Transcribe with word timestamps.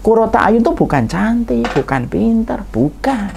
Kurota 0.00 0.48
ayun 0.48 0.64
itu 0.64 0.72
bukan 0.72 1.04
cantik, 1.04 1.68
bukan 1.76 2.08
pintar, 2.08 2.64
bukan. 2.72 3.28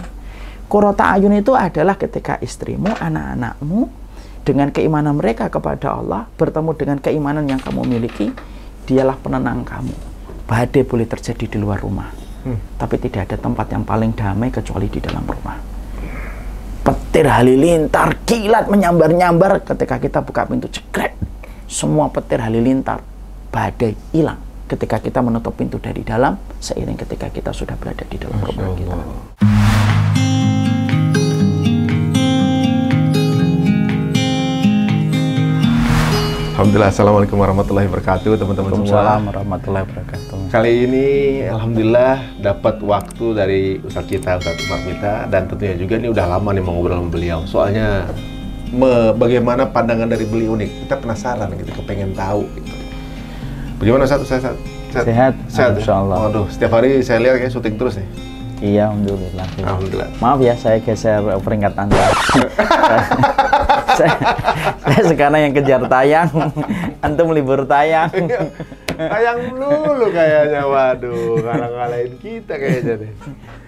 Kurota 0.71 1.11
ayun 1.11 1.35
itu 1.35 1.51
adalah 1.51 1.99
ketika 1.99 2.39
istrimu, 2.39 2.87
anak-anakmu, 2.87 3.91
dengan 4.47 4.71
keimanan 4.71 5.19
mereka 5.19 5.51
kepada 5.51 5.99
Allah, 5.99 6.23
bertemu 6.39 6.71
dengan 6.79 6.97
keimanan 7.03 7.51
yang 7.51 7.59
kamu 7.59 7.83
miliki, 7.83 8.31
dialah 8.87 9.19
penenang 9.19 9.67
kamu. 9.67 9.91
Badai 10.47 10.87
boleh 10.87 11.03
terjadi 11.03 11.51
di 11.51 11.57
luar 11.59 11.83
rumah, 11.83 12.07
hmm. 12.47 12.79
tapi 12.79 12.95
tidak 12.95 13.27
ada 13.27 13.37
tempat 13.43 13.67
yang 13.67 13.83
paling 13.83 14.15
damai 14.15 14.47
kecuali 14.47 14.87
di 14.87 15.03
dalam 15.03 15.27
rumah. 15.27 15.59
Petir 16.83 17.27
halilintar, 17.27 18.23
kilat 18.23 18.71
menyambar-nyambar 18.71 19.67
ketika 19.67 19.99
kita 19.99 20.19
buka 20.23 20.47
pintu 20.47 20.71
cekrek. 20.71 21.15
Semua 21.67 22.07
petir 22.07 22.39
halilintar, 22.39 23.03
badai 23.51 23.95
hilang 24.15 24.52
ketika 24.63 24.97
kita 25.03 25.19
menutup 25.19 25.51
pintu 25.59 25.75
dari 25.75 26.07
dalam 26.07 26.39
seiring 26.63 26.95
ketika 26.95 27.27
kita 27.27 27.51
sudah 27.51 27.75
berada 27.75 28.07
di 28.07 28.15
dalam 28.15 28.39
rumah 28.39 28.71
kita. 28.79 28.95
Alhamdulillah, 36.53 36.93
Assalamualaikum 36.93 37.37
warahmatullahi 37.43 37.89
wabarakatuh 37.91 38.39
teman-teman 38.39 38.71
semua. 38.71 38.87
Assalamualaikum 38.87 39.27
warahmatullahi 39.35 39.83
wabarakatuh. 39.89 40.37
Kali 40.53 40.71
ini 40.85 41.07
Alhamdulillah 41.49 42.15
dapat 42.39 42.75
waktu 42.85 43.25
dari 43.35 43.61
Ustadz 43.83 44.07
kita, 44.07 44.37
Ustadz 44.37 44.63
Umar 44.69 44.79
Mita 44.85 45.27
dan 45.27 45.49
tentunya 45.49 45.75
juga 45.75 45.97
ini 45.99 46.07
udah 46.13 46.25
lama 46.29 46.53
nih 46.53 46.63
mau 46.63 46.77
ngobrol 46.77 47.03
sama 47.03 47.09
beliau. 47.09 47.39
Soalnya 47.49 48.07
me, 48.69 49.11
bagaimana 49.17 49.65
pandangan 49.65 50.07
dari 50.07 50.23
beliau 50.29 50.55
nih, 50.55 50.69
kita 50.85 51.01
penasaran 51.01 51.51
gitu, 51.57 51.73
kepengen 51.83 52.13
tahu 52.15 52.45
gitu. 52.55 52.82
Bagaimana 53.83 54.07
satu 54.07 54.23
saya 54.23 54.39
sehat? 54.39 54.57
Sehat, 54.95 55.33
sehat 55.51 55.71
Insya 55.75 55.99
Allah. 55.99 56.31
Waduh, 56.31 56.47
setiap 56.47 56.79
hari 56.79 57.03
saya 57.03 57.19
lihat 57.19 57.35
kayak 57.35 57.51
syuting 57.51 57.75
terus 57.75 57.99
nih. 57.99 58.07
Iya, 58.63 58.87
alhamdulillah. 58.87 59.47
Alhamdulillah. 59.59 60.09
Maaf 60.23 60.39
ya, 60.39 60.55
saya 60.55 60.79
geser 60.79 61.19
peringkat 61.19 61.75
Anda. 61.75 61.99
saya, 63.99 64.15
saya 64.87 65.01
sekarang 65.03 65.35
yang 65.35 65.51
kejar 65.51 65.83
tayang, 65.91 66.31
antum 67.03 67.35
libur 67.35 67.67
tayang. 67.67 68.07
tayang 68.87 69.51
dulu 69.51 70.07
kayaknya, 70.15 70.63
waduh, 70.63 71.43
ngalah-ngalahin 71.43 72.15
kita 72.23 72.55
kayaknya 72.55 73.03
deh. 73.03 73.11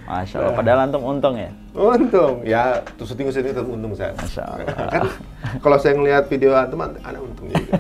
Masya 0.06 0.38
Allah, 0.38 0.54
padahal 0.54 0.80
antum 0.86 1.02
untung 1.02 1.34
ya? 1.34 1.50
Untung, 1.74 2.46
ya 2.46 2.78
terus 2.94 3.10
syuting 3.10 3.34
syuting 3.34 3.58
tetap 3.58 3.66
untung 3.66 3.90
saya. 3.98 4.14
Masya 4.14 4.44
Allah. 4.46 4.70
Kan 4.94 5.04
kalau 5.58 5.78
saya 5.82 5.98
ngelihat 5.98 6.30
video 6.30 6.54
antum, 6.54 6.78
ada 6.78 7.18
untung 7.18 7.50
juga. 7.50 7.74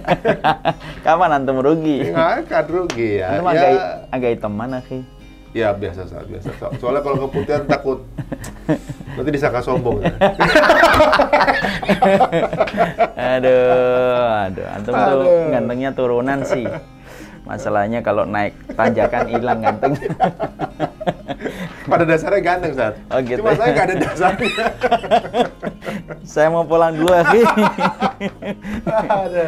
Kapan 1.05 1.29
antum 1.37 1.61
rugi? 1.61 2.09
Nggak 2.09 2.49
akan 2.49 2.65
rugi 2.65 3.21
ya. 3.21 3.27
Antum 3.29 3.45
ya, 3.45 3.51
agak, 3.53 3.71
agak 4.09 4.29
hitam 4.33 4.53
mana, 4.57 4.81
Ki? 4.81 5.05
Ya 5.53 5.69
biasa 5.71 6.03
saat 6.03 6.25
biasa. 6.25 6.49
So- 6.57 6.73
Soalnya 6.81 6.99
kalau 6.99 7.29
keputihan 7.29 7.63
takut 7.63 8.01
nanti 9.15 9.29
disangka 9.29 9.61
sombong. 9.61 10.01
Ya. 10.01 10.09
aduh, 13.37 14.49
aduh, 14.49 14.65
antum 14.73 14.91
tuh 14.91 15.05
Aduh. 15.13 15.47
gantengnya 15.53 15.89
turunan 15.93 16.41
sih. 16.41 16.65
Masalahnya 17.45 18.01
kalau 18.01 18.25
naik 18.25 18.57
tanjakan 18.73 19.29
hilang 19.29 19.61
gantengnya. 19.61 20.09
Pada 21.85 22.03
dasarnya 22.03 22.41
ganteng 22.41 22.73
saat. 22.73 22.95
Oh, 23.13 23.19
gitu 23.21 23.39
Cuma 23.41 23.53
ya. 23.53 23.57
saya 23.57 23.69
nggak 23.71 23.85
ada 23.85 23.95
dasarnya. 24.01 24.65
Saya 26.25 26.47
mau 26.49 26.65
pulang 26.65 26.89
dulu. 26.97 27.13
Ada. 28.89 29.45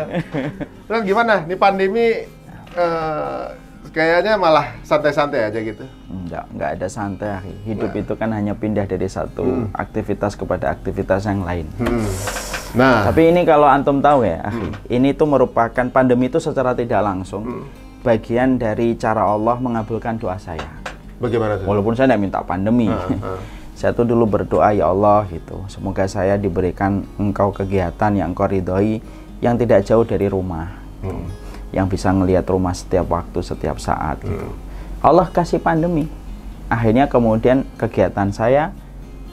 Terus 0.62 1.02
gimana? 1.02 1.42
Nih 1.50 1.58
pandemi 1.58 2.30
eh, 2.78 3.44
kayaknya 3.90 4.38
malah 4.38 4.78
santai-santai 4.86 5.50
aja 5.50 5.58
gitu. 5.58 5.82
Enggak, 6.06 6.46
enggak 6.54 6.70
ada 6.78 6.88
santai. 6.88 7.50
Hidup 7.66 7.92
itu 7.98 8.14
kan 8.14 8.30
hanya 8.30 8.54
pindah 8.54 8.86
dari 8.86 9.10
satu 9.10 9.74
aktivitas 9.74 10.38
kepada 10.38 10.70
aktivitas 10.70 11.26
yang 11.26 11.42
lain. 11.42 11.66
Hmm. 11.82 12.06
Nah, 12.78 13.10
Tapi 13.10 13.34
ini 13.34 13.42
kalau 13.48 13.66
antum 13.66 13.98
tahu 14.04 14.28
ya, 14.28 14.44
akhi, 14.44 14.70
ini 14.94 15.16
tuh 15.18 15.26
merupakan 15.26 15.88
pandemi 15.90 16.30
itu 16.30 16.38
secara 16.38 16.78
tidak 16.78 17.02
langsung 17.02 17.66
bagian 18.06 18.62
dari 18.62 18.94
cara 19.00 19.26
Allah 19.26 19.58
mengabulkan 19.58 20.20
doa 20.22 20.38
saya. 20.38 20.68
Bagaimana 21.22 21.60
tuh? 21.60 21.66
Walaupun 21.70 21.94
saya 21.94 22.14
tidak 22.14 22.22
minta 22.22 22.40
pandemi. 22.42 22.90
ah. 22.94 23.40
saya 23.78 23.94
tuh 23.94 24.10
dulu 24.10 24.26
berdoa 24.26 24.74
ya 24.74 24.90
Allah 24.90 25.30
gitu. 25.30 25.66
Semoga 25.70 26.10
saya 26.10 26.34
diberikan 26.38 27.06
engkau 27.22 27.54
kegiatan 27.54 28.12
yang 28.14 28.34
engkau 28.34 28.50
ridhoi 28.50 29.02
yang 29.42 29.54
tidak 29.58 29.86
jauh 29.86 30.06
dari 30.06 30.26
rumah. 30.26 30.78
Hmm. 31.06 31.30
Yang 31.70 32.00
bisa 32.00 32.10
ngelihat 32.10 32.48
rumah 32.50 32.74
setiap 32.74 33.06
waktu, 33.12 33.40
setiap 33.44 33.78
saat 33.78 34.24
gitu. 34.24 34.50
Allah 35.04 35.30
kasih 35.30 35.62
pandemi. 35.62 36.10
Akhirnya 36.68 37.06
kemudian 37.08 37.64
kegiatan 37.78 38.34
saya 38.34 38.74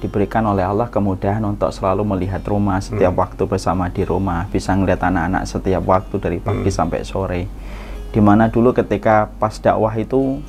diberikan 0.04 0.44
oleh 0.44 0.60
Allah 0.60 0.92
kemudahan 0.92 1.40
untuk 1.48 1.72
selalu 1.72 2.04
melihat 2.04 2.44
rumah 2.44 2.76
setiap 2.84 3.16
waktu 3.16 3.48
bersama 3.48 3.88
di 3.88 4.04
rumah, 4.04 4.44
bisa 4.52 4.76
ngelihat 4.76 5.08
anak-anak 5.08 5.48
setiap 5.48 5.80
waktu 5.88 6.20
dari 6.20 6.38
pagi 6.44 6.68
sampai 6.68 7.00
sore. 7.08 7.48
Di 8.12 8.20
mana 8.20 8.52
dulu 8.52 8.76
ketika 8.76 9.32
pas 9.40 9.56
dakwah 9.56 9.96
itu, 9.96 10.44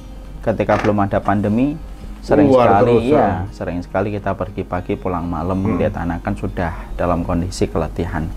ketika 0.45 0.77
belum 0.77 1.01
ada 1.01 1.17
pandemi, 1.17 1.73
sering 2.21 2.53
Keluar 2.53 2.77
sekali 2.77 2.93
terus, 2.93 3.17
ya, 3.17 3.29
sering 3.49 3.79
sekali 3.81 4.07
kita 4.13 4.37
pergi 4.37 4.61
pagi 4.61 4.93
pulang 4.93 5.25
malam 5.25 5.57
melihat 5.57 5.97
anak 6.05 6.21
kan 6.21 6.37
sudah 6.37 6.93
dalam 6.93 7.25
kondisi 7.25 7.65
keletihan. 7.65 8.29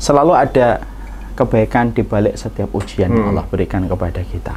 Selalu 0.00 0.32
ada 0.32 0.80
kebaikan 1.36 1.92
di 1.92 2.00
balik 2.00 2.40
setiap 2.40 2.72
ujian 2.72 3.12
yang 3.12 3.36
Allah 3.36 3.44
berikan 3.48 3.84
kepada 3.84 4.24
kita. 4.24 4.56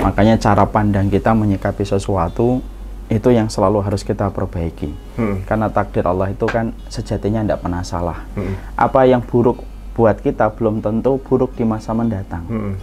Makanya 0.00 0.40
cara 0.40 0.64
pandang 0.64 1.12
kita 1.12 1.34
menyikapi 1.36 1.84
sesuatu 1.84 2.62
itu 3.08 3.28
yang 3.32 3.48
selalu 3.48 3.80
harus 3.80 4.04
kita 4.04 4.28
perbaiki. 4.28 4.92
Hmm. 5.16 5.40
Karena 5.48 5.72
takdir 5.72 6.04
Allah 6.04 6.28
itu 6.28 6.44
kan 6.44 6.76
sejatinya 6.92 7.40
tidak 7.40 7.60
pernah 7.64 7.82
salah. 7.84 8.20
Hmm. 8.36 8.54
Apa 8.76 9.08
yang 9.08 9.24
buruk 9.24 9.64
buat 9.96 10.20
kita 10.20 10.52
belum 10.54 10.84
tentu 10.84 11.16
buruk 11.18 11.56
di 11.56 11.64
masa 11.64 11.96
mendatang. 11.96 12.44
Hmm. 12.46 12.74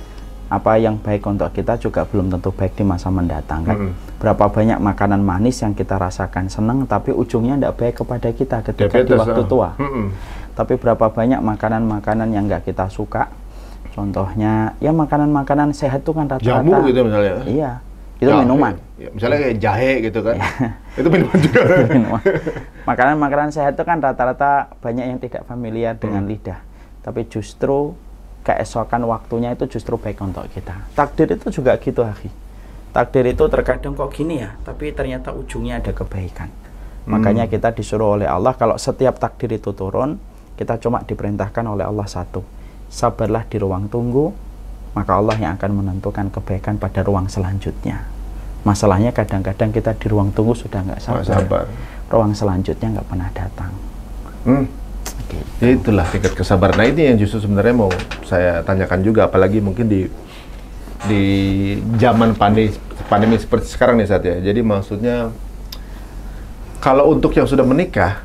Apa 0.45 0.77
yang 0.77 1.01
baik 1.01 1.25
untuk 1.25 1.49
kita 1.49 1.73
juga 1.81 2.05
belum 2.05 2.29
tentu 2.29 2.53
baik 2.53 2.77
di 2.77 2.85
masa 2.85 3.09
mendatang 3.09 3.65
kan. 3.65 3.77
Hmm. 3.77 3.91
Berapa 4.21 4.45
banyak 4.47 4.77
makanan 4.77 5.21
manis 5.25 5.59
yang 5.65 5.73
kita 5.73 5.97
rasakan 5.97 6.47
senang 6.47 6.85
tapi 6.85 7.09
ujungnya 7.09 7.57
tidak 7.57 7.73
baik 7.81 7.95
kepada 8.01 8.29
kita 8.29 8.57
ketika 8.61 8.97
di 9.01 9.09
Diabetes, 9.09 9.19
waktu 9.19 9.41
ah. 9.41 9.47
tua. 9.49 9.69
Hmm. 9.81 10.07
Tapi 10.55 10.73
berapa 10.77 11.05
banyak 11.11 11.41
makanan-makanan 11.41 12.27
yang 12.31 12.45
nggak 12.45 12.63
kita 12.69 12.85
suka. 12.87 13.27
Contohnya 13.91 14.75
ya 14.83 14.91
makanan-makanan 14.91 15.71
sehat 15.71 16.03
itu 16.03 16.11
kan 16.11 16.27
rata-rata. 16.27 16.45
Jamu 16.61 16.73
gitu 16.87 16.99
misalnya. 17.07 17.35
Iya. 17.47 17.71
Itu 18.15 18.31
Jahe. 18.31 18.41
minuman. 18.47 18.73
Ya, 18.95 19.09
misalnya 19.11 19.37
kayak 19.43 19.57
jahe 19.59 19.91
gitu 20.07 20.19
kan. 20.23 20.35
Itu 20.99 21.07
minuman 21.11 21.35
juga. 21.35 21.61
Makanan-makanan 22.89 23.49
sehat 23.51 23.75
itu 23.75 23.83
kan 23.83 23.99
rata-rata 23.99 24.71
banyak 24.79 25.03
yang 25.03 25.19
tidak 25.19 25.43
familiar 25.43 25.99
dengan 25.99 26.23
Hmm. 26.23 26.31
lidah. 26.31 26.59
Tapi 27.03 27.27
justru 27.27 27.91
keesokan 28.45 29.09
waktunya 29.09 29.57
itu 29.57 29.65
justru 29.65 29.97
baik 29.97 30.21
untuk 30.21 30.45
kita. 30.53 30.85
Takdir 30.93 31.33
itu 31.33 31.49
juga 31.49 31.73
gitu, 31.81 32.05
Aki. 32.05 32.29
Takdir 32.93 33.25
itu 33.33 33.43
terkadang 33.49 33.97
kok 33.97 34.13
gini 34.13 34.39
ya, 34.45 34.55
tapi 34.61 34.93
ternyata 34.93 35.33
ujungnya 35.33 35.81
ada 35.81 35.91
kebaikan. 35.91 36.47
Hmm. 36.47 37.17
Makanya 37.17 37.49
kita 37.49 37.73
disuruh 37.73 38.15
oleh 38.15 38.29
Allah 38.29 38.53
kalau 38.53 38.77
setiap 38.77 39.17
takdir 39.17 39.51
itu 39.57 39.73
turun, 39.73 40.21
kita 40.55 40.77
cuma 40.79 41.01
diperintahkan 41.03 41.65
oleh 41.65 41.83
Allah 41.83 42.07
satu. 42.07 42.45
Sabarlah 42.87 43.43
di 43.49 43.57
ruang 43.59 43.89
tunggu, 43.91 44.31
maka 44.95 45.17
Allah 45.19 45.35
yang 45.35 45.57
akan 45.59 45.71
menentukan 45.83 46.31
kebaikan 46.31 46.79
pada 46.79 47.03
ruang 47.03 47.27
selanjutnya. 47.27 48.07
Masalahnya 48.63 49.11
kadang-kadang 49.11 49.73
kita 49.75 49.93
di 49.97 50.07
ruang 50.07 50.31
tunggu 50.31 50.55
sudah 50.55 50.81
nggak 50.85 51.01
sabar. 51.01 51.25
Sabar. 51.25 51.65
Ruang 52.07 52.31
selanjutnya 52.31 52.97
nggak 52.97 53.07
pernah 53.09 53.29
datang. 53.33 53.71
Hmm. 54.45 54.84
Ya 55.63 55.69
itulah 55.73 56.05
tingkat 56.11 56.33
kesabaran. 56.35 56.75
Nah 56.77 56.87
ini 56.87 57.01
yang 57.11 57.17
justru 57.17 57.41
sebenarnya 57.43 57.75
mau 57.75 57.91
saya 58.27 58.61
tanyakan 58.61 59.01
juga, 59.01 59.27
apalagi 59.27 59.63
mungkin 59.63 59.87
di 59.87 60.05
di 61.05 61.23
zaman 62.01 62.33
pandemi 62.33 62.73
pandemi 63.05 63.37
seperti 63.37 63.71
sekarang 63.71 64.01
nih 64.01 64.07
saat 64.09 64.23
ya. 64.25 64.37
Jadi 64.41 64.61
maksudnya 64.65 65.31
kalau 66.81 67.09
untuk 67.09 67.33
yang 67.33 67.49
sudah 67.49 67.65
menikah, 67.65 68.21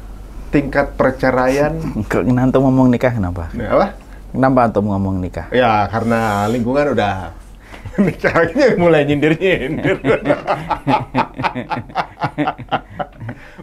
tingkat 0.52 0.92
perceraian, 0.98 1.72
nanti 2.36 2.56
ngomong 2.60 2.92
nikah 2.92 3.12
kenapa? 3.14 3.48
Apa? 3.56 3.96
Kenapa 4.30 4.58
antum 4.70 4.86
ngomong 4.86 5.18
nikah? 5.18 5.46
Ya 5.50 5.88
karena 5.90 6.46
lingkungan 6.46 6.94
udah 6.94 7.34
nikahnya 8.06 8.78
mulai 8.78 9.02
nyindir-nyindir. 9.08 9.98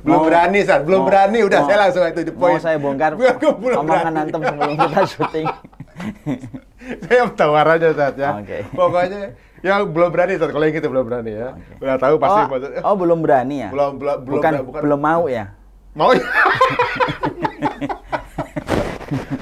belum 0.08 0.24
Mau- 0.24 0.28
berani, 0.32 0.60
Sar. 0.64 0.80
Belum 0.88 1.04
mau- 1.04 1.10
berani. 1.12 1.40
Udah, 1.44 1.60
mau- 1.60 1.68
saya 1.68 1.78
langsung 1.84 2.02
itu 2.08 2.22
di 2.24 2.32
Mau 2.32 2.40
poin. 2.48 2.60
saya 2.64 2.78
bongkar 2.80 3.12
omongan 3.84 4.14
antum 4.16 4.40
sebelum 4.40 4.74
kita 4.80 5.02
syuting. 5.12 5.48
saya 7.04 7.28
tawar 7.36 7.68
aja 7.76 7.92
saat 7.92 8.16
ya. 8.16 8.40
Pokoknya 8.72 9.36
yang 9.60 9.92
belum 9.92 10.08
berani 10.08 10.40
saat 10.40 10.56
kalau 10.56 10.64
yang 10.64 10.80
itu 10.80 10.88
belum 10.88 11.04
berani 11.04 11.32
ya. 11.36 11.50
Udah 11.78 12.00
tahu 12.00 12.16
pasti 12.16 12.40
oh, 12.40 12.48
maksudnya. 12.48 12.82
oh, 12.88 12.96
belum 12.96 13.20
berani 13.20 13.56
ya? 13.60 13.70
Belum 13.70 14.00
belum 14.00 14.18
belum 14.24 14.36
bukan, 14.40 14.52
bukan 14.64 14.82
belum 14.88 15.00
mau 15.04 15.24
ya? 15.28 15.46
mau. 15.92 16.16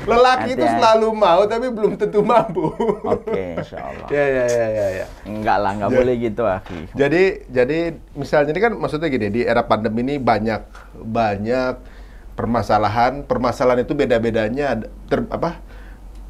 Lelaki 0.06 0.54
itu 0.54 0.64
selalu 0.64 1.08
mau 1.12 1.42
tapi 1.44 1.68
belum 1.68 1.98
tentu 1.98 2.22
mampu. 2.22 2.70
Oke, 3.02 3.58
insya 3.58 3.82
Allah. 3.90 4.08
ya, 4.08 4.26
ya, 4.26 4.46
ya, 4.46 4.68
ya, 4.70 4.88
ya. 5.02 5.06
Enggak 5.26 5.58
lah, 5.58 5.72
enggak 5.74 5.90
Ya. 5.90 5.98
boleh 5.98 6.16
gitu, 6.18 6.44
Akhi. 6.46 6.80
Jadi, 6.94 7.24
jadi 7.50 7.80
misalnya 8.14 8.54
ini 8.54 8.62
kan 8.62 8.74
maksudnya 8.74 9.10
gini, 9.10 9.28
di 9.30 9.42
era 9.42 9.66
pandemi 9.66 10.06
ini 10.06 10.16
banyak 10.16 10.62
banyak 10.96 11.74
permasalahan. 12.34 13.24
Permasalahan 13.24 13.82
itu 13.82 13.94
beda-bedanya 13.94 14.80
ter, 15.06 15.20
apa? 15.28 15.60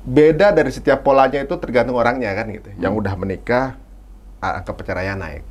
Beda 0.01 0.53
dari 0.53 0.69
setiap 0.69 1.01
polanya 1.01 1.41
itu 1.41 1.57
tergantung 1.57 1.97
orangnya 1.97 2.31
kan 2.31 2.47
gitu. 2.49 2.69
Yang 2.77 2.93
udah 3.01 3.13
menikah 3.17 3.65
angka 4.37 4.71
perceraian 4.71 5.17
naik. 5.17 5.41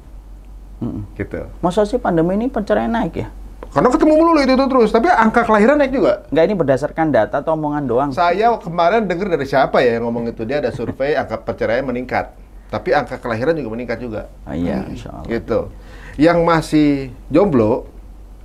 Mm-mm. 0.79 1.03
Gitu. 1.15 1.43
Masa 1.59 1.83
sih 1.83 1.99
pandemi 1.99 2.35
ini 2.35 2.47
perceraian 2.47 2.91
naik 2.91 3.15
ya? 3.19 3.29
Karena 3.73 3.89
ketemu 3.89 4.13
mulu 4.19 4.41
itu, 4.43 4.53
itu 4.53 4.67
terus, 4.69 4.91
tapi 4.93 5.09
angka 5.09 5.47
kelahiran 5.47 5.81
naik 5.81 5.93
juga. 5.95 6.27
Enggak 6.29 6.45
ini 6.45 6.55
berdasarkan 6.55 7.07
data 7.15 7.41
atau 7.41 7.57
omongan 7.57 7.85
doang? 7.89 8.11
Saya 8.13 8.53
kemarin 8.61 9.09
dengar 9.09 9.31
dari 9.33 9.47
siapa 9.49 9.81
ya 9.81 9.97
yang 9.97 10.11
ngomong 10.11 10.29
itu 10.31 10.43
dia 10.45 10.61
ada 10.61 10.75
survei 10.75 11.17
angka 11.17 11.41
perceraian 11.41 11.87
meningkat, 11.87 12.35
tapi 12.69 12.93
angka 12.93 13.23
kelahiran 13.23 13.55
juga 13.55 13.71
meningkat 13.73 13.99
juga. 14.03 14.29
Ah, 14.45 14.59
iya, 14.59 14.85
insya 14.91 15.15
Allah. 15.15 15.27
Gitu. 15.31 15.59
Yang 16.21 16.39
masih 16.43 16.91
jomblo, 17.33 17.89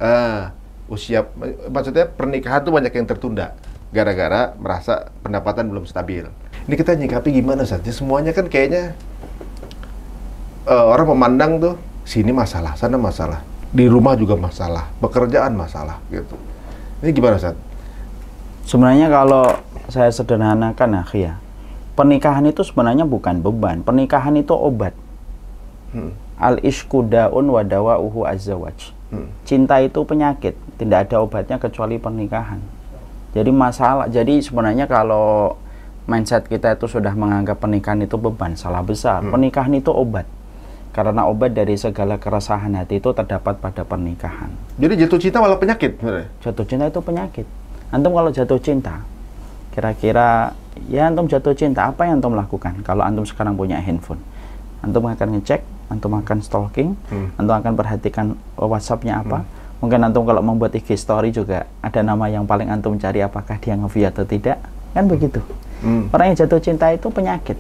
eh, 0.02 0.50
usia, 0.90 1.28
maksudnya 1.70 2.10
pernikahan 2.10 2.66
tuh 2.66 2.74
banyak 2.74 2.94
yang 2.94 3.06
tertunda 3.06 3.54
gara-gara 3.90 4.54
merasa 4.58 5.10
pendapatan 5.26 5.70
belum 5.70 5.86
stabil. 5.90 6.26
Ini 6.70 6.76
kita 6.78 6.94
nyikapi 6.94 7.34
gimana 7.34 7.66
saja? 7.66 7.90
Semuanya 7.90 8.34
kan 8.34 8.46
kayaknya 8.46 8.94
eh, 10.70 10.86
orang 10.90 11.10
memandang 11.14 11.58
tuh 11.58 11.76
sini 12.06 12.34
masalah, 12.34 12.74
sana 12.74 12.98
masalah, 12.98 13.46
di 13.70 13.86
rumah 13.86 14.18
juga 14.18 14.34
masalah, 14.34 14.90
pekerjaan 14.98 15.54
masalah 15.54 16.02
gitu. 16.10 16.34
Ini 17.06 17.14
gimana 17.14 17.38
Sat? 17.38 17.56
Sebenarnya 18.66 19.10
kalau 19.10 19.46
saya 19.90 20.10
sederhanakan, 20.14 21.02
Akhi 21.02 21.26
ya, 21.26 21.38
pernikahan 21.98 22.46
itu 22.50 22.62
sebenarnya 22.66 23.06
bukan 23.06 23.42
beban. 23.42 23.82
Pernikahan 23.82 24.38
itu 24.38 24.54
obat. 24.54 24.94
Hmm. 25.94 26.14
Al 26.38 26.62
ishku 26.62 27.06
daun 27.06 27.50
wa 27.50 27.62
dawa'uhu 27.66 28.26
azzawaj. 28.26 28.94
Hmm. 29.10 29.30
Cinta 29.46 29.82
itu 29.82 30.06
penyakit, 30.06 30.54
tidak 30.78 31.10
ada 31.10 31.26
obatnya 31.26 31.58
kecuali 31.58 31.98
pernikahan. 31.98 32.62
Jadi 33.34 33.50
masalah, 33.54 34.10
jadi 34.10 34.42
sebenarnya 34.42 34.90
kalau 34.90 35.58
mindset 36.10 36.50
kita 36.50 36.74
itu 36.74 36.90
sudah 36.90 37.14
menganggap 37.14 37.62
pernikahan 37.62 38.02
itu 38.02 38.18
beban, 38.18 38.58
salah 38.58 38.82
besar. 38.82 39.22
Hmm. 39.22 39.34
Pernikahan 39.34 39.74
itu 39.78 39.94
obat. 39.94 40.26
Karena 41.00 41.32
obat 41.32 41.56
dari 41.56 41.80
segala 41.80 42.20
keresahan 42.20 42.76
hati 42.76 43.00
itu 43.00 43.16
terdapat 43.16 43.56
pada 43.64 43.88
pernikahan. 43.88 44.52
Jadi 44.76 45.00
jatuh 45.00 45.16
cinta 45.16 45.40
malah 45.40 45.56
penyakit 45.56 45.96
sebenarnya. 45.96 46.28
Jatuh 46.44 46.66
cinta 46.68 46.92
itu 46.92 47.00
penyakit. 47.00 47.48
Antum 47.88 48.12
kalau 48.20 48.28
jatuh 48.28 48.60
cinta, 48.60 49.00
kira-kira 49.72 50.52
ya 50.92 51.08
antum 51.08 51.24
jatuh 51.24 51.56
cinta, 51.56 51.88
apa 51.88 52.04
yang 52.04 52.20
antum 52.20 52.36
lakukan? 52.36 52.84
Kalau 52.84 53.08
antum 53.08 53.24
sekarang 53.24 53.56
punya 53.56 53.80
handphone, 53.80 54.20
antum 54.84 55.08
akan 55.08 55.40
ngecek, 55.40 55.64
antum 55.88 56.20
akan 56.20 56.38
stalking, 56.44 57.00
Hmm. 57.08 57.32
antum 57.40 57.56
akan 57.56 57.74
perhatikan 57.80 58.26
WhatsApp-nya 58.60 59.24
apa. 59.24 59.48
Mungkin 59.80 60.04
antum 60.04 60.28
kalau 60.28 60.44
membuat 60.44 60.76
IG 60.76 61.00
story 61.00 61.32
juga 61.32 61.64
ada 61.80 62.04
nama 62.04 62.28
yang 62.28 62.44
paling 62.44 62.68
antum 62.68 63.00
cari 63.00 63.24
apakah 63.24 63.56
dia 63.56 63.80
nge-view 63.80 64.04
atau 64.12 64.28
tidak. 64.28 64.60
Kan 64.92 65.08
begitu. 65.08 65.40
Hmm. 65.80 66.12
Orang 66.12 66.36
yang 66.36 66.38
jatuh 66.44 66.60
cinta 66.60 66.92
itu 66.92 67.08
penyakit. 67.08 67.56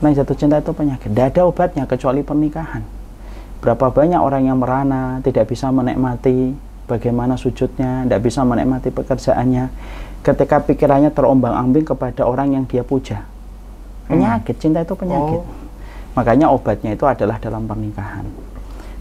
Yang 0.00 0.24
jatuh 0.24 0.36
cinta 0.36 0.56
itu 0.60 0.72
penyakit. 0.72 1.08
Tidak 1.12 1.26
ada 1.36 1.42
obatnya 1.44 1.84
kecuali 1.84 2.24
pernikahan. 2.24 2.80
Berapa 3.60 3.92
banyak 3.92 4.16
orang 4.16 4.48
yang 4.48 4.56
merana, 4.56 5.20
tidak 5.20 5.52
bisa 5.52 5.68
menikmati 5.68 6.56
bagaimana 6.88 7.36
sujudnya, 7.36 8.08
tidak 8.08 8.20
bisa 8.24 8.40
menikmati 8.40 8.88
pekerjaannya, 8.88 9.68
ketika 10.24 10.64
pikirannya 10.64 11.12
terombang-ambing 11.12 11.84
kepada 11.84 12.24
orang 12.24 12.56
yang 12.56 12.64
dia 12.64 12.80
puja. 12.80 13.28
Penyakit, 14.08 14.56
cinta 14.56 14.80
itu 14.80 14.96
penyakit. 14.96 15.44
Oh. 15.44 15.46
Makanya 16.16 16.48
obatnya 16.50 16.96
itu 16.96 17.04
adalah 17.04 17.36
dalam 17.38 17.68
pernikahan. 17.68 18.24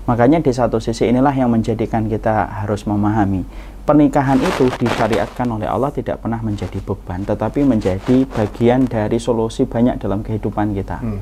Makanya 0.05 0.41
di 0.41 0.49
satu 0.49 0.81
sisi 0.81 1.05
inilah 1.05 1.33
yang 1.33 1.53
menjadikan 1.53 2.09
kita 2.09 2.49
harus 2.65 2.81
memahami 2.85 3.45
pernikahan 3.83 4.39
itu 4.39 4.71
disyariatkan 4.79 5.47
oleh 5.49 5.67
Allah 5.67 5.91
tidak 5.93 6.23
pernah 6.23 6.39
menjadi 6.39 6.79
beban, 6.81 7.23
tetapi 7.23 7.63
menjadi 7.63 8.25
bagian 8.27 8.87
dari 8.87 9.17
solusi 9.19 9.67
banyak 9.67 9.99
dalam 9.99 10.23
kehidupan 10.23 10.73
kita. 10.75 10.97
Hmm. 10.99 11.19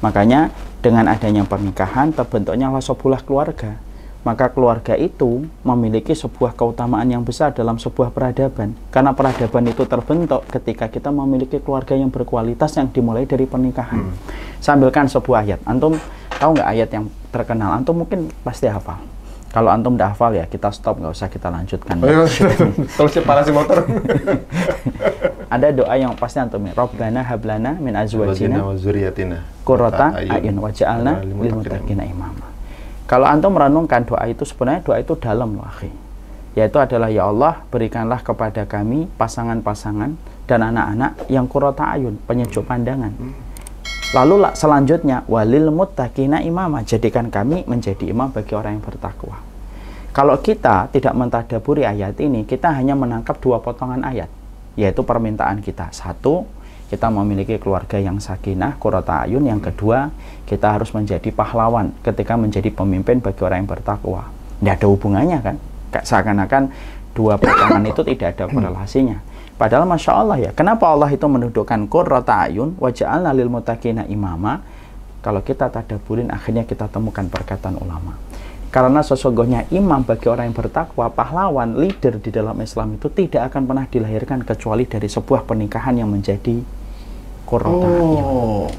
Makanya 0.00 0.48
dengan 0.80 1.12
adanya 1.12 1.44
pernikahan 1.44 2.12
terbentuknya 2.16 2.72
sebuah 2.80 3.22
keluarga. 3.24 3.76
Maka 4.20 4.52
keluarga 4.52 5.00
itu 5.00 5.48
memiliki 5.64 6.12
sebuah 6.12 6.52
keutamaan 6.52 7.08
yang 7.08 7.24
besar 7.24 7.56
dalam 7.56 7.80
sebuah 7.80 8.12
peradaban. 8.12 8.76
Karena 8.92 9.16
peradaban 9.16 9.64
itu 9.64 9.88
terbentuk 9.88 10.44
ketika 10.52 10.92
kita 10.92 11.08
memiliki 11.08 11.56
keluarga 11.56 11.96
yang 11.96 12.12
berkualitas 12.12 12.76
yang 12.76 12.92
dimulai 12.92 13.24
dari 13.24 13.48
pernikahan. 13.48 14.12
Sambilkan 14.60 15.08
sebuah 15.08 15.48
ayat. 15.48 15.60
Antum 15.64 15.96
tahu 16.36 16.50
nggak 16.52 16.68
ayat 16.68 16.88
yang 16.92 17.08
terkenal? 17.32 17.80
Antum 17.80 18.04
mungkin 18.04 18.28
pasti 18.44 18.68
hafal. 18.68 19.00
Kalau 19.50 19.66
antum 19.74 19.98
udah 19.98 20.14
hafal 20.14 20.30
ya 20.38 20.46
kita 20.46 20.70
stop 20.70 21.02
nggak 21.02 21.10
usah 21.10 21.26
kita 21.26 21.50
lanjutkan. 21.50 21.98
Oh, 21.98 22.06
iya. 22.06 22.22
Si 23.10 23.18
parasi 23.26 23.50
motor. 23.50 23.82
Ada 25.54 25.74
doa 25.74 25.94
yang 25.98 26.14
pasti 26.14 26.38
antum 26.38 26.62
ya. 26.62 26.72
Robbana 26.78 27.26
hablana 27.26 27.74
min 27.82 27.98
azwajina 27.98 28.62
wa 28.62 28.78
zuriyatina. 28.78 29.42
Qurrata 29.66 30.14
ayun 30.22 30.62
waj'alna 30.62 31.26
lil 31.26 31.50
muttaqina 31.50 32.06
imama. 32.06 32.46
Kalau 33.10 33.26
antum 33.26 33.58
merenungkan 33.58 34.06
doa 34.06 34.22
itu 34.30 34.46
sebenarnya 34.46 34.86
doa 34.86 35.02
itu 35.02 35.18
dalam 35.18 35.58
loh, 35.58 35.66
akhi. 35.66 35.90
Yaitu 36.54 36.78
adalah 36.78 37.10
ya 37.10 37.26
Allah, 37.26 37.66
berikanlah 37.74 38.22
kepada 38.22 38.62
kami 38.70 39.10
pasangan-pasangan 39.18 40.14
dan 40.46 40.60
anak-anak 40.62 41.26
yang 41.26 41.50
qurrata 41.50 41.90
ayun, 41.90 42.22
penyejuk 42.22 42.62
pandangan. 42.70 43.10
Lalu 44.10 44.42
la- 44.42 44.54
selanjutnya 44.58 45.22
walil 45.30 45.70
muttaqina 45.70 46.42
imama, 46.42 46.82
jadikan 46.82 47.30
kami 47.30 47.62
menjadi 47.70 48.10
imam 48.10 48.34
bagi 48.34 48.58
orang 48.58 48.78
yang 48.78 48.84
bertakwa. 48.84 49.38
Kalau 50.10 50.34
kita 50.42 50.90
tidak 50.90 51.14
mentadaburi 51.14 51.86
ayat 51.86 52.18
ini, 52.18 52.42
kita 52.42 52.74
hanya 52.74 52.98
menangkap 52.98 53.38
dua 53.38 53.62
potongan 53.62 54.02
ayat, 54.02 54.26
yaitu 54.74 55.06
permintaan 55.06 55.62
kita. 55.62 55.94
Satu, 55.94 56.42
kita 56.90 57.06
memiliki 57.06 57.54
keluarga 57.62 58.02
yang 58.02 58.18
sakinah, 58.18 58.74
qurrata 58.82 59.30
ayun. 59.30 59.46
Yang 59.46 59.70
kedua, 59.70 60.10
kita 60.42 60.74
harus 60.74 60.90
menjadi 60.90 61.30
pahlawan 61.30 61.94
ketika 62.02 62.34
menjadi 62.34 62.74
pemimpin 62.74 63.22
bagi 63.22 63.46
orang 63.46 63.62
yang 63.62 63.70
bertakwa. 63.70 64.26
Tidak 64.58 64.74
ada 64.74 64.86
hubungannya 64.90 65.38
kan? 65.38 65.56
Seakan-akan 66.02 66.74
dua 67.14 67.38
potongan 67.38 67.86
itu 67.86 68.02
tidak 68.02 68.34
ada 68.34 68.50
korelasinya. 68.50 69.22
Padahal 69.60 69.84
Masya 69.84 70.12
Allah 70.16 70.38
ya, 70.40 70.50
kenapa 70.56 70.88
Allah 70.88 71.12
itu 71.12 71.28
menundukkan 71.28 71.84
qurrata 71.84 72.48
ayun, 72.48 72.80
waja'alna 72.80 73.36
lil 73.36 73.52
muttaqina 73.52 74.08
imama, 74.08 74.64
kalau 75.20 75.44
kita 75.44 75.68
tadaburin 75.68 76.32
akhirnya 76.32 76.64
kita 76.64 76.88
temukan 76.88 77.28
perkataan 77.28 77.76
ulama. 77.76 78.16
Karena 78.72 79.04
sesungguhnya 79.04 79.68
imam 79.68 80.00
bagi 80.00 80.32
orang 80.32 80.48
yang 80.48 80.56
bertakwa, 80.56 81.12
pahlawan, 81.12 81.76
leader 81.76 82.16
di 82.16 82.32
dalam 82.32 82.56
Islam 82.64 82.96
itu 82.96 83.12
tidak 83.12 83.52
akan 83.52 83.68
pernah 83.68 83.84
dilahirkan 83.84 84.48
kecuali 84.48 84.88
dari 84.88 85.12
sebuah 85.12 85.44
pernikahan 85.44 86.00
yang 86.00 86.08
menjadi 86.08 86.56
qurrata 87.44 87.84
ayun. 87.84 88.16
Oh. 88.24 88.70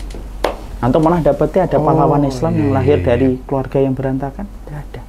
Antum 0.82 1.06
pernah 1.06 1.22
dapetnya 1.22 1.70
ada 1.70 1.77
Oh, 1.77 1.86
pahlawan 1.86 2.25
Islam 2.25 2.58
yang 2.58 2.74
iya, 2.74 2.77
lahir 2.82 2.98
iya, 2.98 3.06
dari 3.06 3.27
keluarga 3.46 3.77
yang 3.77 3.94
berantakan? 3.94 4.50
Tidak 4.50 4.79
ada. 4.82 5.01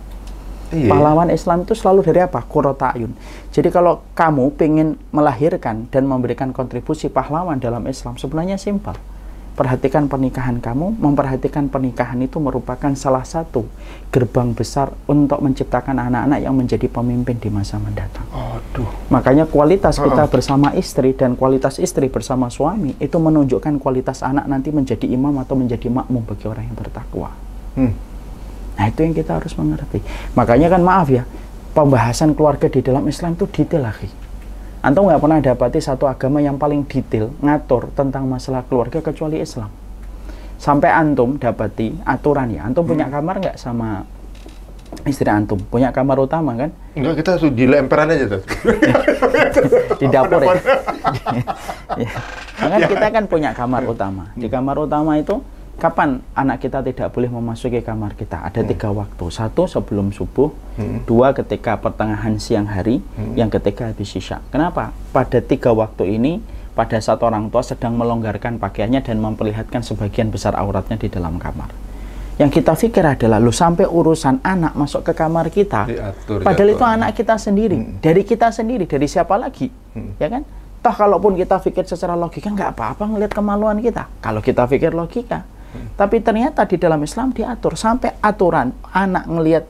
Iya. 0.73 0.89
Pahlawan 0.89 1.29
Islam 1.29 1.69
itu 1.69 1.77
selalu 1.77 2.01
dari 2.01 2.25
apa? 2.25 2.41
Qurrata 2.41 2.97
ayun. 2.97 3.13
Jadi 3.53 3.69
kalau 3.69 4.01
kamu 4.17 4.57
ingin 4.57 4.89
melahirkan 5.13 5.85
dan 5.93 6.09
memberikan 6.09 6.51
kontribusi 6.57 7.13
pahlawan 7.13 7.61
dalam 7.61 7.85
Islam, 7.85 8.17
sebenarnya 8.17 8.57
simpel. 8.57 8.97
Perhatikan 9.53 10.09
pernikahan 10.09 10.65
kamu, 10.65 10.97
memperhatikan 10.97 11.69
pernikahan 11.69 12.17
itu 12.25 12.41
merupakan 12.41 12.89
salah 12.97 13.21
satu 13.21 13.69
gerbang 14.09 14.57
besar 14.57 14.97
untuk 15.05 15.45
menciptakan 15.45 16.09
anak-anak 16.09 16.41
yang 16.41 16.57
menjadi 16.57 16.89
pemimpin 16.89 17.37
di 17.37 17.53
masa 17.53 17.77
mendatang. 17.77 18.25
Aduh. 18.33 18.89
Makanya 19.13 19.45
kualitas 19.45 20.01
kita 20.01 20.25
Oh. 20.25 20.31
bersama 20.33 20.73
istri 20.73 21.13
dan 21.13 21.37
kualitas 21.37 21.77
istri 21.77 22.09
bersama 22.09 22.49
suami 22.49 22.97
itu 22.97 23.13
menunjukkan 23.21 23.77
kualitas 23.77 24.25
anak 24.25 24.49
nanti 24.49 24.73
menjadi 24.73 25.05
imam 25.05 25.37
atau 25.37 25.53
menjadi 25.53 25.85
makmum 25.93 26.25
bagi 26.25 26.49
orang 26.49 26.73
yang 26.73 26.77
bertakwa. 26.81 27.29
Hmm. 27.77 27.93
Nah 28.79 28.85
itu 28.89 29.01
yang 29.05 29.15
kita 29.15 29.41
harus 29.41 29.53
mengerti. 29.57 30.01
Makanya 30.37 30.69
kan 30.73 30.83
maaf 30.83 31.09
ya, 31.13 31.25
pembahasan 31.73 32.33
keluarga 32.37 32.69
di 32.69 32.81
dalam 32.81 33.05
Islam 33.09 33.37
itu 33.37 33.49
detail 33.49 33.89
lagi. 33.89 34.09
Antum 34.83 35.07
nggak 35.07 35.23
pernah 35.23 35.39
dapati 35.39 35.79
satu 35.79 36.11
agama 36.11 36.43
yang 36.43 36.59
paling 36.59 36.83
detail 36.89 37.31
ngatur 37.39 37.95
tentang 37.95 38.27
masalah 38.27 38.67
keluarga 38.67 38.99
kecuali 38.99 39.39
Islam. 39.39 39.71
Sampai 40.59 40.91
antum 40.91 41.39
dapati 41.39 42.03
aturan 42.03 42.51
ya, 42.51 42.67
antum 42.67 42.87
punya 42.87 43.07
kamar 43.07 43.39
nggak 43.39 43.57
sama 43.59 44.03
istri 45.07 45.27
antum? 45.31 45.59
Punya 45.59 45.91
kamar 45.91 46.21
utama 46.21 46.55
kan? 46.55 46.71
Enggak, 46.93 47.25
kita 47.25 47.31
tuh 47.41 47.51
di 47.51 47.65
emperan 47.67 48.13
aja 48.13 48.27
tuh. 48.39 48.43
di 50.01 50.07
dapur 50.11 50.41
ya. 50.45 50.55
ya. 52.03 52.13
Maka 52.63 52.77
kita 52.87 53.07
kan 53.11 53.25
punya 53.27 53.51
kamar 53.57 53.83
utama. 53.89 54.31
Di 54.37 54.47
kamar 54.47 54.77
utama 54.79 55.19
itu 55.19 55.41
Kapan 55.83 56.23
anak 56.39 56.63
kita 56.63 56.79
tidak 56.79 57.11
boleh 57.11 57.27
memasuki 57.27 57.83
kamar 57.83 58.15
kita? 58.15 58.39
Ada 58.39 58.63
Hmm. 58.63 58.71
tiga 58.71 58.95
waktu. 58.95 59.25
Satu 59.35 59.67
sebelum 59.67 60.15
subuh, 60.15 60.55
dua 61.03 61.35
ketika 61.35 61.75
pertengahan 61.75 62.39
siang 62.39 62.71
hari, 62.71 63.03
Hmm. 63.19 63.35
yang 63.35 63.51
ketiga 63.51 63.91
habis 63.91 64.15
isya. 64.15 64.39
Kenapa? 64.55 64.95
Pada 65.11 65.43
tiga 65.43 65.75
waktu 65.75 66.23
ini, 66.23 66.39
pada 66.79 67.03
saat 67.03 67.19
orang 67.27 67.51
tua 67.51 67.67
sedang 67.67 67.99
melonggarkan 67.99 68.63
pakaiannya 68.63 69.03
dan 69.03 69.19
memperlihatkan 69.19 69.83
sebagian 69.83 70.31
besar 70.31 70.55
auratnya 70.55 70.95
di 70.95 71.11
dalam 71.11 71.43
kamar. 71.43 71.75
Yang 72.39 72.63
kita 72.63 72.79
pikir 72.79 73.03
adalah, 73.03 73.43
lu 73.43 73.51
sampai 73.51 73.83
urusan 73.85 74.39
anak 74.41 74.79
masuk 74.79 75.03
ke 75.03 75.13
kamar 75.13 75.51
kita, 75.51 75.91
Diatur, 75.91 76.47
padahal 76.47 76.69
diatur. 76.71 76.79
itu 76.79 76.85
anak 76.87 77.11
kita 77.19 77.35
sendiri, 77.37 77.79
dari 77.99 78.23
kita 78.23 78.55
sendiri, 78.55 78.87
dari 78.87 79.11
siapa 79.11 79.35
lagi, 79.35 79.67
ya 80.23 80.31
kan? 80.31 80.47
Toh 80.79 80.95
kalaupun 80.95 81.35
kita 81.35 81.59
pikir 81.59 81.87
secara 81.87 82.15
logika 82.15 82.51
nggak 82.51 82.75
apa-apa 82.75 83.07
ngelihat 83.07 83.35
kemaluan 83.35 83.79
kita. 83.79 84.07
Kalau 84.19 84.39
kita 84.39 84.67
pikir 84.67 84.91
logika, 84.91 85.47
tapi 85.97 86.21
ternyata 86.21 86.65
di 86.69 86.77
dalam 86.77 87.01
Islam 87.03 87.33
diatur 87.33 87.77
sampai 87.77 88.19
aturan 88.21 88.73
anak 88.93 89.25
ngelihat 89.29 89.65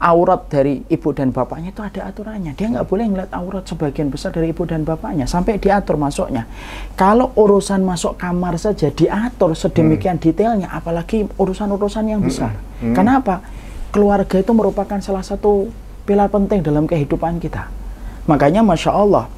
aurat 0.00 0.48
dari 0.48 0.80
ibu 0.88 1.12
dan 1.12 1.28
bapaknya 1.28 1.76
itu 1.76 1.84
ada 1.84 2.08
aturannya. 2.08 2.56
Dia 2.56 2.72
nggak 2.72 2.88
boleh 2.88 3.04
ngelihat 3.12 3.32
aurat 3.36 3.68
sebagian 3.68 4.08
besar 4.08 4.32
dari 4.32 4.50
ibu 4.50 4.64
dan 4.64 4.82
bapaknya 4.82 5.28
sampai 5.28 5.60
diatur 5.60 6.00
masuknya. 6.00 6.48
Kalau 6.96 7.36
urusan 7.36 7.84
masuk 7.84 8.16
kamar 8.16 8.56
saja 8.56 8.88
diatur 8.88 9.52
sedemikian 9.52 10.16
detailnya, 10.16 10.72
apalagi 10.72 11.28
urusan-urusan 11.36 12.08
yang 12.08 12.24
besar. 12.24 12.56
Kenapa? 12.80 13.44
Keluarga 13.92 14.40
itu 14.40 14.52
merupakan 14.56 14.96
salah 15.04 15.20
satu 15.20 15.68
pilar 16.08 16.32
penting 16.32 16.64
dalam 16.64 16.88
kehidupan 16.88 17.36
kita. 17.36 17.68
Makanya 18.24 18.64
masya 18.64 18.96
Allah, 18.96 19.28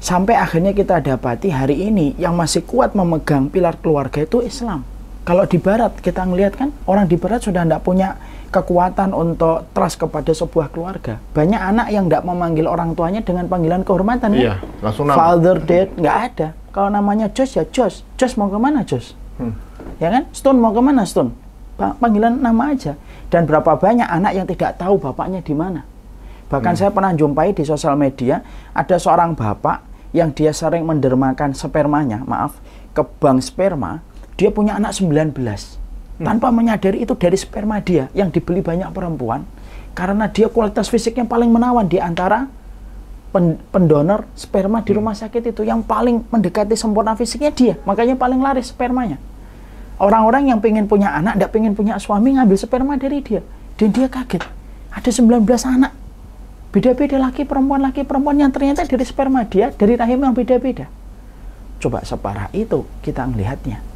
sampai 0.00 0.40
akhirnya 0.40 0.72
kita 0.72 1.04
dapati 1.04 1.52
hari 1.52 1.84
ini 1.84 2.16
yang 2.16 2.32
masih 2.32 2.64
kuat 2.64 2.96
memegang 2.96 3.52
pilar 3.52 3.76
keluarga 3.76 4.24
itu 4.24 4.40
Islam. 4.40 4.88
Kalau 5.28 5.44
di 5.44 5.60
Barat 5.60 5.92
kita 6.00 6.24
ngelihat 6.24 6.56
kan 6.56 6.72
orang 6.88 7.04
di 7.04 7.14
Barat 7.14 7.44
sudah 7.44 7.60
tidak 7.60 7.84
punya 7.84 8.16
kekuatan 8.48 9.12
untuk 9.12 9.68
trust 9.70 10.00
kepada 10.00 10.32
sebuah 10.32 10.72
keluarga. 10.72 11.20
Banyak 11.36 11.60
anak 11.60 11.92
yang 11.92 12.08
tidak 12.08 12.24
memanggil 12.24 12.64
orang 12.64 12.96
tuanya 12.96 13.20
dengan 13.20 13.44
panggilan 13.44 13.84
kehormatan. 13.84 14.32
kan? 14.32 14.40
Iya, 14.40 14.54
langsung 14.80 15.04
nama. 15.04 15.20
Father, 15.20 15.60
dad, 15.60 15.88
nggak 15.92 16.16
ada. 16.26 16.48
Kalau 16.72 16.88
namanya 16.88 17.28
Jos 17.28 17.52
ya 17.52 17.68
Jos. 17.68 18.08
Jos 18.16 18.32
mau 18.34 18.48
ke 18.48 18.56
mana 18.56 18.80
Jos? 18.82 19.12
Hmm. 19.36 19.52
Ya 20.00 20.08
kan? 20.08 20.24
Stone 20.32 20.56
mau 20.56 20.72
ke 20.72 20.80
mana 20.80 21.04
Stone? 21.04 21.36
Pa- 21.76 21.92
Panggilan 21.94 22.40
nama 22.40 22.72
aja. 22.72 22.96
Dan 23.28 23.44
berapa 23.44 23.76
banyak 23.76 24.08
anak 24.08 24.32
yang 24.32 24.46
tidak 24.48 24.80
tahu 24.80 24.96
bapaknya 24.96 25.44
di 25.44 25.52
mana. 25.52 25.84
Bahkan 26.48 26.72
Hmm. 26.72 26.80
saya 26.80 26.88
pernah 26.88 27.12
jumpai 27.12 27.52
di 27.52 27.68
sosial 27.68 27.92
media 27.94 28.40
ada 28.72 28.96
seorang 28.96 29.36
bapak 29.36 29.84
yang 30.16 30.32
dia 30.32 30.56
sering 30.56 30.88
mendermakan 30.88 31.52
spermanya, 31.52 32.24
maaf, 32.24 32.56
ke 32.90 33.04
bank 33.20 33.44
sperma, 33.44 34.00
dia 34.38 34.54
punya 34.54 34.78
anak 34.78 34.94
19. 34.94 35.34
Tanpa 36.22 36.54
menyadari 36.54 37.02
itu 37.02 37.14
dari 37.18 37.34
sperma 37.34 37.82
dia 37.82 38.06
yang 38.14 38.30
dibeli 38.30 38.62
banyak 38.62 38.90
perempuan 38.94 39.42
karena 39.98 40.30
dia 40.30 40.46
kualitas 40.46 40.86
fisiknya 40.86 41.26
paling 41.26 41.50
menawan 41.50 41.90
di 41.90 41.98
antara 41.98 42.46
pen- 43.34 43.58
pendonor 43.74 44.30
sperma 44.38 44.78
di 44.86 44.94
rumah 44.94 45.18
sakit 45.18 45.50
itu. 45.50 45.66
Yang 45.66 45.90
paling 45.90 46.22
mendekati 46.30 46.78
sempurna 46.78 47.18
fisiknya 47.18 47.50
dia. 47.50 47.74
Makanya 47.82 48.14
paling 48.14 48.38
laris 48.38 48.70
spermanya. 48.70 49.18
Orang-orang 49.98 50.54
yang 50.54 50.62
pengen 50.62 50.86
punya 50.86 51.10
anak 51.10 51.34
tidak 51.34 51.50
pengen 51.50 51.74
punya 51.74 51.98
suami 51.98 52.38
ngambil 52.38 52.54
sperma 52.54 52.94
dari 52.94 53.18
dia. 53.18 53.42
Dan 53.74 53.90
dia 53.90 54.06
kaget. 54.06 54.46
Ada 54.94 55.10
19 55.10 55.42
anak. 55.66 55.90
Beda-beda 56.70 57.18
laki 57.18 57.42
perempuan 57.42 57.82
laki 57.82 58.06
perempuan 58.06 58.38
yang 58.38 58.54
ternyata 58.54 58.86
dari 58.86 59.02
sperma 59.02 59.42
dia 59.50 59.74
dari 59.74 59.98
rahim 59.98 60.22
yang 60.22 60.34
beda-beda. 60.34 60.86
Coba 61.82 62.06
separah 62.06 62.50
itu 62.54 62.86
kita 63.02 63.26
melihatnya 63.26 63.87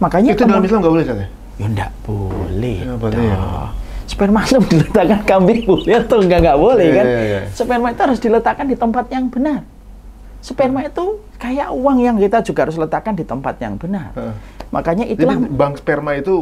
makanya 0.00 0.32
Itu 0.32 0.42
dalam 0.42 0.64
Islam 0.64 0.78
nggak 0.80 0.92
boleh, 0.92 1.04
Ustaz 1.04 1.18
ya? 1.18 1.28
Ya 1.54 1.66
enggak 1.68 1.90
boleh. 2.02 2.78
Ya, 2.80 2.94
boleh 2.96 3.20
ya. 3.20 3.38
Sperma 4.08 4.42
itu 4.42 4.58
diletakkan 4.66 5.20
kambing 5.22 5.60
boleh 5.62 5.94
atau 5.94 6.18
enggak 6.18 6.38
enggak 6.42 6.58
boleh 6.58 6.82
Iya, 6.84 6.96
kan? 6.96 7.04
iya, 7.06 7.20
iya. 7.22 7.40
Sperma 7.52 7.86
itu 7.88 8.00
harus 8.02 8.18
diletakkan 8.18 8.66
di 8.66 8.74
tempat 8.74 9.04
yang 9.06 9.24
benar. 9.28 9.60
Sperma 10.40 10.80
itu 10.82 11.04
kayak 11.36 11.68
uang 11.70 11.98
yang 12.00 12.16
kita 12.16 12.40
juga 12.42 12.64
harus 12.64 12.74
letakkan 12.74 13.12
di 13.12 13.22
tempat 13.22 13.60
yang 13.60 13.76
benar. 13.76 14.10
Heeh. 14.16 14.34
Makanya 14.70 15.04
Jadi 15.04 15.14
itulah 15.14 15.36
bank 15.36 15.78
sperma 15.78 16.16
itu 16.16 16.34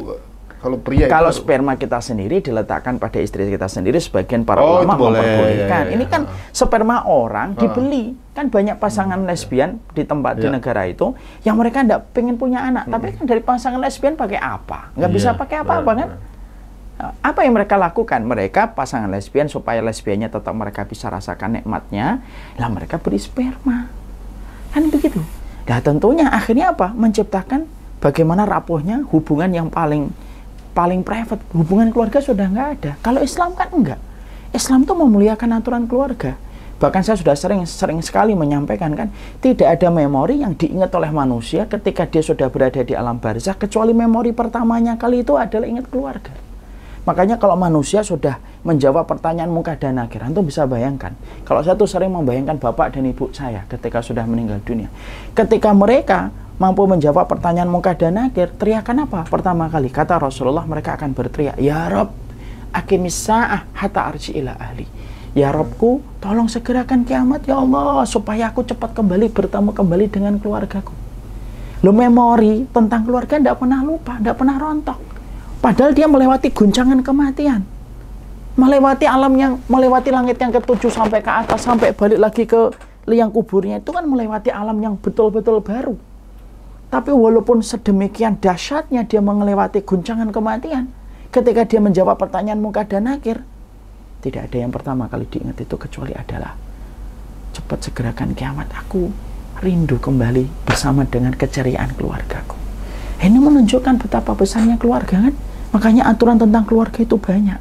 kalau 0.59 0.77
pria 0.77 1.07
kalau 1.07 1.31
itu 1.31 1.39
sperma 1.39 1.75
kita 1.75 1.99
sendiri 1.99 2.39
diletakkan 2.39 2.99
pada 2.99 3.19
istri 3.19 3.47
kita 3.47 3.67
sendiri 3.67 3.99
sebagian 3.99 4.43
para 4.43 4.59
Oh, 4.59 4.81
ulama 4.81 4.95
boleh. 4.95 5.19
memperbolehkan. 5.19 5.83
Iya, 5.83 5.89
iya, 5.89 5.95
Ini 5.99 6.05
kan 6.07 6.23
sperma 6.51 7.05
orang 7.05 7.55
dibeli. 7.55 8.15
Kan 8.39 8.55
banyak 8.55 8.79
pasangan 8.79 9.19
lesbian 9.27 9.83
di 9.99 10.07
tempat 10.07 10.39
di 10.39 10.47
Iya. 10.47 10.55
negara 10.55 10.87
itu 10.87 11.11
yang 11.43 11.59
mereka 11.59 11.83
tidak 11.83 12.07
pengen 12.15 12.39
punya 12.39 12.63
anak, 12.63 12.87
tapi 12.87 13.11
kan 13.19 13.27
dari 13.27 13.43
pasangan 13.43 13.83
lesbian 13.83 14.15
pakai 14.15 14.39
apa? 14.39 14.95
Nggak 14.95 15.11
bisa 15.11 15.35
Iya, 15.35 15.39
pakai 15.43 15.57
apa-apa 15.67 15.91
kan? 15.99 16.09
Nah, 17.03 17.15
Apa 17.19 17.43
yang 17.43 17.55
mereka 17.59 17.75
lakukan? 17.75 18.23
Mereka 18.23 18.79
pasangan 18.79 19.11
lesbian 19.11 19.51
supaya 19.51 19.79
lesbiannya 19.83 20.31
tetap 20.31 20.51
mereka 20.55 20.87
bisa 20.87 21.11
rasakan 21.11 21.59
nikmatnya, 21.59 22.23
lah 22.59 22.71
mereka 22.71 22.99
beri 23.03 23.19
sperma. 23.19 23.91
Kan 24.71 24.87
begitu. 24.87 25.19
Nah 25.67 25.79
tentunya 25.83 26.31
akhirnya 26.31 26.75
apa? 26.75 26.95
Menciptakan 26.95 27.67
bagaimana 27.99 28.47
rapuhnya 28.47 29.03
hubungan 29.11 29.51
yang 29.51 29.67
paling 29.67 30.15
paling 30.75 31.03
private. 31.03 31.43
Hubungan 31.55 31.91
keluarga 31.91 32.23
sudah 32.23 32.47
nggak 32.51 32.69
ada. 32.79 32.93
Kalau 33.03 33.19
Islam 33.19 33.55
kan 33.59 33.71
enggak. 33.75 33.99
Islam 34.55 34.87
tuh 34.87 34.95
memuliakan 34.95 35.59
aturan 35.59 35.87
keluarga. 35.87 36.35
Bahkan 36.79 37.03
saya 37.03 37.19
sudah 37.19 37.35
sering 37.35 37.67
sering 37.67 37.99
sekali 37.99 38.39
menyampaikan 38.39 38.95
kan, 38.95 39.11
tidak 39.43 39.79
ada 39.79 39.91
memori 39.91 40.47
yang 40.47 40.55
diingat 40.55 40.95
oleh 40.95 41.11
manusia 41.11 41.67
ketika 41.67 42.07
dia 42.07 42.23
sudah 42.23 42.47
berada 42.47 42.87
di 42.87 42.95
alam 42.95 43.19
barzah 43.19 43.59
kecuali 43.59 43.91
memori 43.91 44.31
pertamanya 44.31 44.95
kali 44.95 45.27
itu 45.27 45.35
adalah 45.35 45.67
ingat 45.67 45.91
keluarga. 45.91 46.31
Makanya 47.03 47.41
kalau 47.41 47.57
manusia 47.57 48.05
sudah 48.05 48.37
menjawab 48.63 49.09
pertanyaan 49.09 49.49
muka 49.49 49.75
dan 49.81 49.97
akhir, 49.97 50.29
antum 50.29 50.45
bisa 50.45 50.69
bayangkan. 50.69 51.17
Kalau 51.43 51.65
saya 51.65 51.73
tuh 51.73 51.89
sering 51.89 52.13
membayangkan 52.13 52.61
bapak 52.61 52.95
dan 52.95 53.09
ibu 53.09 53.33
saya 53.33 53.65
ketika 53.65 54.05
sudah 54.05 54.29
meninggal 54.29 54.61
dunia. 54.61 54.93
Ketika 55.33 55.73
mereka 55.73 56.29
mampu 56.61 56.85
menjawab 56.85 57.25
pertanyaan 57.25 57.73
muka 57.73 57.97
dan 57.97 58.29
akhir, 58.29 58.55
teriakan 58.61 59.09
apa? 59.09 59.25
Pertama 59.25 59.73
kali, 59.73 59.89
kata 59.89 60.21
Rasulullah, 60.21 60.69
mereka 60.69 61.01
akan 61.01 61.17
berteriak, 61.17 61.57
Ya 61.57 61.89
Rob, 61.89 62.13
akimis 62.77 63.17
sa'ah 63.17 63.65
hatta 63.73 64.05
arji 64.05 64.37
ila 64.37 64.53
ahli. 64.61 64.85
Ya 65.39 65.55
Robku, 65.55 66.03
tolong 66.19 66.51
segerakan 66.51 67.07
kiamat 67.07 67.47
ya 67.47 67.63
Allah, 67.63 68.03
supaya 68.11 68.51
aku 68.51 68.67
cepat 68.67 68.91
kembali 68.91 69.31
bertemu 69.31 69.71
kembali 69.71 70.11
dengan 70.11 70.35
keluargaku. 70.43 70.91
Lo 71.87 71.95
memori 71.95 72.67
tentang 72.75 73.07
keluarga 73.07 73.39
tidak 73.39 73.63
pernah 73.63 73.87
lupa, 73.87 74.19
tidak 74.19 74.35
pernah 74.35 74.59
rontok. 74.59 74.99
Padahal 75.63 75.95
dia 75.95 76.11
melewati 76.11 76.51
guncangan 76.51 77.07
kematian. 77.07 77.63
Melewati 78.59 79.07
alam 79.07 79.31
yang, 79.39 79.63
melewati 79.71 80.11
langit 80.11 80.43
yang 80.43 80.51
ketujuh 80.51 80.91
sampai 80.91 81.23
ke 81.23 81.31
atas, 81.31 81.63
sampai 81.63 81.95
balik 81.95 82.19
lagi 82.19 82.43
ke 82.43 82.75
liang 83.07 83.31
kuburnya. 83.31 83.79
Itu 83.79 83.95
kan 83.95 84.11
melewati 84.11 84.51
alam 84.51 84.75
yang 84.83 84.99
betul-betul 84.99 85.63
baru. 85.63 85.95
Tapi 86.91 87.15
walaupun 87.15 87.63
sedemikian 87.63 88.43
dahsyatnya 88.43 89.07
dia 89.07 89.23
melewati 89.23 89.87
guncangan 89.87 90.35
kematian, 90.35 90.91
ketika 91.31 91.63
dia 91.63 91.79
menjawab 91.79 92.19
pertanyaan 92.19 92.59
muka 92.59 92.83
dan 92.83 93.07
akhir, 93.07 93.47
tidak 94.19 94.51
ada 94.51 94.57
yang 94.59 94.73
pertama 94.75 95.07
kali 95.07 95.31
diingat 95.31 95.63
itu 95.63 95.77
kecuali 95.79 96.11
adalah 96.11 96.59
cepat 97.55 97.79
segerakan 97.91 98.35
kiamat 98.35 98.67
aku 98.75 99.11
rindu 99.63 99.99
kembali 99.99 100.67
bersama 100.67 101.03
dengan 101.07 101.35
keceriaan 101.35 101.95
keluargaku. 101.99 102.55
Ini 103.19 103.35
menunjukkan 103.35 103.99
betapa 103.99 104.35
besarnya 104.39 104.79
keluarga 104.79 105.19
kan? 105.27 105.35
Makanya 105.75 106.07
aturan 106.07 106.39
tentang 106.39 106.63
keluarga 106.63 107.03
itu 107.03 107.19
banyak. 107.19 107.59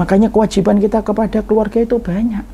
Makanya 0.00 0.32
kewajiban 0.32 0.80
kita 0.80 1.04
kepada 1.04 1.44
keluarga 1.44 1.78
itu 1.84 2.00
banyak. 2.00 2.44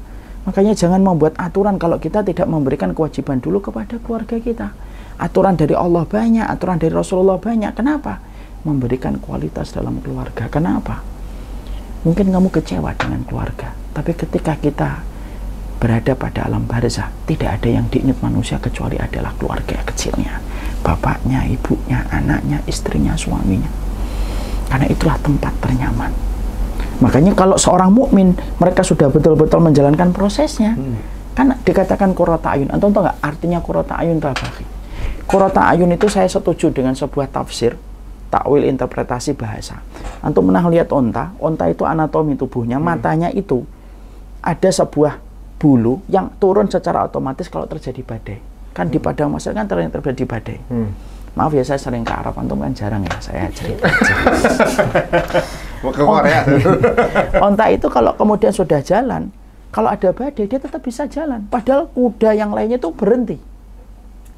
Makanya 0.45 0.75
jangan 0.75 1.00
membuat 1.00 1.38
aturan 1.38 1.78
kalau 1.78 2.02
kita 2.02 2.26
tidak 2.26 2.50
memberikan 2.50 2.90
kewajiban 2.90 3.38
dulu 3.38 3.62
kepada 3.62 4.02
keluarga 4.02 4.37
kita. 4.42 4.69
Aturan 5.21 5.54
dari 5.54 5.76
Allah 5.76 6.02
banyak, 6.02 6.47
aturan 6.49 6.80
dari 6.80 6.90
Rasulullah 6.90 7.38
banyak. 7.38 7.71
Kenapa? 7.76 8.19
Memberikan 8.66 9.21
kualitas 9.23 9.71
dalam 9.73 10.02
keluarga. 10.02 10.50
Kenapa? 10.50 11.10
Mungkin 12.00 12.33
kamu 12.33 12.49
kecewa 12.49 12.97
dengan 12.97 13.21
keluarga, 13.28 13.76
tapi 13.92 14.16
ketika 14.16 14.57
kita 14.57 15.04
berada 15.76 16.12
pada 16.16 16.49
alam 16.49 16.64
barzah, 16.64 17.12
tidak 17.28 17.61
ada 17.61 17.69
yang 17.69 17.88
diingat 17.92 18.21
manusia 18.25 18.57
kecuali 18.57 18.97
adalah 18.97 19.37
keluarga 19.37 19.80
kecilnya, 19.85 20.40
bapaknya, 20.80 21.45
ibunya, 21.45 22.04
anaknya, 22.09 22.64
istrinya, 22.64 23.12
suaminya. 23.16 23.69
Karena 24.73 24.88
itulah 24.88 25.21
tempat 25.21 25.52
ternyaman. 25.61 26.12
Makanya 27.04 27.33
kalau 27.37 27.61
seorang 27.61 27.92
mukmin 27.92 28.33
mereka 28.61 28.80
sudah 28.80 29.12
betul-betul 29.12 29.61
menjalankan 29.61 30.12
prosesnya, 30.12 30.76
kan 31.37 31.52
dikatakan 31.64 32.16
kurota 32.16 32.57
ayun. 32.57 32.73
Antum 32.73 32.92
tahu 32.92 33.04
nggak 33.04 33.19
artinya 33.21 33.61
kurota 33.61 33.97
ayun 34.00 34.21
itu 34.21 34.28
apa? 34.28 34.49
Kurota 35.28 35.69
ayun 35.69 35.92
itu 35.92 36.09
saya 36.09 36.28
setuju 36.28 36.73
dengan 36.73 36.97
sebuah 36.97 37.28
tafsir 37.28 37.76
takwil 38.30 38.62
interpretasi 38.64 39.34
bahasa. 39.34 39.82
Antum 40.22 40.49
pernah 40.49 40.64
lihat 40.70 40.88
onta? 40.94 41.34
Onta 41.42 41.66
itu 41.66 41.82
anatomi 41.82 42.38
tubuhnya, 42.38 42.78
matanya 42.78 43.28
itu 43.34 43.66
ada 44.40 44.70
sebuah 44.70 45.18
bulu 45.60 46.00
yang 46.08 46.32
turun 46.40 46.70
secara 46.70 47.04
otomatis 47.04 47.50
kalau 47.50 47.68
terjadi 47.68 48.00
badai. 48.00 48.38
Kan 48.72 48.88
di 48.88 48.96
padang 49.02 49.34
pasir 49.34 49.52
kan 49.52 49.66
ter- 49.68 49.90
terjadi 49.90 50.25
badai. 50.25 50.58
Hmm. 50.70 50.90
Maaf 51.34 51.54
ya 51.54 51.62
saya 51.62 51.78
sering 51.78 52.02
ke 52.02 52.10
Arab, 52.10 52.34
antum 52.38 52.58
kan 52.58 52.72
jarang 52.75 53.02
ya 53.04 53.14
saya 53.18 53.50
cerita. 53.58 53.87
Mau 55.82 55.90
ke 55.92 56.02
Korea. 56.02 56.42
Onta 57.46 57.66
itu 57.70 57.87
kalau 57.90 58.14
kemudian 58.14 58.50
sudah 58.54 58.80
jalan, 58.82 59.30
kalau 59.70 59.90
ada 59.90 60.10
badai 60.10 60.46
dia 60.46 60.58
tetap 60.58 60.82
bisa 60.82 61.06
jalan. 61.06 61.46
Padahal 61.50 61.90
kuda 61.92 62.34
yang 62.34 62.50
lainnya 62.54 62.78
itu 62.78 62.90
berhenti. 62.94 63.50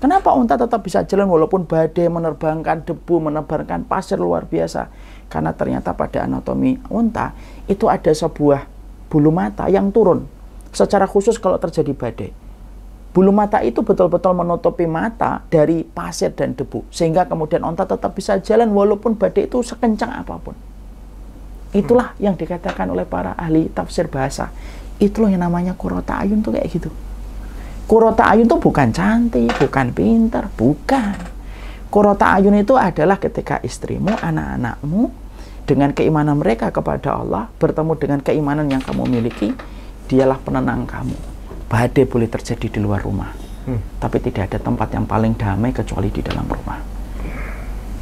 Kenapa 0.02 0.35
unta 0.35 0.59
tetap 0.59 0.82
bisa 0.82 1.06
jalan 1.06 1.30
walaupun 1.30 1.62
badai 1.62 2.11
menerbangkan 2.11 2.82
debu, 2.82 3.23
menerbangkan 3.23 3.87
pasir 3.87 4.18
luar 4.18 4.50
biasa? 4.50 4.90
Karena 5.30 5.54
ternyata 5.54 5.94
pada 5.94 6.26
anatomi 6.26 6.75
unta 6.90 7.30
itu 7.71 7.87
ada 7.87 8.11
sebuah 8.11 8.66
bulu 9.06 9.30
mata 9.30 9.71
yang 9.71 9.94
turun. 9.94 10.26
Secara 10.75 11.06
khusus 11.06 11.38
kalau 11.38 11.54
terjadi 11.54 11.94
badai. 11.94 12.35
Bulu 13.14 13.30
mata 13.30 13.62
itu 13.62 13.87
betul-betul 13.87 14.35
menutupi 14.35 14.90
mata 14.90 15.47
dari 15.47 15.87
pasir 15.87 16.35
dan 16.35 16.59
debu. 16.59 16.82
Sehingga 16.90 17.30
kemudian 17.30 17.62
unta 17.62 17.87
tetap 17.87 18.18
bisa 18.18 18.42
jalan 18.42 18.75
walaupun 18.75 19.14
badai 19.14 19.47
itu 19.47 19.62
sekencang 19.62 20.11
apa 20.18 20.35
pun. 20.42 20.59
Itulah 21.78 22.18
yang 22.18 22.35
dikatakan 22.35 22.90
oleh 22.90 23.06
para 23.06 23.38
ahli 23.38 23.71
tafsir 23.71 24.11
bahasa. 24.11 24.50
Itulah 24.99 25.30
yang 25.30 25.47
namanya 25.47 25.78
kurota 25.78 26.18
ayun 26.18 26.42
tuh 26.42 26.59
kayak 26.59 26.66
gitu. 26.75 26.90
Kurota 27.86 28.30
ayun 28.30 28.46
itu 28.46 28.56
bukan 28.56 28.88
cantik, 28.94 29.50
bukan 29.58 29.86
pintar, 29.90 30.48
bukan. 30.54 31.16
Kurota 31.92 32.38
ayun 32.38 32.56
itu 32.56 32.78
adalah 32.78 33.20
ketika 33.20 33.60
istrimu, 33.60 34.16
anak-anakmu, 34.16 35.12
dengan 35.68 35.92
keimanan 35.92 36.40
mereka 36.40 36.72
kepada 36.72 37.20
Allah, 37.20 37.50
bertemu 37.60 37.92
dengan 37.98 38.20
keimanan 38.24 38.66
yang 38.70 38.80
kamu 38.80 39.04
miliki, 39.10 39.52
dialah 40.08 40.40
penenang 40.40 40.88
kamu. 40.88 41.16
Badai 41.68 42.04
boleh 42.08 42.28
terjadi 42.28 42.66
di 42.68 42.78
luar 42.80 43.04
rumah, 43.04 43.32
hmm. 43.68 44.00
tapi 44.00 44.24
tidak 44.24 44.52
ada 44.52 44.58
tempat 44.62 44.88
yang 44.92 45.04
paling 45.04 45.36
damai 45.36 45.72
kecuali 45.74 46.08
di 46.08 46.22
dalam 46.24 46.48
rumah. 46.48 46.80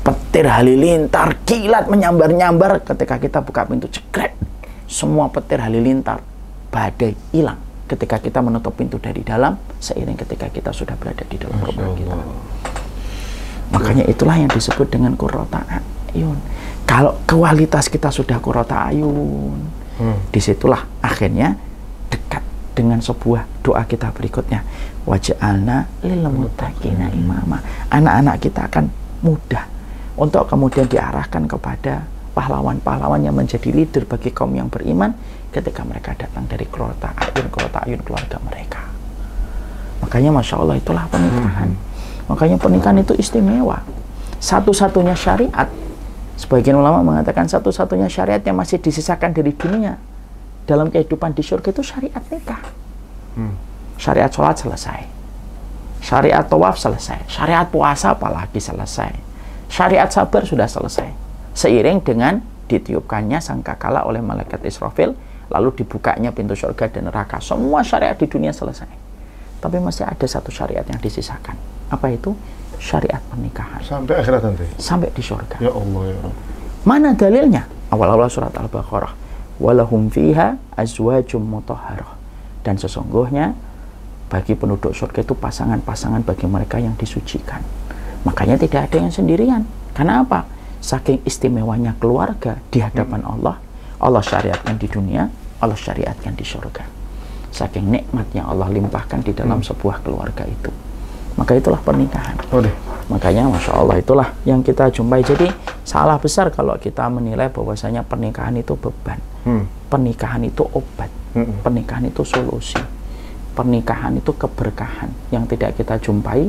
Petir 0.01 0.47
halilintar, 0.49 1.45
kilat 1.45 1.91
menyambar-nyambar 1.91 2.87
ketika 2.87 3.21
kita 3.21 3.39
buka 3.43 3.67
pintu 3.69 3.91
cekrek. 3.91 4.39
Semua 4.91 5.31
petir 5.31 5.63
halilintar, 5.63 6.19
badai 6.73 7.15
hilang 7.31 7.70
ketika 7.91 8.23
kita 8.23 8.39
menutup 8.39 8.79
pintu 8.79 9.03
dari 9.03 9.27
dalam, 9.27 9.59
seiring 9.83 10.15
ketika 10.15 10.47
kita 10.47 10.71
sudah 10.71 10.95
berada 10.95 11.27
di 11.27 11.35
dalam 11.35 11.59
rumah 11.59 11.91
kita. 11.99 12.19
Makanya 13.75 14.05
itulah 14.07 14.39
yang 14.39 14.51
disebut 14.51 14.87
dengan 14.87 15.19
kurota 15.19 15.63
ayun. 16.15 16.39
Kalau 16.87 17.19
kualitas 17.27 17.91
kita 17.91 18.11
sudah 18.11 18.39
kurota 18.39 18.91
ayun, 18.91 19.59
hmm. 19.99 20.31
di 20.31 20.41
situlah 20.43 20.87
akhirnya 21.03 21.55
dekat 22.11 22.43
dengan 22.75 22.99
sebuah 22.99 23.47
doa 23.63 23.85
kita 23.85 24.11
berikutnya 24.11 24.65
waj'alna 25.05 25.87
lil 26.03 26.25
muttaqina 26.27 27.13
imama 27.13 27.61
anak-anak 27.93 28.37
kita 28.41 28.67
akan 28.67 28.89
mudah 29.21 29.65
untuk 30.17 30.49
kemudian 30.49 30.89
diarahkan 30.89 31.45
kepada 31.45 32.09
pahlawan-pahlawan 32.33 33.21
yang 33.21 33.37
menjadi 33.37 33.69
leader 33.75 34.09
bagi 34.09 34.33
kaum 34.33 34.55
yang 34.57 34.73
beriman 34.73 35.13
ketika 35.51 35.83
mereka 35.83 36.15
datang 36.15 36.47
dari 36.47 36.67
kelota 36.67 37.11
ayun 37.19 37.49
kelota 37.51 37.79
ayun 37.87 38.01
keluarga 38.03 38.39
mereka 38.47 38.83
makanya 40.01 40.31
masya 40.35 40.57
Allah 40.59 40.77
itulah 40.79 41.05
pernikahan 41.11 41.71
makanya 42.31 42.57
pernikahan 42.57 42.99
itu 43.03 43.13
istimewa 43.19 43.83
satu-satunya 44.41 45.13
syariat 45.13 45.69
sebagian 46.41 46.81
ulama 46.81 47.05
mengatakan 47.05 47.45
satu-satunya 47.45 48.09
syariat 48.09 48.41
yang 48.41 48.57
masih 48.57 48.81
disisakan 48.81 49.37
dari 49.37 49.53
dunia 49.53 50.01
dalam 50.65 50.89
kehidupan 50.89 51.35
di 51.35 51.43
surga 51.43 51.75
itu 51.75 51.83
syariat 51.83 52.23
nikah. 52.31 52.63
Hmm. 53.35 53.59
Syariat 54.01 54.31
sholat 54.31 54.57
selesai. 54.57 55.01
Syariat 56.01 56.47
tawaf 56.47 56.79
selesai. 56.81 57.27
Syariat 57.29 57.67
puasa 57.69 58.17
apalagi 58.17 58.63
selesai. 58.63 59.13
Syariat 59.67 60.09
sabar 60.09 60.47
sudah 60.47 60.71
selesai. 60.71 61.11
Seiring 61.53 62.01
dengan 62.01 62.41
ditiupkannya 62.71 63.43
sangkakala 63.43 64.07
oleh 64.07 64.23
malaikat 64.23 64.63
Israfil, 64.65 65.19
lalu 65.51 65.83
dibukanya 65.83 66.31
pintu 66.31 66.55
surga 66.55 66.89
dan 66.89 67.11
neraka. 67.11 67.43
Semua 67.43 67.83
syariat 67.83 68.15
di 68.15 68.27
dunia 68.31 68.55
selesai. 68.55 68.89
Tapi 69.61 69.77
masih 69.83 70.09
ada 70.09 70.25
satu 70.25 70.49
syariat 70.49 70.87
yang 70.87 71.03
disisakan. 71.03 71.59
Apa 71.91 72.09
itu? 72.15 72.33
Syariat 72.81 73.21
pernikahan. 73.29 73.85
Sampai 73.85 74.23
akhirat 74.23 74.41
nanti? 74.41 74.65
Sampai 74.81 75.13
di 75.13 75.21
surga. 75.21 75.61
Ya 75.61 75.69
Allah 75.69 76.03
ya 76.09 76.17
Allah. 76.25 76.37
Mana 76.89 77.13
dalilnya? 77.13 77.69
Awal-awal 77.93 78.33
surat 78.33 78.55
Al-Baqarah 78.57 79.21
walahum 79.61 80.09
fiha 80.09 80.57
azwajum 80.75 81.45
mutahharah 81.45 82.17
dan 82.65 82.81
sesungguhnya 82.81 83.53
bagi 84.33 84.57
penduduk 84.57 84.97
surga 84.97 85.21
itu 85.21 85.37
pasangan-pasangan 85.37 86.25
bagi 86.25 86.49
mereka 86.49 86.81
yang 86.81 86.97
disucikan 86.97 87.61
makanya 88.25 88.57
tidak 88.57 88.89
ada 88.89 89.05
yang 89.05 89.13
sendirian 89.13 89.69
karena 89.93 90.25
apa 90.25 90.49
saking 90.81 91.21
istimewanya 91.29 91.93
keluarga 92.01 92.57
di 92.73 92.81
hadapan 92.81 93.21
hmm. 93.21 93.33
Allah 93.37 93.57
Allah 94.01 94.25
syariatkan 94.25 94.81
di 94.81 94.89
dunia 94.89 95.29
Allah 95.61 95.79
syariatkan 95.79 96.35
di 96.35 96.45
surga 96.45 96.85
saking 97.51 97.87
nikmat 97.91 98.27
yang 98.33 98.51
Allah 98.51 98.71
limpahkan 98.71 99.21
di 99.23 99.33
dalam 99.37 99.61
hmm. 99.61 99.69
sebuah 99.69 100.03
keluarga 100.03 100.45
itu 100.49 100.71
maka 101.39 101.57
itulah 101.57 101.79
pernikahan 101.81 102.37
oh 102.51 102.61
deh. 102.61 102.75
makanya 103.09 103.49
masya 103.49 103.73
Allah 103.77 103.97
itulah 104.01 104.29
yang 104.45 104.61
kita 104.61 104.91
jumpai 104.91 105.23
jadi 105.23 105.49
salah 105.87 106.19
besar 106.21 106.51
kalau 106.51 106.77
kita 106.79 107.07
menilai 107.09 107.49
bahwasanya 107.51 108.07
pernikahan 108.07 108.55
itu 108.59 108.77
beban 108.77 109.19
Hmm. 109.41 109.65
Pernikahan 109.89 110.45
itu 110.45 110.63
obat, 110.71 111.09
hmm. 111.35 111.65
pernikahan 111.65 112.05
itu 112.07 112.23
solusi, 112.23 112.79
pernikahan 113.57 114.21
itu 114.21 114.31
keberkahan 114.37 115.09
yang 115.33 115.49
tidak 115.49 115.75
kita 115.81 115.97
jumpai 115.99 116.47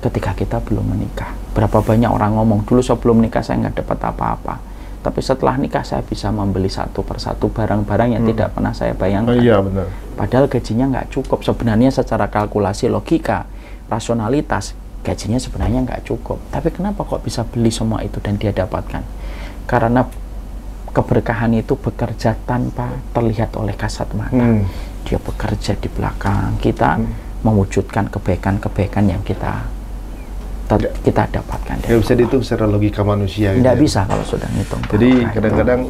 ketika 0.00 0.32
kita 0.32 0.56
belum 0.64 0.96
menikah. 0.96 1.30
Berapa 1.52 1.84
banyak 1.84 2.08
orang 2.08 2.40
ngomong 2.40 2.64
dulu 2.64 2.80
sebelum 2.80 3.20
nikah 3.20 3.44
saya 3.44 3.68
nggak 3.68 3.84
dapat 3.84 3.98
apa-apa, 4.00 4.54
tapi 5.06 5.22
setelah 5.22 5.54
nikah 5.54 5.86
saya 5.86 6.02
bisa 6.02 6.34
membeli 6.34 6.66
satu 6.66 7.06
persatu 7.06 7.46
barang-barang 7.46 8.18
yang 8.18 8.26
hmm. 8.26 8.30
tidak 8.34 8.48
pernah 8.58 8.74
saya 8.74 8.90
bayangkan. 8.90 9.30
Oh, 9.30 9.38
iya 9.38 9.62
benar. 9.62 9.86
Padahal 10.18 10.50
gajinya 10.50 10.90
nggak 10.90 11.14
cukup. 11.14 11.46
Sebenarnya 11.46 11.94
secara 11.94 12.26
kalkulasi 12.26 12.90
logika, 12.90 13.46
rasionalitas 13.86 14.74
gajinya 15.06 15.38
sebenarnya 15.38 15.86
nggak 15.86 16.02
cukup. 16.10 16.42
Tapi 16.50 16.74
kenapa 16.74 17.06
kok 17.06 17.22
bisa 17.22 17.46
beli 17.46 17.70
semua 17.70 18.02
itu 18.02 18.18
dan 18.18 18.34
dia 18.34 18.50
dapatkan? 18.50 19.06
Karena 19.70 20.02
keberkahan 20.90 21.54
itu 21.54 21.78
bekerja 21.78 22.34
tanpa 22.42 22.98
terlihat 23.14 23.54
oleh 23.54 23.78
kasat 23.78 24.10
mata. 24.18 24.42
Hmm. 24.42 24.66
Dia 25.06 25.22
bekerja 25.22 25.78
di 25.78 25.86
belakang 25.86 26.58
kita 26.58 26.98
hmm. 26.98 27.46
mewujudkan 27.46 28.10
kebaikan-kebaikan 28.10 29.06
yang 29.06 29.22
kita 29.22 29.75
kita 31.06 31.22
dapatkan. 31.30 31.76
Tidak 31.86 31.98
bisa 32.02 32.12
dihitung 32.18 32.42
secara 32.42 32.66
logika 32.66 33.06
manusia. 33.06 33.54
Tidak 33.54 33.62
gitu 33.62 33.70
ya? 33.70 33.74
bisa 33.78 34.00
kalau 34.04 34.24
sudah 34.26 34.48
ngitung. 34.50 34.82
Jadi 34.90 35.10
kadang-kadang 35.30 35.80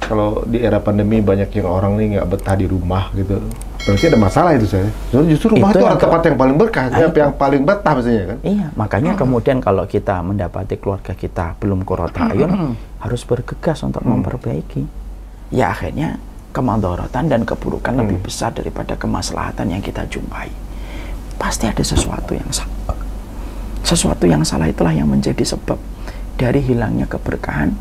kalau 0.00 0.42
di 0.48 0.58
era 0.58 0.80
pandemi 0.80 1.22
banyak 1.22 1.52
yang 1.54 1.68
orang 1.70 1.94
nih 2.00 2.18
nggak 2.18 2.26
betah 2.34 2.56
di 2.58 2.66
rumah 2.66 3.14
gitu 3.14 3.38
berarti 3.80 4.04
ada 4.12 4.18
masalah 4.20 4.50
itu 4.56 4.66
saya. 4.68 4.88
Justru 5.10 5.56
rumah 5.56 5.72
itu, 5.72 5.80
itu 5.80 5.96
tempat 5.96 6.20
yang 6.28 6.36
paling 6.36 6.56
berkah, 6.60 6.84
nah, 6.92 7.08
yang 7.08 7.32
paling 7.32 7.62
betah 7.64 7.92
maksudnya 7.96 8.24
kan. 8.28 8.38
Iya, 8.44 8.66
makanya 8.76 9.12
hmm. 9.16 9.20
kemudian 9.24 9.56
kalau 9.64 9.84
kita 9.88 10.20
mendapati 10.20 10.76
keluarga 10.76 11.12
kita 11.16 11.56
belum 11.56 11.82
kurota 11.88 12.28
ayun, 12.28 12.50
hmm. 12.52 12.72
harus 13.00 13.24
bergegas 13.24 13.80
untuk 13.80 14.04
hmm. 14.04 14.20
memperbaiki. 14.20 14.82
Ya 15.50 15.72
akhirnya 15.72 16.20
kemadorotan 16.52 17.32
dan 17.32 17.42
keburukan 17.48 17.96
hmm. 17.96 18.00
lebih 18.04 18.18
besar 18.20 18.52
daripada 18.52 18.94
kemaslahatan 19.00 19.72
yang 19.72 19.82
kita 19.82 20.04
jumpai. 20.06 20.52
Pasti 21.40 21.64
ada 21.64 21.80
sesuatu 21.80 22.36
yang 22.36 22.50
salah. 22.52 22.99
Sesuatu 23.82 24.28
yang 24.28 24.44
salah 24.44 24.68
itulah 24.68 24.94
yang 24.94 25.08
menjadi 25.08 25.42
sebab 25.42 25.76
dari 26.36 26.60
hilangnya 26.64 27.04
keberkahan 27.04 27.72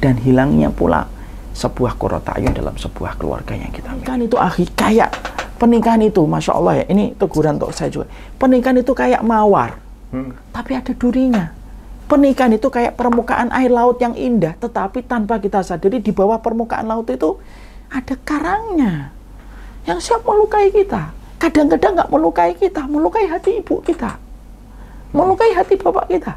dan 0.00 0.14
hilangnya 0.20 0.72
pula 0.72 1.08
sebuah 1.56 1.96
kurota 1.96 2.36
ayun 2.36 2.52
dalam 2.52 2.76
sebuah 2.76 3.16
keluarga 3.16 3.56
yang 3.56 3.72
kita 3.72 3.96
miliki. 3.96 4.08
Kan 4.08 4.20
itu 4.20 4.36
akhir 4.36 4.68
kayak 4.76 5.10
pernikahan 5.56 6.04
itu, 6.04 6.20
masya 6.28 6.52
Allah 6.52 6.84
ya, 6.84 6.84
ini 6.92 7.16
teguran 7.16 7.56
untuk 7.56 7.72
saya 7.72 7.88
juga. 7.88 8.06
Pernikahan 8.36 8.76
itu 8.84 8.92
kayak 8.92 9.24
mawar, 9.24 9.80
hmm. 10.12 10.52
tapi 10.52 10.76
ada 10.76 10.92
durinya. 10.92 11.48
Pernikahan 12.06 12.54
itu 12.54 12.68
kayak 12.70 12.94
permukaan 12.94 13.50
air 13.50 13.72
laut 13.72 13.98
yang 13.98 14.14
indah, 14.14 14.54
tetapi 14.60 15.02
tanpa 15.08 15.40
kita 15.42 15.64
sadari 15.64 15.98
di 15.98 16.12
bawah 16.14 16.38
permukaan 16.38 16.86
laut 16.86 17.08
itu 17.10 17.40
ada 17.90 18.14
karangnya 18.22 19.10
yang 19.88 19.98
siap 19.98 20.22
melukai 20.22 20.70
kita. 20.70 21.10
Kadang-kadang 21.40 21.98
nggak 21.98 22.10
melukai 22.12 22.52
kita, 22.54 22.86
melukai 22.86 23.26
hati 23.26 23.58
ibu 23.64 23.82
kita, 23.82 24.20
melukai 25.16 25.50
hati 25.56 25.80
bapak 25.80 26.04
kita. 26.12 26.32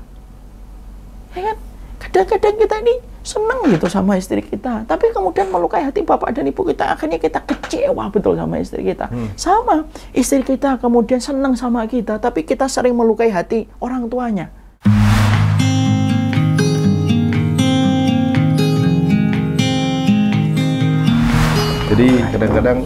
Ya 1.36 1.52
kan? 1.52 1.58
Kadang-kadang 2.00 2.56
kita 2.64 2.76
ini 2.80 2.96
senang 3.20 3.62
gitu 3.68 3.86
sama 3.92 4.16
istri 4.16 4.40
kita 4.40 4.88
tapi 4.88 5.12
kemudian 5.12 5.52
melukai 5.52 5.84
hati 5.84 6.02
bapak 6.02 6.32
dan 6.32 6.48
ibu 6.48 6.64
kita 6.64 6.96
akhirnya 6.96 7.20
kita 7.20 7.44
kecewa 7.44 8.08
betul 8.10 8.34
sama 8.40 8.58
istri 8.58 8.82
kita 8.82 9.12
hmm. 9.12 9.36
sama 9.36 9.86
istri 10.16 10.42
kita 10.42 10.80
kemudian 10.80 11.20
senang 11.20 11.54
sama 11.54 11.84
kita 11.86 12.18
tapi 12.18 12.48
kita 12.48 12.66
sering 12.72 12.96
melukai 12.96 13.28
hati 13.28 13.68
orang 13.84 14.08
tuanya 14.08 14.48
jadi 21.92 22.08
kadang-kadang 22.34 22.80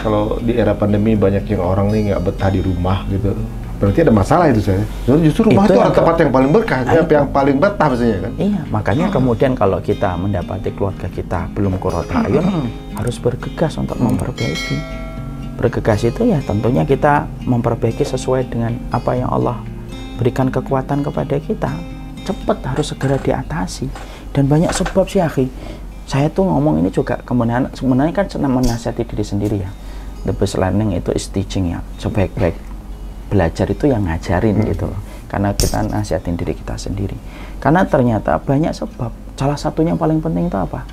kalau 0.00 0.40
di 0.40 0.56
era 0.56 0.72
pandemi 0.72 1.12
banyak 1.18 1.44
yang 1.50 1.60
orang 1.60 1.92
nih 1.92 2.14
nggak 2.14 2.22
betah 2.24 2.48
di 2.48 2.60
rumah 2.64 3.04
gitu 3.12 3.36
Berarti 3.80 4.04
ada 4.04 4.12
masalah 4.12 4.52
itu 4.52 4.60
saya. 4.60 4.84
Jadi 5.08 5.20
justru 5.24 5.48
rumah 5.48 5.64
Itu 5.64 5.72
itu, 5.72 5.80
adalah 5.80 5.96
tempat 5.96 6.16
yang 6.20 6.30
paling 6.36 6.50
berkah, 6.52 6.80
Nah, 6.84 6.92
yang, 7.00 7.06
yang 7.08 7.28
paling 7.32 7.56
betah 7.56 7.86
maksudnya 7.88 8.18
kan. 8.20 8.32
Iya, 8.36 8.60
makanya 8.68 9.06
kemudian 9.08 9.52
kalau 9.56 9.78
kita 9.80 10.10
mendapati 10.20 10.68
keluarga 10.76 11.08
kita 11.08 11.48
belum 11.56 11.80
kurota 11.80 12.28
ayun, 12.28 12.68
harus 12.92 13.16
bergegas 13.16 13.80
untuk 13.80 13.96
memperbaiki. 13.96 14.76
Bergegas 15.56 16.04
itu 16.04 16.28
ya 16.28 16.44
tentunya 16.44 16.84
kita 16.84 17.24
memperbaiki 17.48 18.04
sesuai 18.04 18.52
dengan 18.52 18.76
apa 18.92 19.16
yang 19.16 19.32
Allah 19.32 19.56
berikan 20.20 20.52
kekuatan 20.52 21.00
kepada 21.00 21.40
kita. 21.40 21.72
Cepat 22.28 22.60
harus 22.76 22.92
segera 22.92 23.16
diatasi. 23.16 23.88
Dan 24.36 24.44
banyak 24.44 24.76
sebab 24.76 25.08
sih, 25.08 25.24
akhi. 25.24 25.48
Saya 26.04 26.28
tuh 26.28 26.44
ngomong 26.44 26.84
ini 26.84 26.92
juga 26.92 27.16
kemudian 27.24 27.72
sebenarnya 27.72 28.12
kan 28.12 28.26
senang 28.28 28.60
menasihati 28.60 29.08
diri 29.08 29.24
sendiri 29.24 29.56
ya. 29.64 29.72
The 30.28 30.36
best 30.36 30.60
learning 30.60 31.00
itu 31.00 31.16
is 31.16 31.32
teaching 31.32 31.72
ya. 31.72 31.80
Sebaik-baik 31.96 32.69
belajar 33.30 33.70
itu 33.70 33.86
yang 33.86 34.02
ngajarin 34.04 34.58
gitu 34.66 34.90
loh. 34.90 35.00
Karena 35.30 35.54
kita 35.54 35.86
nasihatin 35.86 36.34
diri 36.34 36.58
kita 36.58 36.74
sendiri. 36.74 37.14
Karena 37.62 37.86
ternyata 37.86 38.42
banyak 38.42 38.74
sebab. 38.74 39.14
Salah 39.38 39.56
satunya 39.56 39.94
yang 39.94 40.00
paling 40.02 40.18
penting 40.20 40.50
itu 40.50 40.58
apa? 40.58 40.84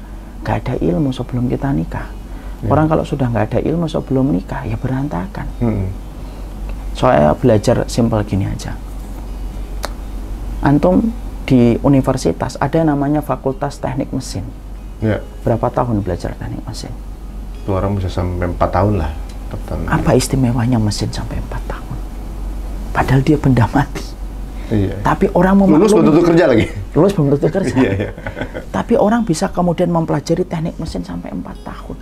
Gak 0.46 0.56
ada 0.64 0.74
ilmu 0.80 1.10
sebelum 1.12 1.50
kita 1.50 1.74
nikah. 1.74 2.08
Orang 2.66 2.90
kalau 2.90 3.06
sudah 3.06 3.30
nggak 3.30 3.54
ada 3.54 3.60
ilmu 3.62 3.86
sebelum 3.86 4.34
nikah 4.34 4.66
ya 4.66 4.78
berantakan. 4.78 5.46
Hmm. 5.62 5.90
saya 6.98 7.30
belajar 7.38 7.86
simpel 7.86 8.26
gini 8.26 8.50
aja. 8.50 8.74
Antum 10.66 11.14
di 11.46 11.78
universitas 11.86 12.58
ada 12.58 12.74
yang 12.82 12.90
namanya 12.90 13.22
fakultas 13.22 13.78
teknik 13.78 14.10
mesin. 14.10 14.42
Ya, 14.98 15.22
berapa 15.46 15.70
tahun 15.70 16.02
belajar 16.02 16.34
teknik 16.34 16.66
mesin? 16.66 16.90
Itu 17.62 17.78
orang 17.78 18.02
bisa 18.02 18.10
sampai 18.10 18.50
4 18.50 18.58
tahun 18.74 18.98
lah. 18.98 19.14
Apa 19.94 20.18
istimewanya 20.18 20.82
mesin 20.82 21.14
sampai 21.14 21.38
4 21.38 21.70
tahun 21.70 21.87
padahal 22.98 23.22
dia 23.22 23.38
benda 23.38 23.70
mati 23.70 24.02
Iya. 24.68 25.00
tapi 25.00 25.32
orang 25.32 25.56
Lulus 25.64 25.70
belum 25.70 25.80
memaklumi 25.80 26.08
tentu 26.12 26.22
kerja 26.28 26.44
lagi. 26.44 26.66
lulus 26.92 27.12
belum 27.16 27.28
tentu 27.32 27.48
kerja. 27.56 27.72
Iya, 27.78 27.92
iya. 27.96 28.12
Tapi 28.68 28.94
orang 29.00 29.24
bisa 29.24 29.48
kemudian 29.48 29.88
mempelajari 29.88 30.44
teknik 30.44 30.76
mesin 30.76 31.08
sampai 31.08 31.32
empat 31.32 31.56
tahun. 31.64 31.98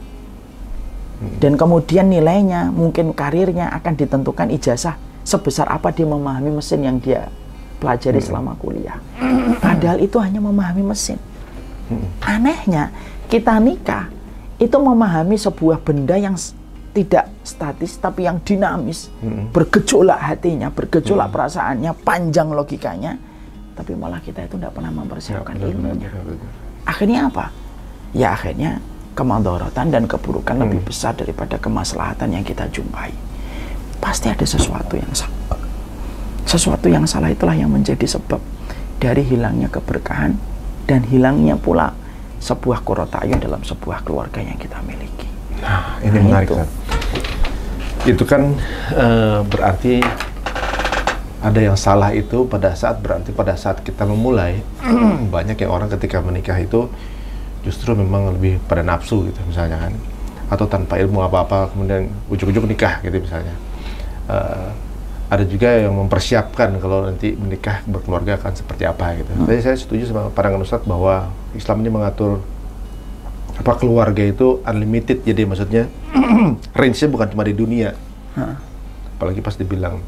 Dan 1.38 1.62
kemudian 1.62 2.10
nilainya, 2.10 2.73
mungkin 2.73 3.13
karirnya 3.13 3.69
akan 3.69 3.93
ditentukan 3.93 4.49
ijazah 4.49 4.97
sebesar 5.21 5.69
apa 5.69 5.93
dia 5.93 6.10
memahami 6.10 6.58
mesin 6.58 6.81
yang 6.81 6.97
dia 6.97 7.29
pelajari 7.77 8.17
selama 8.17 8.58
kuliah. 8.58 8.97
Padahal 9.62 10.01
itu 10.01 10.17
hanya 10.17 10.41
memahami 10.41 10.81
mesin. 10.81 11.21
Anehnya, 12.19 12.89
kita 13.29 13.62
nikah 13.62 14.10
itu 14.58 14.73
memahami 14.73 15.38
sebuah 15.38 15.86
benda 15.86 16.17
yang 16.17 16.34
tidak 16.95 17.27
statis 17.43 17.99
tapi 17.99 18.23
yang 18.23 18.39
dinamis, 18.39 19.12
bergejolak 19.51 20.15
hatinya, 20.15 20.71
bergejolak 20.71 21.27
perasaannya, 21.27 21.91
panjang 22.08 22.47
logikanya, 22.55 23.19
tapi 23.75 23.91
malah 23.99 24.23
kita 24.23 24.47
itu 24.47 24.55
tidak 24.55 24.71
pernah 24.71 24.95
mempersiapkan 24.95 25.60
benar, 25.60 25.71
ilmunya. 25.75 26.08
benar, 26.08 26.23
benar. 26.23 26.51
Akhirnya 26.88 27.19
apa? 27.27 27.45
Ya 28.15 28.31
akhirnya 28.31 28.79
kemadorotan 29.12 29.91
dan 29.91 30.08
keburukan 30.08 30.55
lebih 30.55 30.88
besar 30.88 31.12
daripada 31.12 31.60
kemaslahatan 31.60 32.31
yang 32.39 32.47
kita 32.47 32.71
jumpai. 32.71 33.12
Pasti 33.99 34.31
ada 34.31 34.47
sesuatu 34.47 34.95
yang 34.95 35.12
salah. 35.12 35.60
Sesuatu 36.47 36.88
yang 36.88 37.03
salah 37.03 37.27
itulah 37.27 37.58
yang 37.58 37.67
menjadi 37.67 38.08
sebab 38.08 38.39
dari 39.03 39.27
hilangnya 39.27 39.67
keberkahan 39.67 40.39
dan 40.88 41.03
hilangnya 41.03 41.60
pula 41.60 41.91
sebuah 42.39 42.86
ayun 43.25 43.41
dalam 43.41 43.60
sebuah 43.65 44.05
keluarga 44.08 44.39
yang 44.39 44.55
kita 44.55 44.79
miliki. 44.86 45.35
Nah, 45.62 46.00
ini 46.02 46.18
Nah, 46.18 46.24
menarik 46.24 46.48
itu. 46.48 46.56
kan. 46.58 46.68
Itu 48.06 48.24
kan 48.24 48.41
eh, 48.94 49.39
berarti 49.46 49.94
ada 51.46 51.60
yang 51.62 51.78
salah 51.78 52.10
itu 52.10 52.46
pada 52.50 52.74
saat 52.74 52.98
berarti 53.02 53.30
pada 53.30 53.54
saat 53.54 53.82
kita 53.86 54.02
memulai 54.04 54.65
banyak 55.36 55.62
yang 55.62 55.72
orang 55.72 55.89
ketika 55.94 56.18
menikah 56.18 56.58
itu 56.58 56.89
justru 57.62 57.94
memang 57.94 58.34
lebih 58.34 58.58
pada 58.65 58.82
nafsu 58.82 59.30
gitu 59.30 59.38
misalnya 59.46 59.78
kan 59.78 59.94
atau 60.50 60.65
tanpa 60.70 60.98
ilmu 61.02 61.22
apa-apa 61.22 61.74
kemudian 61.74 62.10
ujuk-ujuk 62.30 62.65
nikah 62.65 63.02
gitu 63.02 63.22
misalnya 63.22 63.54
Eh, 64.26 64.70
ada 65.30 65.46
juga 65.46 65.70
yang 65.70 65.94
mempersiapkan 65.94 66.82
kalau 66.82 67.06
nanti 67.06 67.38
menikah 67.38 67.86
berkeluarga 67.86 68.41
akan 68.41 68.58
seperti 68.58 68.89
apa 68.89 69.13
gitu. 69.22 69.30
Jadi 69.46 69.62
saya 69.62 69.78
setuju 69.78 70.04
sama 70.10 70.34
pandangan 70.34 70.65
Ustadz 70.65 70.89
bahwa 70.89 71.30
Islam 71.54 71.86
ini 71.86 71.89
mengatur 71.94 72.41
apa 73.56 73.72
keluarga 73.80 74.20
itu 74.20 74.60
unlimited 74.68 75.24
jadi 75.24 75.48
maksudnya 75.48 75.88
range-nya 76.80 77.08
bukan 77.08 77.28
cuma 77.32 77.44
di 77.48 77.56
dunia. 77.56 77.96
Apalagi 79.15 79.39
pas 79.39 79.56
dibilang 79.56 80.04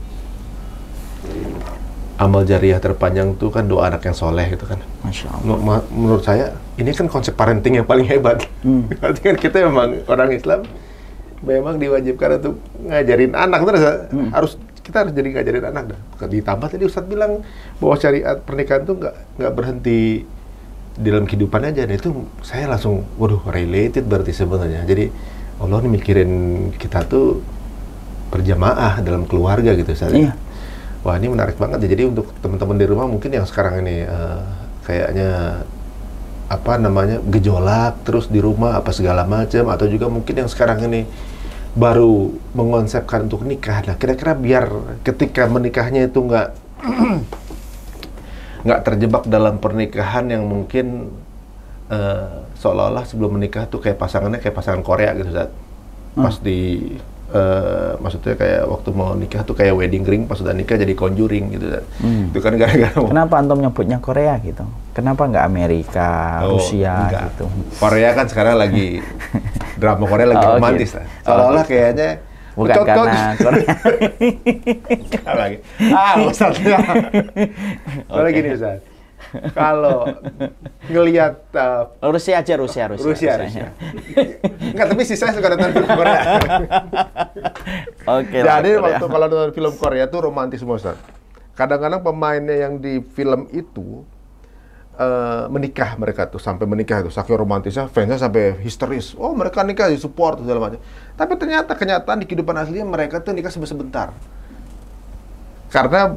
amal 2.17 2.43
jariah 2.43 2.81
terpanjang 2.81 3.37
tuh 3.37 3.53
kan 3.53 3.69
doa 3.69 3.87
anak 3.87 4.03
yang 4.03 4.17
soleh 4.17 4.51
gitu 4.51 4.67
kan. 4.67 4.81
Masya 5.05 5.31
Allah. 5.31 5.79
Menurut 5.93 6.25
saya 6.25 6.57
ini 6.75 6.91
kan 6.91 7.07
konsep 7.07 7.37
parenting 7.37 7.79
yang 7.79 7.87
paling 7.87 8.03
hebat. 8.09 8.43
Berarti 8.99 9.19
kan 9.23 9.35
kita 9.39 9.57
memang 9.63 10.03
orang 10.11 10.35
Islam 10.35 10.67
memang 11.45 11.77
diwajibkan 11.77 12.41
untuk 12.41 12.57
ngajarin 12.81 13.37
anak 13.37 13.61
terus 13.61 13.83
harus 14.33 14.51
kita 14.81 15.05
harus 15.05 15.13
jadi 15.13 15.27
ngajarin 15.39 15.65
anak 15.71 15.83
dah. 15.95 15.99
Ditambah 16.27 16.67
tadi 16.67 16.83
Ustadz 16.83 17.07
bilang 17.07 17.45
bahwa 17.79 17.95
syariat 17.95 18.35
pernikahan 18.41 18.83
tuh 18.83 18.97
nggak 18.99 19.15
nggak 19.39 19.53
berhenti 19.53 20.25
di 20.97 21.13
dalam 21.13 21.29
kehidupan 21.29 21.61
aja 21.69 21.85
nah 21.85 21.95
itu 21.95 22.09
saya 22.41 22.65
langsung 22.65 23.05
waduh 23.21 23.45
related 23.47 24.03
berarti 24.09 24.33
sebenarnya 24.33 24.81
jadi 24.83 25.13
Allah 25.57 25.81
nih 25.81 25.91
mikirin 25.97 26.31
kita 26.77 27.05
tuh 27.09 27.41
berjamaah 28.29 29.01
dalam 29.01 29.25
keluarga 29.25 29.73
gitu 29.73 29.89
Ustadz. 29.89 30.13
Iya. 30.13 30.33
Wah 31.01 31.15
ini 31.17 31.31
menarik 31.31 31.57
banget 31.57 31.87
ya. 31.87 31.97
Jadi 31.97 32.03
untuk 32.13 32.29
teman-teman 32.43 32.77
di 32.77 32.85
rumah 32.85 33.07
mungkin 33.09 33.31
yang 33.33 33.47
sekarang 33.47 33.81
ini 33.81 34.05
eh, 34.05 34.41
kayaknya 34.85 35.63
apa 36.47 36.79
namanya 36.79 37.19
gejolak 37.27 38.07
terus 38.07 38.31
di 38.31 38.39
rumah 38.39 38.79
apa 38.79 38.95
segala 38.95 39.27
macam 39.27 39.67
atau 39.67 39.83
juga 39.89 40.07
mungkin 40.07 40.45
yang 40.45 40.47
sekarang 40.47 40.79
ini 40.87 41.03
baru 41.75 42.33
mengonsepkan 42.53 43.25
untuk 43.25 43.43
nikah. 43.43 43.83
Nah 43.87 43.95
kira-kira 43.97 44.37
biar 44.37 44.65
ketika 45.01 45.49
menikahnya 45.49 46.05
itu 46.05 46.19
nggak 46.21 46.47
nggak 48.59 48.79
terjebak 48.83 49.23
dalam 49.25 49.57
pernikahan 49.57 50.25
yang 50.27 50.43
mungkin 50.43 51.13
eh, 51.87 52.27
seolah-olah 52.55 53.03
sebelum 53.03 53.35
menikah 53.35 53.65
tuh 53.65 53.79
kayak 53.79 53.95
pasangannya 53.95 54.37
kayak 54.37 54.53
pasangan 54.53 54.81
Korea 54.81 55.13
gitu 55.13 55.29
Zat. 55.29 55.51
Pas 56.13 56.35
di 56.37 56.93
eh, 57.27 57.91
maksudnya 57.97 58.33
kayak 58.33 58.63
waktu 58.65 58.89
mau 58.91 59.13
nikah 59.13 59.43
tuh 59.43 59.53
kayak 59.53 59.73
wedding 59.73 60.01
ring 60.01 60.23
pas 60.25 60.37
udah 60.37 60.51
nikah 60.51 60.75
jadi 60.75 60.93
conjuring 60.93 61.53
gitu 61.53 61.69
Zat. 61.69 61.85
Hmm. 61.99 62.29
Itu 62.29 62.39
kan 62.39 62.55
gara-gara 62.55 62.97
Kenapa 62.97 63.33
antum 63.37 63.59
nyebutnya 63.59 63.97
Korea 63.97 64.35
gitu? 64.39 64.65
Kenapa 64.91 65.29
nggak 65.29 65.45
Amerika, 65.45 66.41
Oh, 66.41 66.57
Rusia 66.57 67.05
enggak. 67.05 67.21
gitu? 67.29 67.45
Korea 67.77 68.09
kan 68.11 68.25
sekarang 68.25 68.57
lagi 68.57 68.97
drama 69.81 70.03
Korea 70.03 70.27
lagi 70.27 70.41
Oh, 70.41 70.57
romantis 70.57 70.89
gitu. 70.89 70.97
lah. 70.97 71.05
Oh, 71.05 71.21
Seolah-olah 71.23 71.65
kayaknya 71.65 72.09
Bukan 72.57 72.73
Cocok. 72.73 73.05
karena 73.05 73.33
Korea. 73.45 73.69
Lagi? 75.29 75.57
Ah, 75.93 76.13
Ustaz. 76.25 76.57
Soalnya 78.09 78.31
gini 78.33 78.49
Ustaz. 78.57 78.81
Kalau 79.51 80.07
ngelihat 80.87 81.51
uh, 81.53 81.83
Rusia 82.07 82.39
aja 82.39 82.53
Rusia 82.55 82.87
Rusia. 82.87 83.05
Rusia, 83.05 83.31
Rusia. 83.37 83.67
Enggak, 84.71 84.87
tapi 84.89 85.03
sih 85.03 85.13
saya 85.13 85.35
suka 85.35 85.51
nonton 85.51 85.73
film 85.73 85.89
Korea. 85.89 86.19
Oke. 88.17 88.37
lah, 88.39 88.57
Jadi 88.57 88.69
Korea. 88.73 88.85
waktu 88.87 89.05
kalau 89.05 89.25
nonton 89.27 89.51
film 89.51 89.73
Korea 89.75 90.05
tuh 90.07 90.19
romantis 90.23 90.57
semua 90.57 90.79
Ustaz. 90.79 90.97
Kadang-kadang 91.53 92.01
pemainnya 92.01 92.55
yang 92.55 92.77
di 92.77 93.01
film 93.01 93.49
itu 93.51 94.05
eh, 94.93 95.45
menikah 95.49 95.97
mereka 95.97 96.29
tuh 96.29 96.37
sampai 96.39 96.69
menikah 96.69 97.01
tuh 97.01 97.11
saking 97.11 97.35
romantisnya 97.35 97.89
fansnya 97.89 98.17
sampai 98.17 98.61
histeris 98.61 99.13
oh 99.13 99.33
mereka 99.33 99.65
nikah 99.65 99.89
di 99.89 99.97
support 99.97 100.37
segala 100.37 100.69
macam 100.69 100.79
tapi 101.17 101.33
ternyata 101.35 101.73
kenyataan 101.73 102.21
di 102.21 102.25
kehidupan 102.29 102.55
aslinya 102.55 102.85
mereka 102.85 103.17
tuh 103.19 103.33
nikah 103.33 103.49
sebentar 103.49 104.13
karena 105.67 106.15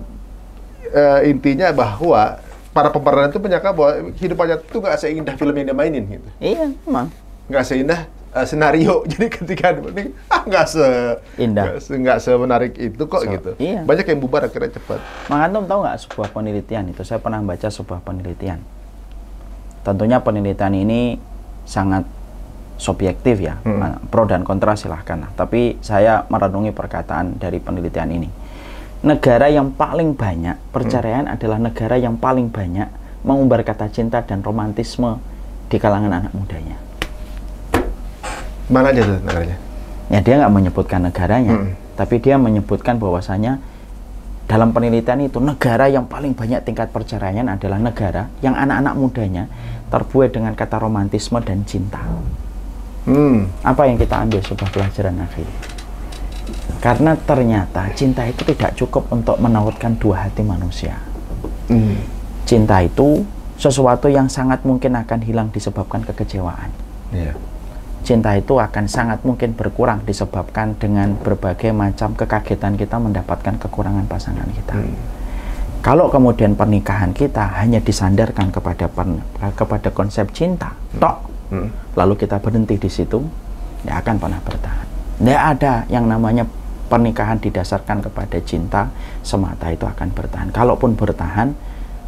eh, 0.86 1.20
intinya 1.26 1.72
bahwa 1.72 2.38
para 2.70 2.88
pemeran 2.92 3.32
itu 3.32 3.40
menyangka 3.42 3.74
bahwa 3.74 3.92
kehidupannya 4.14 4.56
itu 4.62 4.76
nggak 4.78 4.98
seindah 5.00 5.34
film 5.34 5.54
yang 5.56 5.66
dia 5.72 5.76
mainin 5.76 6.04
gitu 6.06 6.28
Iya, 6.38 6.70
emang. 6.86 7.10
nggak 7.50 7.64
seindah 7.66 8.00
eh, 8.30 8.46
senario 8.46 9.02
jadi 9.10 9.26
ketika 9.26 9.74
ini 9.74 10.14
ah 10.30 10.46
nggak 10.46 10.64
se 10.70 10.86
Indah. 11.34 11.74
nggak 11.80 12.18
se 12.22 12.30
semenarik 12.30 12.78
itu 12.78 13.02
kok 13.02 13.26
So, 13.26 13.30
gitu 13.32 13.50
iya. 13.58 13.82
banyak 13.82 14.06
yang 14.06 14.20
bubar 14.22 14.46
akhirnya 14.46 14.70
cepat 14.78 15.02
Mang 15.26 15.42
Antum 15.42 15.66
tahu 15.66 15.82
nggak 15.82 15.98
sebuah 16.06 16.28
penelitian 16.30 16.84
itu? 16.94 17.02
Saya 17.02 17.18
pernah 17.18 17.42
baca 17.42 17.66
sebuah 17.66 18.04
penelitian. 18.06 18.62
Tentunya 19.80 20.20
penelitian 20.20 20.74
ini 20.76 21.16
sangat 21.64 22.04
subjektif 22.80 23.44
ya, 23.44 23.60
Hmm. 23.60 24.00
pro 24.08 24.24
dan 24.24 24.40
kontra 24.40 24.72
silahkan. 24.72 25.20
lah. 25.20 25.30
Tapi 25.36 25.76
saya 25.84 26.24
merenungi 26.26 26.72
perkataan 26.72 27.36
dari 27.36 27.60
penelitian 27.60 28.08
ini. 28.08 28.28
Negara 29.00 29.48
yang 29.48 29.72
paling 29.72 30.16
banyak 30.16 30.72
perceraian 30.72 31.28
adalah 31.28 31.60
negara 31.60 31.96
yang 31.96 32.16
paling 32.16 32.48
banyak 32.48 32.88
mengumbar 33.20 33.60
kata 33.60 33.92
cinta 33.92 34.24
dan 34.24 34.40
romantisme 34.40 35.20
di 35.68 35.76
kalangan 35.76 36.24
anak 36.24 36.32
mudanya. 36.32 36.80
mana 38.70 38.94
aja 38.94 39.02
tuh 39.02 39.18
negaranya 39.18 39.58
Ya 40.10 40.18
dia 40.18 40.38
nggak 40.38 40.50
menyebutkan 40.50 41.00
negaranya, 41.02 41.54
Hmm. 41.54 41.74
tapi 41.94 42.18
dia 42.18 42.34
menyebutkan 42.34 42.98
bahwasanya 42.98 43.62
dalam 44.46 44.74
penelitian 44.74 45.22
itu 45.22 45.38
negara 45.38 45.86
yang 45.86 46.10
paling 46.10 46.34
banyak 46.34 46.66
tingkat 46.66 46.90
perceraian 46.90 47.46
adalah 47.46 47.78
negara 47.78 48.26
yang 48.42 48.58
anak-anak 48.58 48.94
mudanya 48.98 49.44
terbuai 49.86 50.30
dengan 50.30 50.58
kata 50.58 50.82
romantisme 50.82 51.38
dan 51.42 51.62
cinta. 51.62 52.02
Hmm. 53.08 53.48
Apa 53.64 53.88
yang 53.88 53.96
kita 53.96 54.20
ambil 54.20 54.40
sebuah 54.44 54.70
pelajaran 54.72 55.16
akhir? 55.24 55.48
Karena 56.80 57.12
ternyata 57.16 57.92
cinta 57.92 58.24
itu 58.24 58.40
tidak 58.44 58.72
cukup 58.76 59.08
untuk 59.12 59.36
menautkan 59.36 59.96
dua 60.00 60.28
hati 60.28 60.40
manusia. 60.40 60.96
Hmm. 61.68 62.00
Cinta 62.48 62.80
itu 62.82 63.24
sesuatu 63.60 64.08
yang 64.08 64.26
sangat 64.26 64.64
mungkin 64.64 64.96
akan 64.96 65.20
hilang 65.20 65.48
disebabkan 65.52 66.00
kekecewaan. 66.08 66.72
Iya. 67.12 67.36
Cinta 68.00 68.32
itu 68.32 68.56
akan 68.56 68.88
sangat 68.88 69.20
mungkin 69.28 69.52
berkurang 69.52 70.00
disebabkan 70.08 70.72
dengan 70.80 71.20
berbagai 71.20 71.70
macam 71.70 72.16
kekagetan 72.16 72.80
kita 72.80 72.96
mendapatkan 72.96 73.60
kekurangan 73.60 74.08
pasangan 74.08 74.48
kita. 74.56 74.80
Hmm. 74.80 74.96
Kalau 75.80 76.12
kemudian 76.12 76.56
pernikahan 76.56 77.12
kita 77.16 77.56
hanya 77.60 77.80
disandarkan 77.80 78.52
kepada 78.52 78.84
pen- 78.88 79.24
kepada 79.56 79.88
konsep 79.88 80.28
cinta, 80.32 80.76
tok, 81.00 81.29
Hmm. 81.50 81.66
lalu 81.98 82.14
kita 82.14 82.38
berhenti 82.38 82.78
di 82.78 82.86
situ, 82.86 83.18
tidak 83.82 83.96
akan 84.06 84.16
pernah 84.22 84.40
bertahan. 84.42 84.86
Tidak 85.18 85.42
ada 85.58 85.74
yang 85.90 86.06
namanya 86.06 86.46
pernikahan 86.90 87.38
didasarkan 87.42 88.02
kepada 88.06 88.38
cinta 88.42 88.90
semata 89.22 89.70
itu 89.70 89.82
akan 89.86 90.10
bertahan. 90.14 90.48
Kalaupun 90.54 90.98
bertahan, 90.98 91.54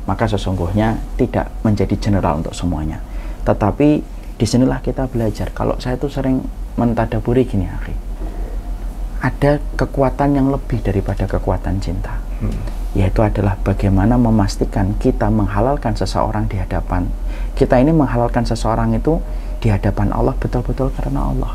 maka 0.06 0.26
sesungguhnya 0.26 0.98
tidak 1.14 1.50
menjadi 1.62 1.94
general 1.98 2.42
untuk 2.42 2.54
semuanya. 2.54 2.98
Tetapi 3.46 3.88
di 4.38 4.46
sinilah 4.46 4.82
kita 4.82 5.06
belajar. 5.06 5.54
Kalau 5.54 5.78
saya 5.78 5.94
tuh 5.94 6.10
sering 6.10 6.42
mentadaburi 6.74 7.46
gini, 7.46 7.70
akhi. 7.70 7.94
Ada 9.22 9.62
kekuatan 9.78 10.34
yang 10.34 10.50
lebih 10.50 10.82
daripada 10.82 11.30
kekuatan 11.30 11.78
cinta. 11.78 12.18
Yaitu 12.98 13.22
adalah 13.22 13.54
bagaimana 13.62 14.18
memastikan 14.18 14.98
kita 14.98 15.30
menghalalkan 15.30 15.94
seseorang 15.94 16.50
di 16.50 16.58
hadapan. 16.58 17.06
Kita 17.52 17.76
ini 17.78 17.92
menghalalkan 17.92 18.42
seseorang 18.48 18.96
itu 18.96 19.20
di 19.62 19.68
hadapan 19.70 20.10
Allah 20.10 20.34
betul-betul 20.36 20.90
karena 20.96 21.30
Allah. 21.30 21.52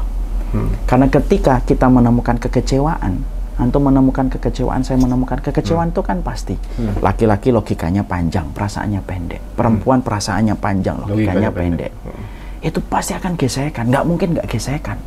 Hmm. 0.56 0.72
Karena 0.88 1.12
ketika 1.12 1.60
kita 1.68 1.92
menemukan 1.92 2.40
kekecewaan, 2.40 3.20
antum 3.60 3.84
menemukan 3.84 4.32
kekecewaan, 4.32 4.86
saya 4.86 4.96
menemukan 5.02 5.44
kekecewaan 5.44 5.92
itu 5.92 6.00
kan 6.06 6.24
pasti. 6.24 6.56
Laki-laki 7.04 7.52
logikanya 7.52 8.06
panjang, 8.06 8.48
perasaannya 8.56 9.02
pendek. 9.04 9.42
Perempuan 9.58 10.00
perasaannya 10.00 10.56
panjang, 10.56 10.96
logikanya, 11.04 11.50
Logikanya 11.50 11.50
pendek. 11.52 11.92
pendek. 11.92 12.64
Itu 12.64 12.80
pasti 12.86 13.12
akan 13.18 13.36
gesekan, 13.36 13.92
nggak 13.92 14.06
mungkin 14.08 14.28
nggak 14.40 14.48
gesekan. 14.48 14.98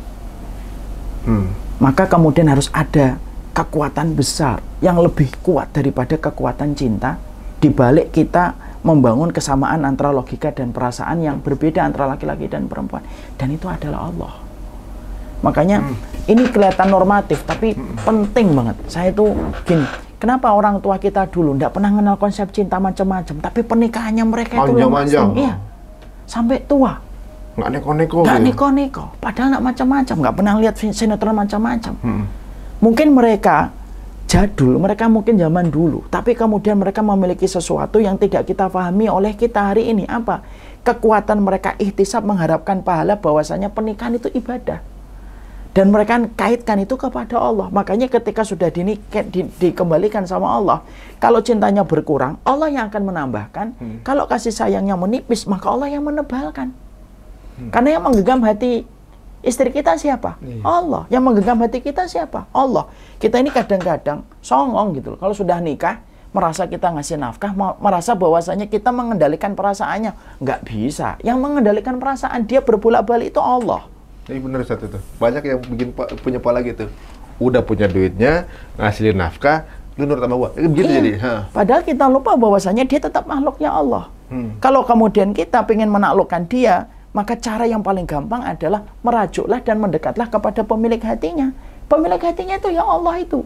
Hmm. 1.25 1.49
Maka 1.81 2.05
kemudian 2.05 2.45
harus 2.51 2.69
ada 2.69 3.17
kekuatan 3.51 4.13
besar 4.13 4.61
yang 4.79 5.01
lebih 5.01 5.27
kuat 5.41 5.73
daripada 5.73 6.15
kekuatan 6.15 6.77
cinta 6.77 7.17
di 7.61 7.69
balik 7.69 8.13
kita 8.13 8.53
membangun 8.81 9.29
kesamaan 9.29 9.85
antara 9.85 10.09
logika 10.09 10.49
dan 10.49 10.73
perasaan 10.73 11.21
yang 11.21 11.37
berbeda 11.41 11.85
antara 11.85 12.09
laki-laki 12.09 12.49
dan 12.49 12.65
perempuan 12.65 13.05
dan 13.37 13.53
itu 13.53 13.69
adalah 13.69 14.09
Allah. 14.09 14.33
Makanya 15.41 15.81
ini 16.29 16.45
kelihatan 16.49 16.89
normatif 16.89 17.41
tapi 17.45 17.73
penting 18.05 18.53
banget. 18.53 18.77
Saya 18.85 19.09
itu 19.09 19.33
gini, 19.65 19.85
kenapa 20.21 20.53
orang 20.53 20.77
tua 20.77 21.01
kita 21.01 21.25
dulu 21.29 21.57
tidak 21.57 21.73
pernah 21.73 21.89
kenal 21.89 22.17
konsep 22.21 22.47
cinta 22.53 22.77
macam-macam, 22.77 23.35
tapi 23.41 23.65
pernikahannya 23.65 24.25
mereka 24.25 24.61
itu 24.61 24.77
Panjang-panjang. 24.77 25.27
lasting. 25.33 25.41
Iya. 25.41 25.53
Sampai 26.29 26.61
tua. 26.69 26.93
Nggak 27.57 27.69
neko-neko. 27.73 28.17
Nggak 28.21 28.37
gitu. 28.37 28.47
neko-neko. 28.53 29.03
Padahal 29.17 29.47
nggak 29.57 29.65
macam-macam, 29.65 30.15
nggak 30.21 30.35
pernah 30.37 30.53
lihat 30.61 30.75
sinetron 30.77 31.35
macam-macam. 31.35 31.93
Hmm. 32.05 32.23
Mungkin 32.81 33.07
mereka 33.13 33.73
jadul, 34.31 34.79
mereka 34.79 35.11
mungkin 35.11 35.35
zaman 35.35 35.67
dulu, 35.67 36.07
tapi 36.07 36.31
kemudian 36.31 36.79
mereka 36.79 37.03
memiliki 37.03 37.43
sesuatu 37.43 37.99
yang 37.99 38.15
tidak 38.15 38.47
kita 38.47 38.71
pahami 38.71 39.11
oleh 39.11 39.35
kita 39.35 39.75
hari 39.75 39.91
ini. 39.91 40.07
Apa? 40.07 40.39
Kekuatan 40.87 41.43
mereka 41.43 41.75
ihtisab 41.75 42.23
mengharapkan 42.23 42.79
pahala 42.79 43.19
bahwasanya 43.19 43.67
pernikahan 43.67 44.15
itu 44.15 44.31
ibadah. 44.31 44.79
Dan 45.71 45.87
mereka 45.87 46.19
kaitkan 46.35 46.83
itu 46.83 46.99
kepada 46.99 47.39
Allah. 47.39 47.71
Makanya 47.71 48.11
ketika 48.11 48.43
sudah 48.43 48.67
dini, 48.67 48.99
di- 49.31 49.47
dikembalikan 49.55 50.27
sama 50.27 50.59
Allah, 50.59 50.83
kalau 51.15 51.39
cintanya 51.39 51.87
berkurang, 51.87 52.35
Allah 52.43 52.67
yang 52.67 52.91
akan 52.91 53.03
menambahkan. 53.07 53.67
Kalau 54.03 54.27
kasih 54.27 54.51
sayangnya 54.51 54.99
menipis, 54.99 55.47
maka 55.47 55.71
Allah 55.71 55.87
yang 55.87 56.03
menebalkan. 56.03 56.75
Karena 57.71 57.99
yang 57.99 58.03
menggenggam 58.03 58.43
hati 58.43 58.83
istri 59.41 59.69
kita 59.69 59.97
siapa? 59.97 60.37
Iya. 60.41 60.61
Allah. 60.63 61.03
Yang 61.09 61.23
menggenggam 61.25 61.57
hati 61.61 61.79
kita 61.81 62.05
siapa? 62.07 62.49
Allah. 62.53 62.89
Kita 63.17 63.37
ini 63.37 63.49
kadang-kadang 63.49 64.25
songong 64.39 64.97
gitu 64.97 65.13
loh. 65.13 65.19
Kalau 65.21 65.35
sudah 65.35 65.57
nikah, 65.59 66.01
merasa 66.31 66.63
kita 66.65 66.87
ngasih 66.95 67.19
nafkah, 67.19 67.51
merasa 67.77 68.15
bahwasanya 68.15 68.65
kita 68.71 68.89
mengendalikan 68.89 69.51
perasaannya. 69.53 70.39
Nggak 70.39 70.59
bisa. 70.63 71.19
Yang 71.21 71.37
mengendalikan 71.43 71.99
perasaan 71.99 72.47
dia 72.47 72.63
berbolak-balik 72.63 73.35
itu 73.35 73.41
Allah. 73.43 73.85
Ini 74.31 74.39
bener 74.39 74.63
satu 74.63 74.87
tuh. 74.87 75.01
Banyak 75.19 75.43
yang 75.43 75.59
bikin 75.59 75.91
punya 76.23 76.39
pola 76.39 76.63
gitu. 76.63 76.87
Udah 77.41 77.65
punya 77.65 77.89
duitnya, 77.89 78.45
ngasilin 78.77 79.17
nafkah, 79.17 79.65
lu 79.97 80.05
nurut 80.05 80.21
sama 80.23 80.35
gua. 80.37 80.49
Begitu 80.53 80.87
Iya. 80.87 80.97
jadi. 81.01 81.11
Ha. 81.19 81.33
Padahal 81.51 81.81
kita 81.81 82.05
lupa 82.07 82.37
bahwasanya 82.37 82.85
dia 82.85 83.01
tetap 83.01 83.25
makhluknya 83.25 83.73
Allah. 83.73 84.07
Hmm. 84.31 84.55
Kalau 84.63 84.87
kemudian 84.87 85.35
kita 85.35 85.65
ingin 85.67 85.91
menaklukkan 85.91 86.47
dia, 86.47 86.87
maka 87.11 87.35
cara 87.35 87.67
yang 87.67 87.83
paling 87.83 88.07
gampang 88.07 88.39
adalah 88.43 88.87
merajuklah 89.03 89.59
dan 89.59 89.83
mendekatlah 89.83 90.31
kepada 90.31 90.63
pemilik 90.63 90.99
hatinya. 91.03 91.51
Pemilik 91.91 92.21
hatinya 92.23 92.55
itu 92.55 92.71
ya 92.71 92.87
Allah 92.87 93.19
itu. 93.19 93.43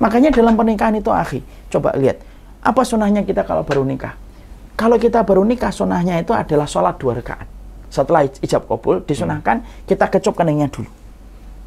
Makanya 0.00 0.32
dalam 0.32 0.56
pernikahan 0.56 0.96
itu, 0.96 1.12
akhi, 1.12 1.44
coba 1.68 1.92
lihat. 1.94 2.18
Apa 2.64 2.82
sunahnya 2.88 3.20
kita 3.22 3.44
kalau 3.44 3.62
baru 3.62 3.84
nikah? 3.84 4.16
Kalau 4.80 4.96
kita 4.96 5.20
baru 5.22 5.44
nikah, 5.44 5.68
sunahnya 5.68 6.24
itu 6.24 6.32
adalah 6.32 6.64
sholat 6.64 6.96
dua 6.96 7.20
rakaat. 7.20 7.44
Setelah 7.92 8.24
ij- 8.24 8.40
ijab 8.40 8.64
kabul, 8.64 9.04
disunahkan 9.04 9.60
kita 9.84 10.08
kecup 10.08 10.32
keningnya 10.40 10.72
dulu. 10.72 10.88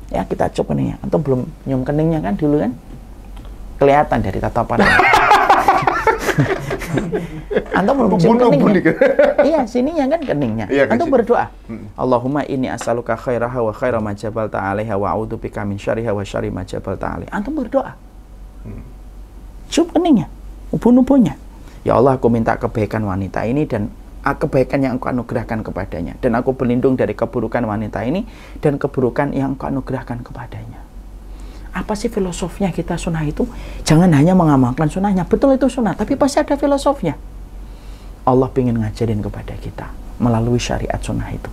Ya, 0.10 0.25
kita 0.25 0.49
kecup 0.49 0.73
keningnya. 0.73 0.97
Atau 1.05 1.21
belum 1.21 1.45
nyium 1.69 1.86
keningnya 1.86 2.25
kan 2.25 2.34
dulu 2.34 2.58
kan? 2.65 2.73
Kelihatan 3.77 4.19
dari 4.25 4.39
tatapan. 4.41 4.81
Antum 7.77 7.95
Bunuh 8.07 8.49
keningnya. 8.51 8.93
iya, 9.49 9.61
sininya 9.67 10.05
kan 10.07 10.21
keningnya. 10.23 10.65
Iya, 10.71 10.83
Antum 10.91 11.11
berdoa. 11.11 11.51
Hmm. 11.67 11.91
Allahumma 11.95 12.43
inni 12.47 12.71
as'aluka 12.71 13.15
khairaha 13.19 13.59
wa 13.59 13.73
khaira 13.75 13.99
ma 13.99 14.15
jabalta 14.15 14.59
'alaiha 14.59 14.95
wa 14.95 15.11
a'udzu 15.15 15.39
bika 15.39 15.63
min 15.67 15.79
syarriha 15.79 16.11
wa 16.11 16.23
syarri 16.23 16.51
ma 16.51 16.63
jabalta 16.63 17.15
'alaiha. 17.15 17.31
Antum 17.31 17.55
berdoa. 17.55 17.91
Hmm. 18.63 18.83
Cium 19.71 19.87
keningnya, 19.91 20.29
ubun-ubunnya. 20.71 21.35
Ya 21.85 21.97
Allah, 21.97 22.17
aku 22.17 22.31
minta 22.31 22.57
kebaikan 22.57 23.05
wanita 23.05 23.45
ini 23.45 23.67
dan 23.69 23.93
ah, 24.25 24.33
kebaikan 24.33 24.81
yang 24.81 24.97
engkau 24.97 25.13
anugerahkan 25.13 25.61
kepadanya. 25.61 26.17
Dan 26.17 26.33
aku 26.37 26.57
berlindung 26.57 26.97
dari 26.97 27.13
keburukan 27.13 27.61
wanita 27.61 28.01
ini 28.05 28.25
dan 28.61 28.81
keburukan 28.81 29.33
yang 29.33 29.53
engkau 29.57 29.69
anugerahkan 29.69 30.21
kepadanya. 30.25 30.84
Apa 31.75 31.91
sih 31.91 32.07
filosofnya 32.07 32.71
kita 32.71 32.95
sunnah 32.95 33.27
itu? 33.27 33.43
Jangan 33.83 34.07
hanya 34.15 34.31
mengamalkan 34.31 34.88
sunnahnya. 34.88 35.27
Betul 35.27 35.59
itu 35.59 35.67
sunnah, 35.67 35.91
tapi 35.91 36.15
pasti 36.15 36.39
ada 36.39 36.55
filosofnya. 36.55 37.19
Allah 38.23 38.47
ingin 38.55 38.79
ngajarin 38.79 39.19
kepada 39.19 39.53
kita 39.59 39.91
melalui 40.23 40.55
syariat 40.55 40.97
sunnah 41.03 41.27
itu. 41.35 41.51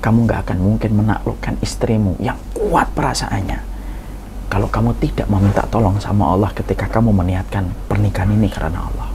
Kamu 0.00 0.24
nggak 0.24 0.46
akan 0.46 0.58
mungkin 0.62 0.90
menaklukkan 0.96 1.58
istrimu 1.60 2.16
yang 2.22 2.38
kuat 2.54 2.88
perasaannya. 2.94 3.60
Kalau 4.48 4.70
kamu 4.70 4.96
tidak 5.02 5.26
meminta 5.28 5.66
tolong 5.68 5.98
sama 5.98 6.30
Allah 6.30 6.54
ketika 6.54 6.86
kamu 6.88 7.12
meniatkan 7.12 7.66
pernikahan 7.90 8.30
ini 8.32 8.48
karena 8.48 8.88
Allah. 8.88 9.10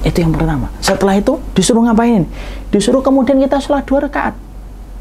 Itu 0.00 0.24
yang 0.24 0.32
pertama. 0.32 0.72
Setelah 0.80 1.20
itu 1.20 1.36
disuruh 1.52 1.84
ngapain? 1.84 2.24
Disuruh 2.72 3.04
kemudian 3.04 3.36
kita 3.36 3.60
sholat 3.60 3.84
dua 3.84 4.08
rakaat. 4.08 4.32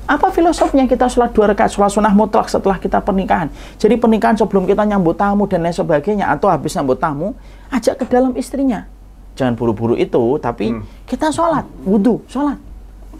Apa 0.09 0.33
filosofnya 0.33 0.89
kita 0.89 1.05
sholat 1.05 1.37
dua 1.37 1.53
rakaat 1.53 1.69
sholat 1.69 1.93
sunnah 1.93 2.09
mutlak 2.09 2.49
setelah 2.49 2.81
kita 2.81 2.97
pernikahan? 2.97 3.45
Jadi 3.77 3.93
pernikahan 3.93 4.33
sebelum 4.33 4.65
kita 4.65 4.81
nyambut 4.81 5.13
tamu 5.13 5.45
dan 5.45 5.61
lain 5.61 5.69
sebagainya 5.69 6.33
atau 6.33 6.49
habis 6.49 6.73
nyambut 6.73 6.97
tamu, 6.97 7.37
ajak 7.69 8.01
ke 8.01 8.05
dalam 8.09 8.33
istrinya. 8.33 8.89
Jangan 9.37 9.53
buru-buru 9.53 9.93
itu, 9.93 10.17
tapi 10.41 10.73
kita 11.05 11.29
sholat, 11.29 11.61
wudhu, 11.85 12.25
sholat. 12.25 12.57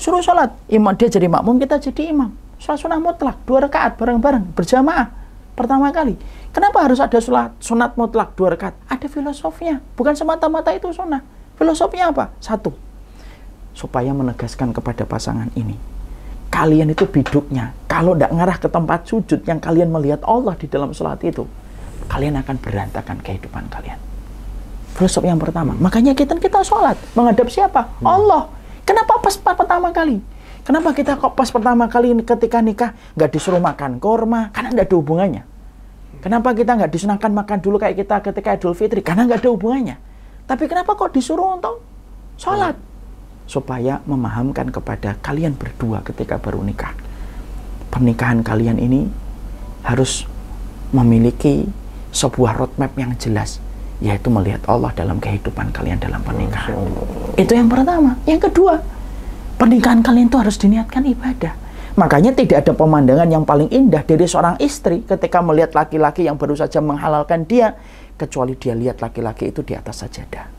Suruh 0.01 0.25
sholat. 0.25 0.49
Imam 0.65 0.97
dia 0.97 1.13
jadi 1.13 1.29
makmum, 1.29 1.61
kita 1.61 1.77
jadi 1.77 2.09
imam. 2.09 2.33
Sholat 2.57 2.81
sunnah 2.81 2.97
mutlak, 2.97 3.37
dua 3.45 3.69
rakaat 3.69 3.93
bareng-bareng, 3.93 4.57
berjamaah. 4.57 5.13
Pertama 5.53 5.93
kali. 5.93 6.17
Kenapa 6.49 6.89
harus 6.89 6.97
ada 6.97 7.21
sholat 7.21 7.53
sunat 7.61 8.01
mutlak 8.01 8.33
dua 8.33 8.57
rakaat? 8.57 8.73
Ada 8.89 9.05
filosofnya. 9.05 9.77
Bukan 9.93 10.17
semata-mata 10.17 10.73
itu 10.73 10.89
sunnah. 10.89 11.21
Filosofinya 11.53 12.09
apa? 12.09 12.33
Satu, 12.41 12.73
supaya 13.77 14.09
menegaskan 14.09 14.73
kepada 14.73 15.05
pasangan 15.05 15.53
ini 15.53 15.98
kalian 16.49 16.91
itu 16.91 17.05
biduknya. 17.05 17.71
Kalau 17.85 18.17
tidak 18.17 18.31
ngarah 18.33 18.57
ke 18.57 18.67
tempat 18.67 18.99
sujud 19.05 19.41
yang 19.45 19.61
kalian 19.61 19.89
melihat 19.89 20.21
Allah 20.25 20.53
di 20.57 20.65
dalam 20.65 20.91
sholat 20.91 21.21
itu 21.25 21.45
kalian 22.09 22.41
akan 22.41 22.55
berantakan 22.57 23.17
kehidupan 23.21 23.69
kalian. 23.69 23.97
Filosofi 24.97 25.29
yang 25.29 25.39
pertama. 25.39 25.77
Makanya 25.77 26.17
kita 26.17 26.35
kita 26.35 26.65
sholat. 26.65 26.97
Menghadap 27.13 27.47
siapa? 27.47 27.93
Allah. 28.01 28.49
Kenapa 28.83 29.21
pas 29.21 29.37
pas 29.37 29.53
pertama 29.53 29.93
kali? 29.93 30.17
Kenapa 30.65 30.91
kita 30.91 31.15
kok 31.15 31.37
pas 31.37 31.47
pertama 31.49 31.85
kali 31.87 32.17
ini 32.17 32.21
ketika 32.25 32.59
nikah 32.59 32.97
nggak 33.13 33.29
disuruh 33.31 33.61
makan 33.61 34.01
korma? 34.01 34.49
Karena 34.49 34.73
tidak 34.73 34.89
ada 34.89 34.95
hubungannya. 34.97 35.43
Kenapa 36.19 36.51
kita 36.51 36.75
nggak 36.75 36.91
disunahkan 36.91 37.31
makan 37.31 37.57
dulu 37.63 37.79
kayak 37.79 37.95
kita 37.95 38.19
ketika 38.19 38.49
Idul 38.57 38.75
Fitri? 38.75 38.99
Karena 38.99 39.23
nggak 39.23 39.39
ada 39.45 39.49
hubungannya. 39.53 39.95
Tapi 40.49 40.65
kenapa 40.65 40.97
kok 40.97 41.13
disuruh 41.13 41.55
untuk 41.55 41.79
sholat? 42.35 42.75
Supaya 43.49 44.05
memahamkan 44.05 44.69
kepada 44.69 45.17
kalian 45.25 45.57
berdua 45.57 46.05
ketika 46.05 46.37
baru 46.37 46.61
nikah. 46.61 46.93
Pernikahan 47.89 48.45
kalian 48.45 48.77
ini 48.77 49.09
harus 49.81 50.29
memiliki 50.93 51.65
sebuah 52.13 52.61
roadmap 52.61 52.93
yang 52.93 53.17
jelas 53.17 53.57
yaitu 53.99 54.31
melihat 54.31 54.63
Allah 54.71 54.95
dalam 54.95 55.19
kehidupan 55.19 55.75
kalian 55.75 55.99
dalam 55.99 56.23
pernikahan. 56.23 56.71
Itu 57.35 57.51
yang 57.51 57.67
pertama. 57.67 58.15
Yang 58.23 58.47
kedua, 58.47 58.79
pernikahan 59.59 59.99
kalian 59.99 60.31
itu 60.31 60.39
harus 60.39 60.55
diniatkan 60.55 61.03
ibadah. 61.03 61.53
Makanya 61.99 62.31
tidak 62.31 62.63
ada 62.63 62.71
pemandangan 62.71 63.27
yang 63.27 63.43
paling 63.43 63.67
indah 63.67 63.99
dari 64.07 64.23
seorang 64.23 64.55
istri 64.63 65.03
ketika 65.03 65.43
melihat 65.43 65.75
laki-laki 65.75 66.31
yang 66.31 66.39
baru 66.39 66.55
saja 66.55 66.79
menghalalkan 66.79 67.43
dia, 67.43 67.75
kecuali 68.15 68.55
dia 68.55 68.71
lihat 68.71 69.03
laki-laki 69.03 69.51
itu 69.51 69.67
di 69.67 69.75
atas 69.75 70.07
sajadah. 70.07 70.58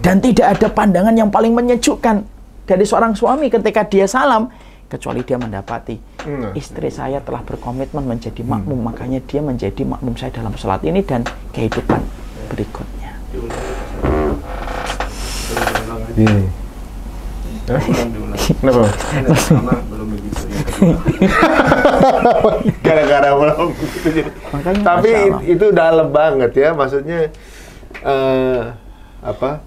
Dan 0.00 0.22
tidak 0.22 0.58
ada 0.58 0.68
pandangan 0.70 1.14
yang 1.16 1.32
paling 1.32 1.56
menyejukkan 1.56 2.22
dari 2.66 2.84
seorang 2.84 3.16
suami 3.16 3.50
ketika 3.50 3.86
dia 3.86 4.06
salam, 4.06 4.50
kecuali 4.86 5.26
dia 5.26 5.34
mendapati 5.34 5.98
hmm. 6.22 6.54
istri 6.54 6.90
saya 6.94 7.18
telah 7.18 7.42
berkomitmen 7.42 8.06
menjadi 8.06 8.42
makmum 8.46 8.78
hmm. 8.78 8.86
makanya 8.86 9.20
dia 9.26 9.42
menjadi 9.42 9.82
makmum 9.82 10.14
saya 10.14 10.30
dalam 10.30 10.54
sholat 10.54 10.82
ini 10.86 11.02
dan 11.02 11.26
kehidupan 11.50 12.00
berikutnya 12.54 13.12
yeah. 16.14 16.46
Kenapa? 17.66 18.86
Gara-gara 22.86 23.28
belum 23.34 23.74
Tapi 24.86 25.10
itu 25.50 25.66
dalam 25.74 26.14
banget 26.14 26.54
ya, 26.54 26.70
maksudnya 26.78 27.26
uh, 28.06 28.70
apa? 29.18 29.66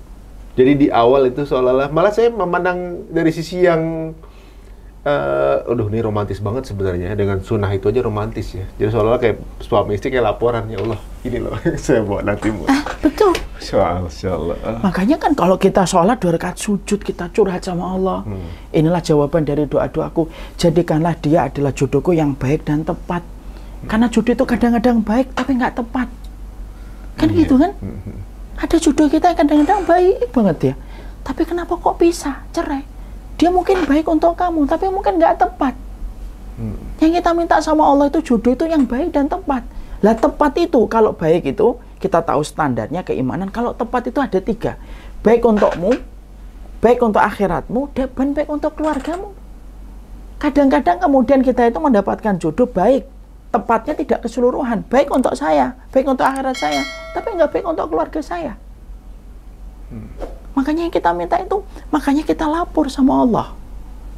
Jadi 0.59 0.71
di 0.75 0.87
awal 0.91 1.31
itu 1.31 1.47
seolah-olah 1.47 1.87
malah 1.95 2.11
saya 2.11 2.27
memandang 2.35 3.07
dari 3.07 3.31
sisi 3.31 3.63
yang 3.63 4.11
Uh, 4.99 5.63
aduh 5.63 5.87
ini 5.87 6.03
romantis 6.03 6.43
banget 6.43 6.67
sebenarnya 6.67 7.15
dengan 7.15 7.39
sunnah 7.39 7.71
itu 7.71 7.87
aja 7.87 8.03
romantis 8.03 8.51
ya. 8.51 8.67
Jadi 8.75 8.91
seolah-olah 8.91 9.21
kayak 9.23 9.39
suami 9.63 9.95
istri 9.95 10.11
kayak 10.11 10.27
laporan 10.27 10.67
ya 10.67 10.75
Allah 10.75 10.99
ini 11.23 11.39
loh 11.39 11.55
saya 11.87 12.03
buat 12.03 12.27
nanti. 12.27 12.51
Ah, 12.67 12.83
betul. 12.99 13.31
Masya 13.59 14.29
Allah. 14.35 14.59
Makanya 14.83 15.15
kan 15.15 15.31
kalau 15.39 15.55
kita 15.55 15.87
sholat 15.87 16.19
dua 16.19 16.35
rakaat 16.35 16.59
sujud 16.59 16.99
kita 16.99 17.31
curhat 17.31 17.63
sama 17.63 17.95
Allah. 17.95 18.27
Hmm. 18.27 18.43
Inilah 18.75 18.99
jawaban 18.99 19.47
dari 19.47 19.71
doa 19.71 19.87
doaku. 19.87 20.27
Jadikanlah 20.59 21.15
dia 21.23 21.47
adalah 21.47 21.71
jodohku 21.71 22.11
yang 22.11 22.35
baik 22.35 22.67
dan 22.67 22.83
tepat. 22.83 23.23
Hmm. 23.23 23.87
Karena 23.87 24.11
jodoh 24.11 24.35
itu 24.35 24.43
kadang-kadang 24.43 24.99
baik 24.99 25.31
tapi 25.31 25.55
nggak 25.55 25.79
tepat. 25.79 26.11
Kan 27.15 27.27
hmm. 27.31 27.37
gitu 27.39 27.55
kan? 27.55 27.71
Hmm. 27.79 28.19
Ada 28.59 28.75
jodoh 28.77 29.07
kita 29.07 29.31
kadang-kadang 29.33 29.87
baik 29.87 30.35
banget 30.35 30.57
ya. 30.61 30.73
Tapi 31.23 31.47
kenapa 31.47 31.79
kok 31.79 31.95
bisa 31.95 32.43
cerai? 32.51 32.99
dia 33.39 33.47
mungkin 33.47 33.87
baik 33.87 34.03
untuk 34.11 34.35
kamu, 34.35 34.67
tapi 34.67 34.91
mungkin 34.91 35.15
nggak 35.15 35.39
tepat. 35.39 35.71
Hmm. 36.59 36.75
Yang 36.99 37.23
kita 37.23 37.31
minta 37.31 37.55
sama 37.63 37.87
Allah 37.87 38.11
itu 38.11 38.19
jodoh 38.19 38.51
itu 38.51 38.67
yang 38.67 38.83
baik 38.83 39.15
dan 39.15 39.31
tepat. 39.31 39.63
Lah 40.03 40.11
tepat 40.11 40.59
itu 40.59 40.83
kalau 40.91 41.15
baik 41.15 41.55
itu 41.55 41.79
kita 42.03 42.19
tahu 42.19 42.43
standarnya 42.43 42.99
keimanan. 43.07 43.47
Kalau 43.47 43.71
tepat 43.71 44.11
itu 44.11 44.19
ada 44.19 44.43
tiga, 44.43 44.75
baik 45.23 45.39
untukmu, 45.47 45.95
baik 46.83 46.99
untuk 46.99 47.23
akhiratmu, 47.23 47.95
dan 47.95 48.35
baik 48.35 48.51
untuk 48.51 48.75
keluargamu. 48.75 49.31
Kadang-kadang 50.35 50.99
kemudian 50.99 51.39
kita 51.39 51.71
itu 51.71 51.79
mendapatkan 51.79 52.35
jodoh 52.43 52.67
baik, 52.67 53.07
tepatnya 53.49 53.93
tidak 53.97 54.19
keseluruhan, 54.25 54.85
baik 54.87 55.09
untuk 55.09 55.33
saya, 55.33 55.73
baik 55.89 56.05
untuk 56.05 56.25
akhirat 56.25 56.53
saya, 56.53 56.81
tapi 57.17 57.33
nggak 57.33 57.49
baik 57.49 57.65
untuk 57.65 57.89
keluarga 57.89 58.21
saya. 58.21 58.53
Hmm. 59.89 60.09
Makanya 60.53 60.89
yang 60.89 60.93
kita 60.93 61.09
minta 61.13 61.35
itu, 61.41 61.65
makanya 61.89 62.21
kita 62.21 62.45
lapor 62.45 62.89
sama 62.93 63.25
Allah. 63.25 63.47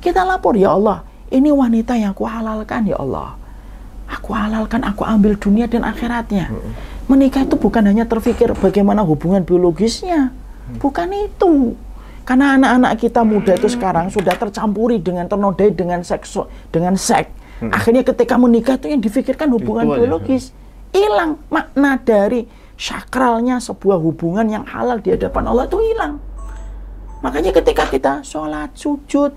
Kita 0.03 0.27
lapor, 0.27 0.59
ya 0.59 0.75
Allah, 0.75 1.07
ini 1.31 1.47
wanita 1.53 1.95
yang 1.95 2.11
aku 2.11 2.27
halalkan, 2.27 2.89
ya 2.91 2.99
Allah. 2.99 3.39
Aku 4.11 4.35
halalkan, 4.35 4.83
aku 4.83 5.07
ambil 5.07 5.39
dunia 5.39 5.71
dan 5.71 5.87
akhiratnya. 5.87 6.51
Menikah 7.07 7.47
itu 7.47 7.55
bukan 7.55 7.87
hanya 7.87 8.03
terfikir 8.03 8.51
bagaimana 8.59 9.03
hubungan 9.07 9.39
biologisnya. 9.47 10.35
Bukan 10.79 11.09
itu. 11.15 11.75
Karena 12.27 12.59
anak-anak 12.59 12.91
kita 13.01 13.23
muda 13.23 13.55
itu 13.55 13.67
sekarang 13.71 14.11
sudah 14.11 14.35
tercampuri 14.37 15.01
dengan 15.01 15.25
ternodai 15.25 15.73
dengan 15.73 16.03
seks 16.05 16.37
dengan 16.69 16.95
seks. 16.99 17.40
Akhirnya 17.69 18.01
ketika 18.01 18.41
menikah 18.41 18.81
itu 18.81 18.89
yang 18.89 19.01
difikirkan 19.03 19.53
hubungan 19.53 19.85
biologis. 19.85 20.49
Hilang 20.91 21.39
makna 21.47 22.01
dari 22.01 22.49
sakralnya 22.75 23.61
sebuah 23.61 24.01
hubungan 24.01 24.49
yang 24.49 24.65
halal 24.65 24.97
di 24.97 25.13
hadapan 25.13 25.43
Allah 25.47 25.69
itu 25.69 25.77
hilang. 25.79 26.17
Makanya 27.21 27.53
ketika 27.53 27.85
kita 27.85 28.25
sholat, 28.25 28.73
sujud, 28.73 29.31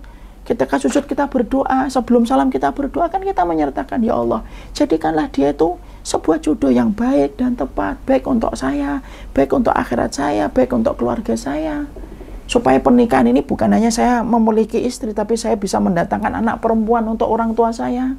ketika 0.49 0.81
sujud 0.81 1.05
kita 1.05 1.29
berdoa, 1.29 1.93
sebelum 1.93 2.25
salam 2.25 2.49
kita 2.49 2.73
berdoa 2.73 3.13
kan 3.13 3.21
kita 3.21 3.45
menyertakan 3.45 4.01
ya 4.01 4.17
Allah, 4.17 4.41
jadikanlah 4.73 5.29
dia 5.29 5.53
itu 5.53 5.77
sebuah 6.01 6.41
jodoh 6.41 6.73
yang 6.73 6.97
baik 6.97 7.37
dan 7.37 7.57
tepat, 7.57 8.01
baik 8.09 8.25
untuk 8.25 8.57
saya, 8.57 9.05
baik 9.37 9.53
untuk 9.53 9.77
akhirat 9.77 10.17
saya, 10.17 10.49
baik 10.49 10.73
untuk 10.73 10.97
keluarga 10.97 11.37
saya. 11.37 11.85
Supaya 12.45 12.77
pernikahan 12.77 13.25
ini 13.29 13.41
bukan 13.41 13.73
hanya 13.73 13.89
saya 13.89 14.21
memiliki 14.21 14.77
istri, 14.85 15.17
tapi 15.17 15.35
saya 15.41 15.57
bisa 15.57 15.81
mendatangkan 15.81 16.45
anak 16.45 16.61
perempuan 16.61 17.09
untuk 17.09 17.29
orang 17.33 17.57
tua 17.57 17.73
saya. 17.73 18.17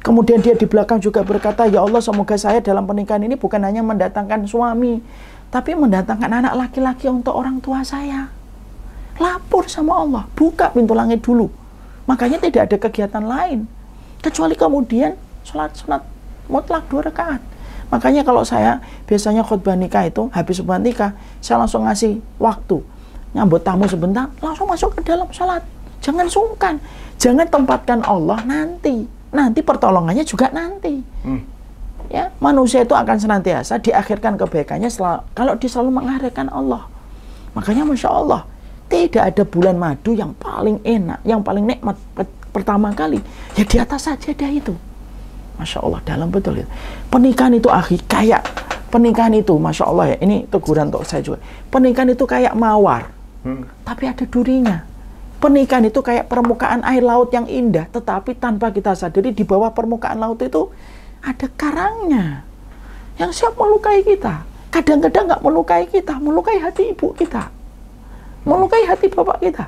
Kemudian 0.00 0.40
dia 0.40 0.56
di 0.56 0.64
belakang 0.64 1.02
juga 1.02 1.20
berkata, 1.26 1.66
Ya 1.66 1.82
Allah 1.82 2.00
semoga 2.00 2.38
saya 2.38 2.62
dalam 2.62 2.86
pernikahan 2.86 3.26
ini 3.26 3.36
bukan 3.36 3.60
hanya 3.60 3.82
mendatangkan 3.84 4.46
suami, 4.46 5.02
tapi 5.50 5.74
mendatangkan 5.74 6.30
anak 6.30 6.54
laki-laki 6.56 7.10
untuk 7.10 7.34
orang 7.36 7.58
tua 7.58 7.82
saya 7.82 8.40
lapor 9.20 9.68
sama 9.68 10.00
Allah, 10.00 10.24
buka 10.32 10.72
pintu 10.72 10.96
langit 10.96 11.20
dulu. 11.20 11.52
Makanya 12.08 12.40
tidak 12.40 12.72
ada 12.72 12.76
kegiatan 12.80 13.22
lain 13.22 13.68
kecuali 14.24 14.56
kemudian 14.56 15.14
sholat 15.44 15.76
sunat 15.76 16.02
mutlak 16.48 16.88
dua 16.88 17.06
rakaat. 17.06 17.44
Makanya 17.92 18.24
kalau 18.24 18.42
saya 18.42 18.80
biasanya 19.04 19.44
khutbah 19.44 19.76
nikah 19.76 20.08
itu 20.08 20.32
habis 20.32 20.58
khutbah 20.58 20.80
nikah 20.80 21.12
saya 21.44 21.60
langsung 21.60 21.84
ngasih 21.86 22.18
waktu 22.40 22.80
nyambut 23.36 23.62
tamu 23.62 23.86
sebentar 23.86 24.26
langsung 24.42 24.66
masuk 24.66 24.98
ke 24.98 25.06
dalam 25.06 25.28
sholat. 25.30 25.62
Jangan 26.00 26.26
sungkan, 26.26 26.80
jangan 27.20 27.46
tempatkan 27.46 28.00
Allah 28.02 28.40
nanti. 28.48 29.04
Nanti 29.30 29.60
pertolongannya 29.62 30.26
juga 30.26 30.50
nanti. 30.50 30.98
Hmm. 31.22 31.42
Ya, 32.10 32.34
manusia 32.42 32.82
itu 32.82 32.90
akan 32.90 33.22
senantiasa 33.22 33.78
diakhirkan 33.78 34.34
kebaikannya 34.34 34.90
selalu, 34.90 35.22
kalau 35.30 35.54
dia 35.54 35.70
selalu 35.70 35.90
mengakhirkan 35.94 36.50
Allah. 36.50 36.90
Makanya 37.54 37.86
masya 37.86 38.10
Allah, 38.10 38.42
tidak 38.90 39.22
ada 39.30 39.42
bulan 39.46 39.78
madu 39.78 40.10
yang 40.10 40.34
paling 40.34 40.82
enak, 40.82 41.22
yang 41.22 41.38
paling 41.46 41.62
nikmat 41.62 41.94
pertama 42.50 42.90
kali. 42.90 43.22
Ya 43.54 43.62
di 43.62 43.78
atas 43.78 44.10
saja 44.10 44.34
dah 44.34 44.50
itu. 44.50 44.74
Masya 45.54 45.86
Allah, 45.86 46.02
dalam 46.02 46.34
betul 46.34 46.58
itu. 46.58 46.70
Pernikahan 47.06 47.54
itu 47.54 47.70
akhir 47.70 48.02
kayak 48.10 48.42
pernikahan 48.90 49.30
itu, 49.38 49.54
masya 49.54 49.86
Allah 49.86 50.10
ya. 50.10 50.16
Ini 50.18 50.50
teguran 50.50 50.90
untuk 50.90 51.06
saya 51.06 51.22
juga. 51.22 51.38
Pernikahan 51.70 52.10
itu 52.10 52.26
kayak 52.26 52.58
mawar, 52.58 53.14
hmm. 53.46 53.86
tapi 53.86 54.04
ada 54.08 54.24
durinya. 54.26 54.86
Pernikahan 55.40 55.88
itu 55.88 56.04
kayak 56.04 56.28
permukaan 56.28 56.84
air 56.84 57.00
laut 57.00 57.32
yang 57.32 57.48
indah, 57.48 57.88
tetapi 57.88 58.36
tanpa 58.36 58.68
kita 58.68 58.92
sadari 58.92 59.32
di 59.32 59.40
bawah 59.40 59.72
permukaan 59.72 60.20
laut 60.20 60.36
itu 60.44 60.68
ada 61.24 61.48
karangnya 61.56 62.44
yang 63.16 63.32
siap 63.32 63.56
melukai 63.56 64.04
kita. 64.04 64.44
Kadang-kadang 64.68 65.32
nggak 65.32 65.42
melukai 65.42 65.88
kita, 65.88 66.20
melukai 66.20 66.60
hati 66.60 66.92
ibu 66.92 67.16
kita 67.16 67.48
melukai 68.44 68.84
hati 68.88 69.06
bapak 69.12 69.38
kita. 69.42 69.64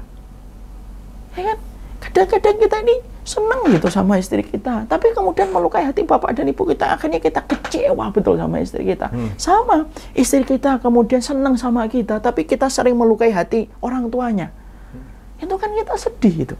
Ya 1.37 1.43
kan? 1.53 1.59
Kadang-kadang 2.03 2.57
kita 2.61 2.77
ini 2.85 2.97
senang 3.23 3.71
gitu 3.71 3.87
sama 3.87 4.19
istri 4.19 4.43
kita, 4.43 4.83
tapi 4.91 5.15
kemudian 5.15 5.47
melukai 5.55 5.87
hati 5.87 6.03
bapak 6.03 6.35
dan 6.35 6.51
ibu 6.51 6.67
kita, 6.67 6.99
akhirnya 6.99 7.23
kita 7.23 7.39
kecewa 7.47 8.11
betul 8.11 8.35
sama 8.35 8.59
istri 8.59 8.83
kita. 8.83 9.15
Hmm. 9.15 9.31
Sama, 9.39 9.87
istri 10.19 10.43
kita 10.43 10.83
kemudian 10.83 11.23
senang 11.23 11.55
sama 11.55 11.87
kita, 11.87 12.19
tapi 12.19 12.43
kita 12.43 12.67
sering 12.67 12.99
melukai 12.99 13.31
hati 13.31 13.71
orang 13.79 14.11
tuanya. 14.11 14.51
Hmm. 14.91 15.07
Itu 15.39 15.55
kan 15.55 15.71
kita 15.71 15.95
sedih 15.95 16.51
itu. 16.51 16.57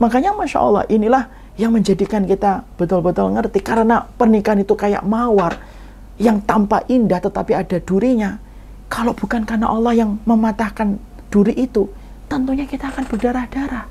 Makanya 0.00 0.32
Masya 0.32 0.58
Allah, 0.64 0.84
inilah 0.88 1.28
yang 1.60 1.76
menjadikan 1.76 2.24
kita 2.24 2.64
betul-betul 2.80 3.28
ngerti, 3.36 3.60
karena 3.60 4.08
pernikahan 4.16 4.64
itu 4.64 4.72
kayak 4.72 5.04
mawar, 5.04 5.60
yang 6.16 6.40
tampak 6.40 6.88
indah 6.88 7.20
tetapi 7.20 7.52
ada 7.52 7.76
durinya. 7.84 8.40
Kalau 8.88 9.12
bukan 9.12 9.44
karena 9.44 9.68
Allah 9.68 9.92
yang 9.92 10.16
mematahkan 10.24 10.96
duri 11.28 11.52
itu, 11.52 11.84
tentunya 12.32 12.64
kita 12.64 12.88
akan 12.88 13.04
berdarah-darah. 13.04 13.84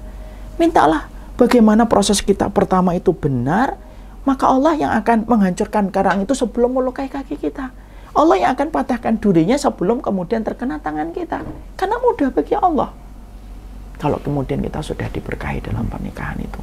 Mintalah 0.58 1.06
bagaimana 1.38 1.86
proses 1.86 2.20
kita 2.20 2.50
pertama 2.50 2.98
itu 2.98 3.14
benar, 3.14 3.78
maka 4.28 4.50
Allah 4.50 4.76
yang 4.76 4.92
akan 4.92 5.24
menghancurkan 5.24 5.88
karang 5.94 6.26
itu 6.26 6.36
sebelum 6.36 6.76
melukai 6.76 7.08
kaki 7.08 7.40
kita. 7.40 7.72
Allah 8.18 8.36
yang 8.42 8.52
akan 8.58 8.74
patahkan 8.74 9.22
durinya 9.22 9.56
sebelum 9.56 10.02
kemudian 10.02 10.42
terkena 10.42 10.82
tangan 10.82 11.14
kita. 11.14 11.46
Karena 11.78 11.96
mudah 12.02 12.34
bagi 12.34 12.58
Allah. 12.58 12.90
Kalau 14.02 14.18
kemudian 14.18 14.58
kita 14.60 14.82
sudah 14.82 15.06
diberkahi 15.08 15.62
dalam 15.62 15.86
pernikahan 15.86 16.42
itu. 16.42 16.58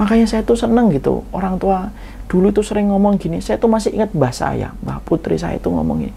Makanya 0.00 0.24
saya 0.24 0.42
tuh 0.42 0.56
seneng 0.56 0.88
gitu. 0.94 1.28
Orang 1.28 1.60
tua 1.60 1.92
dulu 2.30 2.48
tuh 2.56 2.64
sering 2.64 2.88
ngomong 2.88 3.20
gini. 3.20 3.44
Saya 3.44 3.60
tuh 3.60 3.68
masih 3.68 3.92
ingat 4.00 4.16
mbah 4.16 4.32
saya, 4.32 4.72
mbah 4.80 5.04
putri 5.04 5.36
saya 5.36 5.60
tuh 5.60 5.76
ngomong 5.76 6.08
gini. 6.08 6.14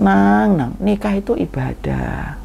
Nang, 0.00 0.56
nang, 0.56 0.72
nikah 0.80 1.16
itu 1.16 1.36
ibadah. 1.36 2.36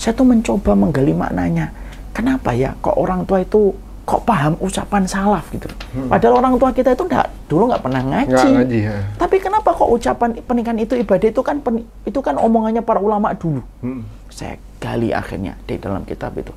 Saya 0.00 0.12
tuh 0.16 0.26
mencoba 0.26 0.74
menggali 0.74 1.14
maknanya. 1.14 1.79
Kenapa 2.10 2.50
ya 2.52 2.74
kok 2.82 2.98
orang 2.98 3.22
tua 3.24 3.40
itu 3.42 3.70
kok 4.02 4.26
paham 4.26 4.58
ucapan 4.58 5.06
salaf 5.06 5.46
gitu. 5.54 5.70
Padahal 6.10 6.42
orang 6.42 6.58
tua 6.58 6.74
kita 6.74 6.98
itu 6.98 7.06
enggak, 7.06 7.30
dulu 7.46 7.70
nggak 7.70 7.82
pernah 7.86 8.02
ngaji. 8.02 8.34
Nggak 8.34 8.50
ngaji, 8.58 8.78
ya. 8.82 8.96
Tapi 9.14 9.36
kenapa 9.38 9.70
kok 9.70 9.86
ucapan 9.86 10.30
pernikahan 10.42 10.78
itu 10.82 10.98
ibadah 10.98 11.28
itu 11.30 11.42
kan 11.46 11.62
pen- 11.62 11.86
itu 12.02 12.18
kan 12.18 12.34
omongannya 12.34 12.82
para 12.82 12.98
ulama 12.98 13.30
dulu. 13.38 13.62
Hmm. 13.86 14.02
Saya 14.26 14.58
gali 14.82 15.14
akhirnya 15.14 15.54
di 15.62 15.78
dalam 15.78 16.02
kitab 16.02 16.34
itu. 16.34 16.50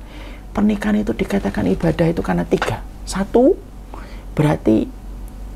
Pernikahan 0.50 0.98
itu 0.98 1.14
dikatakan 1.14 1.66
ibadah 1.70 2.06
itu 2.10 2.22
karena 2.26 2.42
tiga. 2.42 2.82
Satu, 3.06 3.54
berarti 4.34 4.90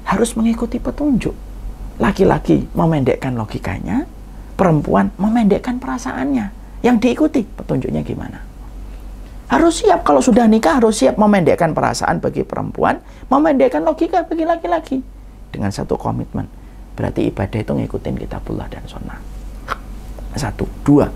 harus 0.07 0.39
mengikuti 0.39 0.79
petunjuk. 0.79 1.35
Laki-laki 1.99 2.71
memendekkan 2.79 3.35
logikanya, 3.35 4.07
perempuan 4.55 5.11
memendekkan 5.19 5.83
perasaannya. 5.83 6.55
Yang 6.87 6.97
diikuti 7.03 7.43
petunjuknya 7.43 8.07
gimana. 8.07 8.39
Harus 9.49 9.81
siap 9.81 10.05
kalau 10.05 10.21
sudah 10.21 10.45
nikah 10.45 10.77
harus 10.77 11.01
siap 11.01 11.17
memendekkan 11.17 11.73
perasaan 11.73 12.21
bagi 12.21 12.45
perempuan, 12.45 13.01
memendekkan 13.33 13.81
logika 13.81 14.21
bagi 14.29 14.45
laki-laki 14.45 15.01
dengan 15.49 15.73
satu 15.73 15.97
komitmen. 15.97 16.45
Berarti 16.93 17.33
ibadah 17.33 17.57
itu 17.57 17.73
ngikutin 17.73 18.15
kitabullah 18.21 18.69
dan 18.69 18.85
sunnah. 18.85 19.17
Satu, 20.37 20.69
dua. 20.85 21.09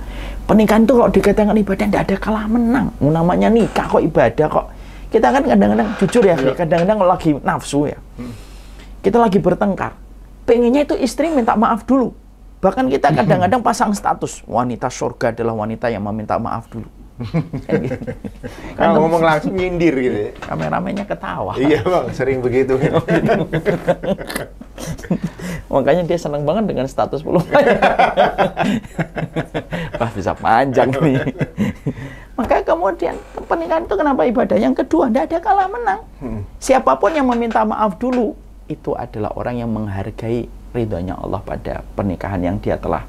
Pernikahan 0.48 0.88
itu 0.88 0.96
kalau 0.96 1.12
dikatakan 1.12 1.54
ibadah 1.60 1.86
tidak 1.86 2.02
ada 2.08 2.16
kalah 2.16 2.46
menang. 2.48 2.88
Namanya 2.98 3.52
nikah 3.52 3.84
kok 3.84 4.00
ibadah 4.00 4.46
kok. 4.48 4.66
Kita 5.12 5.28
kan 5.28 5.44
kadang-kadang 5.44 5.88
jujur 6.00 6.24
ya, 6.24 6.34
kadang-kadang 6.56 6.98
lagi 7.04 7.30
nafsu 7.44 7.84
ya. 7.92 7.98
Kita 9.04 9.20
lagi 9.20 9.36
bertengkar. 9.36 9.92
Pengennya 10.48 10.88
itu 10.88 10.96
istri 10.96 11.28
minta 11.28 11.52
maaf 11.52 11.84
dulu. 11.84 12.16
Bahkan 12.64 12.88
kita 12.88 13.12
kadang-kadang 13.20 13.60
pasang 13.60 13.92
status 13.92 14.40
wanita 14.48 14.88
surga 14.88 15.36
adalah 15.36 15.52
wanita 15.52 15.92
yang 15.92 16.00
meminta 16.08 16.40
maaf 16.40 16.70
dulu. 16.72 17.01
Kan. 17.68 17.80
Kalau 18.76 18.92
ngomong 19.04 19.22
langsung 19.22 19.54
nyindir 19.54 19.94
gitu 19.94 20.18
ya. 20.28 20.30
Kameramennya 20.48 21.04
ketawa. 21.06 21.54
iya 21.60 21.84
bang, 21.84 22.06
sering 22.16 22.40
begitu. 22.40 22.80
Makanya 25.72 26.04
dia 26.04 26.18
senang 26.20 26.44
banget 26.44 26.68
dengan 26.68 26.86
status 26.88 27.24
belum. 27.24 27.42
Wah 30.00 30.10
bisa 30.12 30.32
panjang 30.36 30.92
nih. 30.92 31.16
Maka 32.36 32.64
kemudian 32.64 33.14
pernikahan 33.44 33.84
itu 33.84 33.94
kenapa 33.94 34.24
ibadah? 34.24 34.56
Yang 34.56 34.74
kedua, 34.84 35.08
tidak 35.08 35.24
ada 35.30 35.38
kalah 35.40 35.68
menang. 35.68 36.00
Siapa 36.58 36.96
pun 36.96 37.12
yang 37.12 37.28
meminta 37.28 37.64
maaf 37.64 38.00
dulu, 38.00 38.34
itu 38.68 38.96
adalah 38.96 39.32
orang 39.36 39.60
yang 39.60 39.70
menghargai 39.70 40.48
ridhonya 40.72 41.14
Allah 41.20 41.40
pada 41.44 41.84
pernikahan 41.92 42.40
yang 42.40 42.56
dia 42.58 42.80
telah 42.80 43.04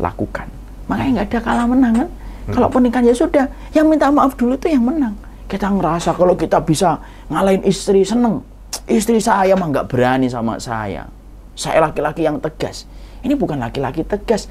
lakukan. 0.00 0.48
Makanya 0.88 1.10
nggak 1.20 1.28
ada 1.28 1.40
kalah 1.44 1.66
menang 1.68 1.94
kan? 2.04 2.08
Kalau 2.50 2.66
pernikahan 2.66 3.06
ya 3.06 3.14
sudah, 3.14 3.46
yang 3.70 3.86
minta 3.86 4.10
maaf 4.10 4.34
dulu 4.34 4.58
itu 4.58 4.66
yang 4.66 4.82
menang. 4.82 5.14
Kita 5.46 5.68
ngerasa 5.68 6.16
kalau 6.16 6.34
kita 6.34 6.64
bisa 6.64 6.98
ngalahin 7.30 7.62
istri 7.62 8.02
seneng. 8.02 8.42
Istri 8.88 9.22
saya 9.22 9.54
mah 9.54 9.68
nggak 9.70 9.86
berani 9.86 10.26
sama 10.26 10.58
saya. 10.58 11.06
Saya 11.54 11.84
laki-laki 11.84 12.24
yang 12.24 12.42
tegas. 12.42 12.88
Ini 13.22 13.38
bukan 13.38 13.60
laki-laki 13.62 14.02
tegas. 14.02 14.50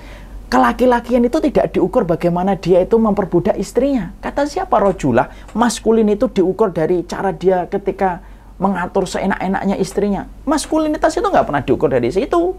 Kelaki-lakian 0.51 1.23
itu 1.23 1.39
tidak 1.39 1.71
diukur 1.75 2.03
bagaimana 2.03 2.59
dia 2.59 2.83
itu 2.83 2.99
memperbudak 2.99 3.55
istrinya. 3.55 4.11
Kata 4.19 4.43
siapa 4.43 4.79
rojulah, 4.79 5.31
maskulin 5.55 6.07
itu 6.11 6.27
diukur 6.27 6.75
dari 6.75 7.07
cara 7.07 7.31
dia 7.31 7.67
ketika 7.71 8.19
mengatur 8.59 9.07
seenak-enaknya 9.07 9.79
istrinya. 9.79 10.27
Maskulinitas 10.45 11.17
itu 11.17 11.23
nggak 11.23 11.47
pernah 11.47 11.63
diukur 11.63 11.89
dari 11.89 12.11
situ. 12.11 12.53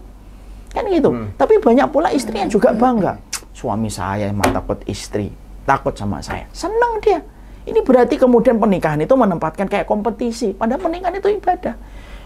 Kan 0.73 0.89
gitu. 0.89 1.09
Tapi 1.37 1.61
banyak 1.61 1.87
pula 1.93 2.09
istri 2.09 2.41
yang 2.41 2.49
juga 2.49 2.73
bangga. 2.73 3.21
Suami 3.53 3.87
saya 3.87 4.33
emang 4.33 4.49
takut 4.49 4.81
istri, 4.89 5.29
takut 5.63 5.93
sama 5.93 6.19
saya. 6.19 6.49
Senang 6.49 6.97
dia. 6.99 7.21
Ini 7.63 7.79
berarti 7.85 8.19
kemudian 8.19 8.59
pernikahan 8.59 8.99
itu 8.99 9.15
menempatkan 9.15 9.71
kayak 9.71 9.87
kompetisi. 9.87 10.51
Padahal 10.51 10.83
pernikahan 10.83 11.15
itu 11.15 11.31
ibadah. 11.31 11.77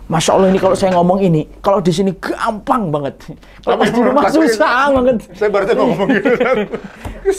Masya 0.07 0.39
Allah 0.39 0.49
ini 0.55 0.59
kalau 0.63 0.71
saya 0.71 0.95
ngomong 0.95 1.19
ini, 1.19 1.43
kalau 1.59 1.83
di 1.83 1.91
sini 1.91 2.15
gampang 2.15 2.87
banget. 2.95 3.27
Kalau 3.59 3.75
pas 3.75 3.91
di 3.91 3.99
rumah 3.99 4.23
susah 4.31 4.87
banget. 4.95 5.17
Saya 5.35 5.49
baru 5.51 5.75
ngomong 5.75 6.07
gitu. 6.15 6.29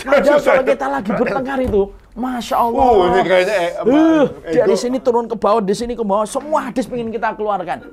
Padahal 0.05 0.39
kalau 0.45 0.65
kita 0.69 0.87
lagi 0.87 1.11
bertengkar 1.17 1.59
itu, 1.65 1.83
Masya 2.13 2.57
Allah. 2.61 2.85
Oh, 2.85 3.09
ini 3.09 3.21
kayaknya 3.25 3.57
eh, 3.57 3.71
Uh, 3.89 4.25
dari 4.45 4.77
ego. 4.77 4.85
sini 4.85 5.01
turun 5.01 5.25
ke 5.25 5.37
bawah, 5.41 5.65
di 5.65 5.73
sini 5.73 5.97
ke 5.97 6.05
bawah, 6.05 6.29
semua 6.29 6.69
hadis 6.69 6.85
pengen 6.85 7.09
kita 7.09 7.33
keluarkan. 7.41 7.89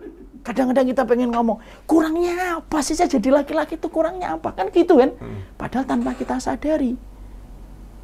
Kadang-kadang 0.46 0.86
kita 0.86 1.04
pengen 1.10 1.34
ngomong, 1.34 1.58
kurangnya 1.90 2.62
apa 2.62 2.78
sih 2.86 2.94
saya 2.94 3.10
jadi 3.10 3.34
laki-laki 3.34 3.82
itu 3.82 3.90
kurangnya 3.90 4.38
apa? 4.38 4.54
Kan 4.54 4.70
gitu 4.70 5.02
kan? 5.02 5.10
Padahal 5.58 5.90
tanpa 5.90 6.14
kita 6.14 6.38
sadari, 6.38 6.94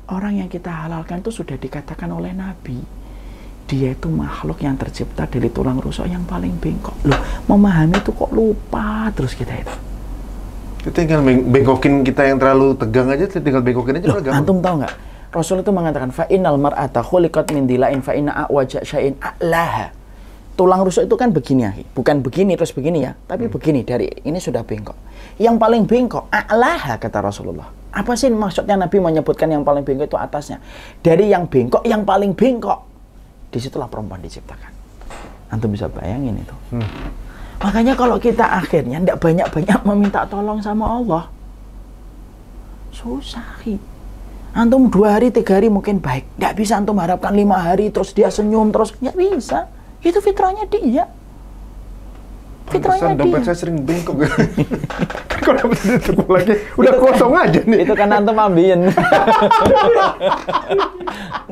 orang 0.09 0.41
yang 0.41 0.49
kita 0.49 0.73
halalkan 0.73 1.21
itu 1.21 1.29
sudah 1.29 1.53
dikatakan 1.53 2.09
oleh 2.09 2.33
Nabi. 2.33 2.81
Dia 3.69 3.93
itu 3.93 4.09
makhluk 4.11 4.59
yang 4.59 4.75
tercipta 4.75 5.29
dari 5.29 5.47
tulang 5.47 5.79
rusuk 5.79 6.03
yang 6.03 6.25
paling 6.27 6.57
bengkok. 6.57 6.97
Loh, 7.07 7.21
memahami 7.47 8.01
itu 8.01 8.11
kok 8.11 8.33
lupa 8.33 9.07
terus 9.15 9.31
kita 9.31 9.53
itu. 9.55 9.75
Itu 10.81 10.89
tinggal 10.91 11.21
beng- 11.21 11.45
bengkokin 11.45 12.01
kita 12.01 12.25
yang 12.25 12.41
terlalu 12.41 12.73
tegang 12.73 13.07
aja, 13.13 13.29
tinggal 13.29 13.61
bengkokin 13.61 14.01
aja 14.01 14.07
Loh, 14.11 14.19
antum 14.33 14.59
tahu 14.59 14.81
nggak? 14.81 14.93
Rasul 15.31 15.63
itu 15.63 15.71
mengatakan 15.71 16.11
fa 16.11 16.27
innal 16.27 16.59
mar'ata 16.59 16.99
khuliqat 16.99 17.55
min 17.55 17.63
dilain 17.63 18.03
fa 18.03 18.11
inna 18.11 18.43
a'waja 18.43 18.83
syai'in 18.83 19.15
a'laha. 19.21 19.95
Tulang 20.61 20.85
rusuk 20.85 21.09
itu 21.09 21.17
kan 21.17 21.33
begini 21.33 21.65
ya, 21.65 21.73
bukan 21.97 22.21
begini 22.21 22.53
terus 22.53 22.69
begini 22.69 23.01
ya, 23.01 23.17
tapi 23.25 23.49
begini 23.49 23.81
dari 23.81 24.05
ini 24.29 24.37
sudah 24.37 24.61
bengkok. 24.61 24.93
Yang 25.41 25.57
paling 25.57 25.89
bengkok 25.89 26.29
a'laha 26.29 27.01
kata 27.01 27.17
Rasulullah. 27.17 27.65
Apa 27.89 28.13
sih 28.13 28.29
maksudnya 28.29 28.77
Nabi 28.77 29.01
menyebutkan 29.01 29.49
yang 29.49 29.65
paling 29.65 29.81
bengkok 29.81 30.13
itu 30.13 30.17
atasnya? 30.21 30.61
Dari 31.01 31.33
yang 31.33 31.49
bengkok 31.49 31.81
yang 31.81 32.05
paling 32.05 32.37
bengkok. 32.37 32.77
Di 33.49 33.57
situlah 33.57 33.89
perempuan 33.89 34.21
diciptakan. 34.21 34.69
Antum 35.49 35.73
bisa 35.73 35.89
bayangin 35.89 36.45
itu. 36.45 36.53
Makanya 37.57 37.97
kalau 37.97 38.21
kita 38.21 38.45
akhirnya 38.61 39.01
tidak 39.01 39.17
banyak-banyak 39.17 39.79
meminta 39.81 40.29
tolong 40.29 40.61
sama 40.61 40.85
Allah, 41.01 41.23
susah. 42.93 43.65
Antum 44.53 44.93
dua 44.93 45.17
hari, 45.17 45.33
tiga 45.33 45.57
hari 45.57 45.73
mungkin 45.73 45.97
baik. 45.97 46.37
Nggak 46.37 46.53
bisa 46.53 46.77
antum 46.77 47.01
harapkan 47.01 47.33
lima 47.33 47.57
hari 47.57 47.89
terus 47.89 48.13
dia 48.13 48.29
senyum 48.29 48.69
terus. 48.69 48.93
Nggak 49.01 49.17
bisa. 49.17 49.65
Itu 50.01 50.19
fitrahnya 50.19 50.65
dia. 50.65 51.05
Fitrahnya 52.71 53.13
Pantesan 53.13 53.19
dompet 53.19 53.39
dia. 53.43 53.47
saya 53.51 53.57
sering 53.57 53.77
bengkok. 53.83 54.15
Kalau 55.41 55.57
dapat 55.57 55.77
duit 55.81 56.29
lagi, 56.29 56.53
udah 56.77 56.93
kosong 57.01 57.33
aja 57.35 57.59
nih. 57.65 57.79
Itu 57.83 57.93
kan 57.97 58.13
antum 58.13 58.37
ambien. 58.37 58.87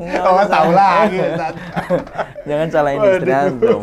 Oh, 0.00 0.42
tahu 0.54 0.70
lagi. 0.72 1.18
Ustaz. 1.20 1.54
Jangan 2.48 2.68
salahin 2.70 3.00
istri 3.04 3.32
antum. 3.34 3.80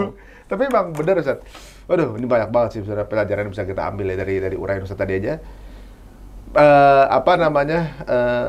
Tapi 0.47 0.61
emang 0.65 0.95
benar 0.95 1.19
Ustaz. 1.21 1.39
Waduh, 1.87 2.19
ini 2.19 2.25
banyak 2.27 2.49
banget 2.51 2.69
sih 2.75 2.79
sebenarnya 2.83 3.07
pelajaran 3.07 3.41
yang 3.47 3.53
bisa 3.53 3.63
kita 3.63 3.81
ambil 3.87 4.05
ya 4.11 4.17
dari 4.19 4.35
dari 4.41 4.55
uraian 4.59 4.83
Ustaz 4.83 4.97
tadi 4.99 5.13
aja. 5.19 5.39
Eh, 6.57 7.05
apa 7.11 7.31
namanya? 7.37 7.79
eh, 8.07 8.47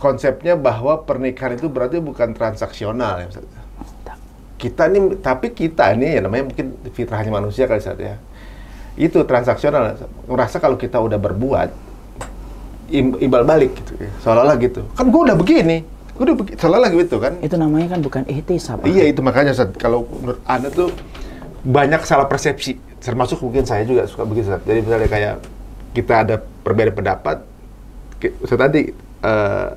konsepnya 0.00 0.56
bahwa 0.56 1.04
pernikahan 1.04 1.60
itu 1.60 1.68
berarti 1.68 2.00
bukan 2.00 2.32
transaksional 2.32 3.20
ya 3.20 3.26
Ustaz. 3.28 3.44
Kita 4.60 4.92
nih, 4.92 5.16
tapi 5.24 5.56
kita 5.56 5.96
nih 5.96 6.20
ya 6.20 6.28
namanya 6.28 6.52
mungkin 6.52 6.76
fitrahnya 6.92 7.32
manusia 7.32 7.64
kali 7.64 7.80
Ustaz 7.80 7.96
ya. 7.96 8.20
Itu 9.00 9.24
transaksional. 9.24 9.96
Ngerasa 10.28 10.60
kalau 10.60 10.76
kita 10.76 11.00
udah 11.00 11.16
berbuat 11.16 11.72
im- 12.92 13.16
imbal 13.24 13.48
balik 13.48 13.72
gitu 13.80 13.96
ya. 13.96 14.12
Seolah-olah 14.20 14.60
gitu. 14.60 14.84
Kan 14.92 15.08
gue 15.08 15.20
udah 15.24 15.36
begini. 15.40 15.80
Gue 16.12 16.28
udah 16.28 16.36
begini. 16.36 16.56
Seolah-olah 16.60 16.90
gitu 16.92 17.16
kan. 17.16 17.40
Itu 17.40 17.56
namanya 17.56 17.96
kan 17.96 18.04
bukan 18.04 18.22
ihtisab. 18.28 18.84
Iya 18.84 19.08
itu 19.08 19.24
makanya 19.24 19.56
Ustaz, 19.56 19.72
kalau 19.80 20.04
menurut 20.20 20.44
Anda 20.44 20.68
tuh 20.68 20.92
banyak 21.64 22.04
salah 22.04 22.28
persepsi, 22.28 22.76
termasuk 23.00 23.40
mungkin 23.40 23.64
saya 23.64 23.88
juga 23.88 24.04
suka 24.04 24.28
begitu 24.28 24.52
Ustaz. 24.52 24.60
Jadi 24.68 24.84
misalnya 24.84 25.08
kayak 25.08 25.34
kita 25.96 26.14
ada 26.28 26.36
perbedaan 26.36 26.92
pendapat, 26.92 27.36
Ustaz 28.44 28.60
tadi 28.60 28.92
eh, 29.24 29.70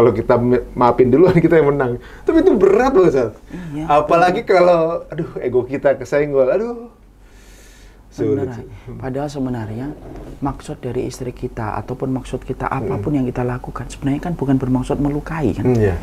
kalau 0.00 0.16
kita 0.16 0.34
maafin 0.72 1.12
duluan 1.12 1.36
kita 1.44 1.60
yang 1.60 1.76
menang, 1.76 1.92
tapi 2.24 2.40
itu 2.40 2.56
berat 2.56 2.96
loh 2.96 3.04
Ustaz. 3.04 3.36
Iya, 3.76 3.84
Apalagi 3.84 4.48
kalau, 4.48 5.04
aduh 5.12 5.36
ego 5.38 5.60
kita 5.62 5.92
kesenggol, 6.00 6.48
aduh. 6.48 6.88
Beneran. 8.10 8.66
Padahal 8.98 9.28
sebenarnya 9.30 9.86
maksud 10.42 10.82
dari 10.82 11.06
istri 11.06 11.30
kita 11.30 11.78
ataupun 11.78 12.10
maksud 12.10 12.42
kita 12.42 12.66
apa 12.66 12.98
pun 12.98 13.14
yang 13.14 13.22
kita 13.22 13.46
lakukan 13.46 13.86
sebenarnya 13.86 14.18
kan 14.18 14.32
bukan 14.34 14.58
bermaksud 14.58 14.98
melukai 14.98 15.54
kan. 15.54 15.62
Hmm, 15.62 15.78
iya. 15.78 15.94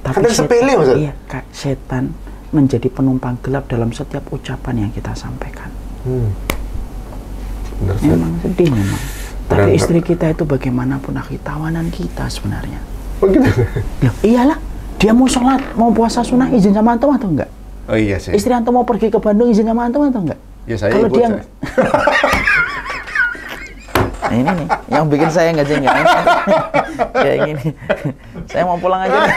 Tapi 0.00 0.14
Kadang 0.24 0.32
setan- 0.32 0.48
sepele. 0.48 0.72
Iya, 0.96 1.12
Kak, 1.28 1.44
setan 1.52 2.16
menjadi 2.50 2.88
penumpang 2.88 3.36
gelap 3.44 3.68
dalam 3.68 3.92
setiap 3.92 4.24
ucapan 4.32 4.88
yang 4.88 4.90
kita 4.94 5.12
sampaikan. 5.12 5.68
Hmm. 6.08 6.32
Ustaz. 7.84 8.08
Memang 8.08 8.32
sedih 8.40 8.70
memang. 8.72 9.00
Tapi 9.50 9.66
Benar, 9.66 9.76
istri 9.76 9.98
kita 10.00 10.30
itu 10.30 10.46
bagaimanapun 10.46 11.18
akhi 11.18 11.36
tawanan 11.42 11.90
kita 11.90 12.30
sebenarnya. 12.30 12.78
Begitu. 13.20 13.48
Loh, 14.04 14.14
iyalah, 14.24 14.58
dia 14.96 15.12
mau 15.12 15.28
sholat, 15.28 15.60
mau 15.76 15.92
puasa 15.92 16.24
sunnah 16.24 16.48
izin 16.52 16.72
sama 16.72 16.96
antum 16.96 17.12
atau 17.12 17.28
enggak? 17.28 17.50
Oh 17.90 17.98
iya 17.98 18.16
sih. 18.16 18.32
Istri 18.32 18.52
antum 18.56 18.76
mau 18.76 18.86
pergi 18.88 19.12
ke 19.12 19.18
Bandung 19.20 19.52
izin 19.52 19.68
sama 19.68 19.88
antum 19.88 20.04
atau 20.04 20.20
enggak? 20.24 20.40
Ya 20.64 20.76
saya 20.76 20.92
Kalau 20.92 21.08
dia 21.08 21.26
saya. 21.28 21.44
Nah, 24.20 24.36
ini 24.38 24.46
nih 24.46 24.68
yang 24.94 25.04
bikin 25.10 25.30
saya 25.32 25.48
nggak 25.50 25.66
jengkel. 25.66 25.90
Kayak 27.24 27.38
gini. 27.50 27.66
saya 28.46 28.62
mau 28.62 28.78
pulang 28.78 29.02
aja. 29.02 29.26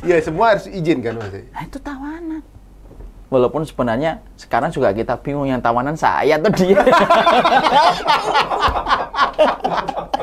Iya 0.00 0.16
semua 0.24 0.56
harus 0.56 0.64
izin 0.64 1.04
kan 1.04 1.12
mas. 1.20 1.28
Nah, 1.28 1.60
itu 1.60 1.76
tawanan. 1.76 2.40
Walaupun 3.30 3.62
sebenarnya 3.62 4.18
sekarang 4.34 4.74
juga 4.74 4.90
kita 4.90 5.14
bingung 5.22 5.46
yang 5.46 5.62
tawanan 5.62 5.94
saya 5.94 6.34
atau 6.34 6.50
dia. 6.50 6.82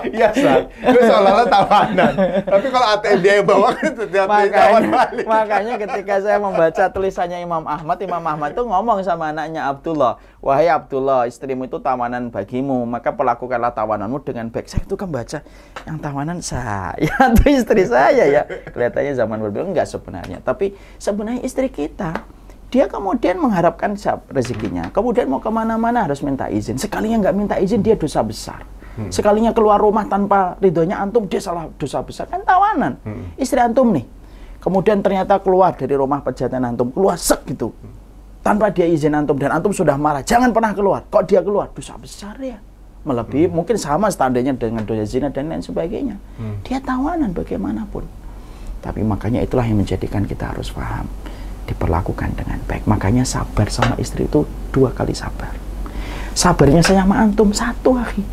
Iya 0.07 0.29
Sat. 0.31 0.61
Itu 0.71 0.99
seolah-olah 1.03 1.47
tawanan. 1.49 2.13
Tapi 2.47 2.67
kalau 2.71 2.87
ATM 2.97 3.19
dia 3.21 3.33
yang 3.41 3.47
bawa 3.47 3.69
kan 3.75 3.91
ternyata 3.91 4.27
tawan 4.27 4.47
makanya, 4.47 4.89
balik. 4.93 5.25
makanya 5.27 5.73
ketika 5.79 6.15
saya 6.23 6.37
membaca 6.39 6.83
tulisannya 6.91 7.37
Imam 7.43 7.63
Ahmad, 7.65 7.97
Imam 7.99 8.23
Ahmad 8.23 8.49
itu 8.55 8.63
ngomong 8.63 9.03
sama 9.03 9.35
anaknya 9.35 9.67
Abdullah, 9.67 10.21
wahai 10.39 10.71
Abdullah, 10.71 11.27
istrimu 11.27 11.67
itu 11.67 11.77
tawanan 11.81 12.31
bagimu, 12.31 12.87
maka 12.87 13.11
perlakukanlah 13.13 13.73
tawananmu 13.75 14.21
dengan 14.23 14.47
baik. 14.47 14.69
Saya 14.69 14.83
itu 14.85 14.95
kan 14.95 15.09
baca 15.11 15.39
yang 15.85 15.97
tawanan 15.99 16.39
saya 16.39 17.11
atau 17.31 17.47
istri 17.49 17.83
saya 17.83 18.23
ya. 18.27 18.43
Kelihatannya 18.71 19.13
zaman 19.17 19.37
berbeda 19.43 19.65
enggak 19.67 19.87
sebenarnya, 19.89 20.39
tapi 20.43 20.77
sebenarnya 21.01 21.43
istri 21.43 21.67
kita 21.67 22.36
dia 22.67 22.91
kemudian 22.91 23.39
mengharapkan 23.39 23.95
rezekinya. 24.27 24.91
Kemudian 24.91 25.31
mau 25.31 25.39
ke 25.39 25.47
mana-mana 25.47 26.03
harus 26.03 26.19
minta 26.19 26.51
izin. 26.51 26.75
Sekalinya 26.75 27.23
nggak 27.23 27.35
minta 27.35 27.55
izin 27.55 27.79
dia 27.79 27.95
dosa 27.95 28.19
besar. 28.19 28.67
Sekalinya 29.13 29.53
keluar 29.53 29.77
rumah 29.77 30.09
tanpa 30.09 30.57
ridhonya 30.57 30.97
antum 30.97 31.29
dia 31.29 31.37
salah 31.37 31.69
dosa 31.77 32.01
besar 32.01 32.25
kan 32.27 32.41
tawanan. 32.43 32.97
Istri 33.37 33.61
antum 33.61 33.93
nih. 33.93 34.03
Kemudian 34.57 34.99
ternyata 35.05 35.37
keluar 35.39 35.77
dari 35.77 35.93
rumah 35.93 36.19
pejantan 36.25 36.65
antum 36.65 36.91
keluar 36.91 37.15
sek 37.15 37.45
gitu. 37.47 37.71
Tanpa 38.41 38.73
dia 38.73 38.89
izin 38.89 39.15
antum 39.15 39.37
dan 39.39 39.53
antum 39.53 39.71
sudah 39.71 39.95
marah. 39.95 40.25
Jangan 40.25 40.51
pernah 40.51 40.73
keluar. 40.73 41.05
Kok 41.07 41.23
dia 41.23 41.39
keluar? 41.45 41.71
Dosa 41.71 41.95
besar 41.95 42.35
ya. 42.41 42.57
Melebihi 43.07 43.47
mungkin 43.47 43.79
sama 43.79 44.11
standarnya 44.11 44.57
dengan 44.57 44.83
dosa 44.83 45.07
zina 45.07 45.31
dan 45.31 45.47
lain 45.47 45.63
sebagainya. 45.63 46.19
Dia 46.67 46.83
tawanan 46.83 47.31
bagaimanapun. 47.31 48.03
Tapi 48.81 49.05
makanya 49.05 49.45
itulah 49.45 49.63
yang 49.63 49.79
menjadikan 49.79 50.25
kita 50.25 50.51
harus 50.51 50.73
paham 50.73 51.05
diperlakukan 51.67 52.39
dengan 52.39 52.57
baik. 52.65 52.87
Makanya 52.87 53.27
sabar 53.27 53.67
sama 53.67 53.99
istri 53.99 54.25
itu 54.25 54.47
dua 54.71 54.95
kali 54.95 55.11
sabar. 55.11 55.51
Sabarnya 56.31 56.81
saya 56.81 57.03
sama 57.03 57.19
antum 57.19 57.51
satu 57.51 57.99
akhi. 57.99 58.23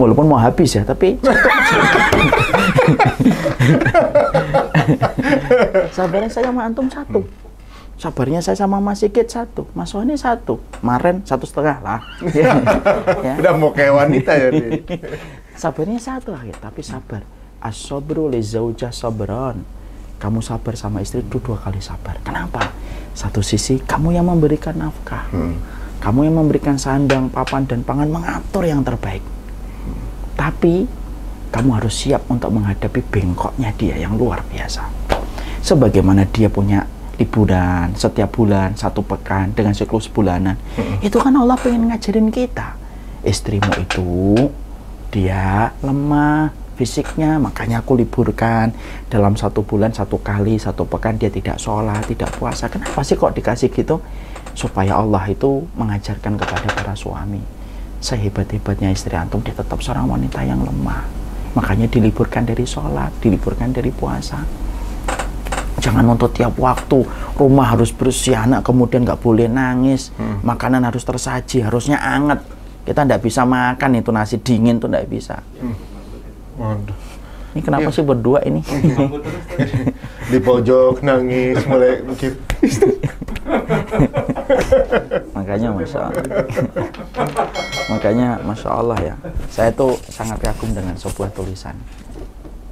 Walaupun 0.00 0.24
mau 0.24 0.40
habis 0.40 0.72
ya, 0.72 0.88
tapi 0.88 1.20
sabarnya 5.92 6.32
saya 6.32 6.48
sama 6.48 6.64
antum 6.64 6.88
satu. 6.88 7.20
Sabarnya 8.00 8.40
saya 8.42 8.56
sama 8.58 8.82
Mas 8.82 8.98
Sigit 8.98 9.30
satu, 9.30 9.62
Mas 9.78 9.94
Sony 9.94 10.18
satu, 10.18 10.58
Maren 10.82 11.22
satu 11.22 11.46
setengah 11.46 11.78
lah. 11.84 12.00
ya. 12.34 12.58
Ya. 13.22 13.38
Udah 13.38 13.54
mau 13.54 13.70
kayak 13.70 13.94
wanita 13.94 14.34
ya. 14.34 14.50
Sabarnya 15.54 16.02
satu 16.02 16.34
akhir, 16.34 16.58
tapi 16.58 16.82
sabar. 16.82 17.22
As-sabru 17.62 18.26
li 18.26 18.42
zaujah 18.42 18.90
sabron. 18.90 19.62
Kamu 20.22 20.38
sabar 20.38 20.78
sama 20.78 21.02
istri 21.02 21.26
itu 21.26 21.42
dua 21.42 21.58
kali 21.58 21.82
sabar. 21.82 22.14
Kenapa? 22.22 22.70
Satu 23.10 23.42
sisi 23.42 23.82
kamu 23.82 24.14
yang 24.14 24.30
memberikan 24.30 24.78
nafkah. 24.78 25.26
Kamu 25.98 26.22
yang 26.22 26.38
memberikan 26.38 26.78
sandang, 26.78 27.26
papan, 27.26 27.66
dan 27.66 27.82
pangan 27.82 28.06
mengatur 28.06 28.62
yang 28.62 28.86
terbaik. 28.86 29.22
Tapi 30.38 30.86
kamu 31.50 31.68
harus 31.74 31.94
siap 32.06 32.22
untuk 32.30 32.54
menghadapi 32.54 33.02
bengkoknya 33.02 33.74
dia 33.74 33.98
yang 33.98 34.14
luar 34.14 34.46
biasa. 34.46 34.86
Sebagaimana 35.58 36.30
dia 36.30 36.46
punya 36.46 36.86
liburan 37.18 37.94
setiap 37.98 38.30
bulan, 38.34 38.78
satu 38.78 39.02
pekan, 39.02 39.50
dengan 39.54 39.74
siklus 39.74 40.06
bulanan. 40.06 40.54
Itu 41.02 41.18
kan 41.18 41.34
Allah 41.34 41.58
pengen 41.58 41.90
ngajarin 41.90 42.30
kita. 42.30 42.78
Istrimu 43.22 43.70
itu 43.78 44.50
dia 45.10 45.70
lemah 45.82 46.61
fisiknya, 46.74 47.36
makanya 47.36 47.84
aku 47.84 47.96
liburkan 47.98 48.72
dalam 49.12 49.36
satu 49.36 49.62
bulan 49.62 49.92
satu 49.92 50.18
kali, 50.20 50.56
satu 50.56 50.88
pekan 50.88 51.20
dia 51.20 51.28
tidak 51.28 51.60
sholat, 51.60 52.04
tidak 52.08 52.32
puasa. 52.36 52.66
Kenapa 52.72 53.00
sih 53.04 53.14
kok 53.14 53.36
dikasih 53.36 53.68
gitu? 53.70 54.00
Supaya 54.52 55.00
Allah 55.00 55.24
itu 55.28 55.64
mengajarkan 55.76 56.36
kepada 56.36 56.68
para 56.72 56.94
suami. 56.96 57.40
Sehebat-hebatnya 58.02 58.90
istri 58.90 59.14
antum, 59.14 59.40
dia 59.40 59.54
tetap 59.54 59.78
seorang 59.78 60.10
wanita 60.10 60.42
yang 60.42 60.60
lemah. 60.60 61.06
Makanya 61.54 61.86
diliburkan 61.86 62.48
dari 62.48 62.64
sholat, 62.64 63.12
diliburkan 63.20 63.70
dari 63.70 63.92
puasa. 63.92 64.40
Jangan 65.82 66.14
untuk 66.14 66.30
tiap 66.30 66.54
waktu 66.62 67.02
rumah 67.34 67.74
harus 67.74 67.90
bersih, 67.90 68.38
anak 68.38 68.62
kemudian 68.62 69.02
nggak 69.02 69.18
boleh 69.18 69.50
nangis, 69.50 70.14
makanan 70.46 70.86
harus 70.86 71.02
tersaji, 71.02 71.64
harusnya 71.64 71.98
anget. 71.98 72.38
Kita 72.82 73.02
nggak 73.06 73.22
bisa 73.22 73.42
makan 73.46 73.98
itu 73.98 74.10
nasi 74.10 74.38
dingin 74.38 74.78
tuh 74.78 74.90
nggak 74.90 75.06
bisa. 75.10 75.38
Waduh. 76.58 76.98
Ini 77.52 77.60
kenapa 77.60 77.92
Iya. 77.92 77.96
sih 78.00 78.04
berdua 78.04 78.40
ini? 78.48 78.64
Di 80.32 80.38
pojok 80.40 81.04
nangis 81.04 81.60
mulai 81.68 82.00
mikir. 82.00 82.32
Makanya 85.36 85.68
masya 85.76 86.00
Allah. 86.08 86.24
Makanya 87.92 88.28
masya 88.40 88.68
Allah 88.72 88.98
ya. 89.04 89.14
Saya 89.52 89.68
tuh 89.76 90.00
sangat 90.08 90.40
kagum 90.40 90.72
dengan 90.72 90.96
sebuah 90.96 91.28
tulisan. 91.36 91.76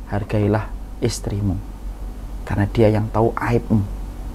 Hargailah 0.08 0.72
istrimu 1.04 1.60
karena 2.48 2.64
dia 2.72 2.88
yang 2.88 3.04
tahu 3.12 3.36
aibmu. 3.36 3.84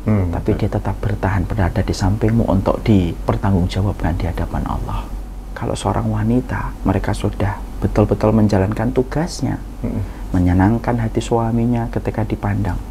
Hmm. 0.06 0.30
Tapi 0.30 0.54
dia 0.54 0.70
tetap 0.70 0.94
bertahan 1.02 1.42
berada 1.50 1.82
di 1.82 1.90
sampingmu 1.90 2.46
untuk 2.46 2.86
dipertanggungjawabkan 2.86 4.14
di 4.22 4.30
hadapan 4.30 4.62
Allah. 4.70 5.10
Kalau 5.58 5.74
seorang 5.74 6.06
wanita, 6.06 6.70
mereka 6.86 7.18
sudah 7.18 7.58
betul-betul 7.86 8.34
menjalankan 8.34 8.90
tugasnya, 8.90 9.62
menyenangkan 10.34 10.98
hati 10.98 11.22
suaminya 11.22 11.86
ketika 11.94 12.26
dipandang. 12.26 12.82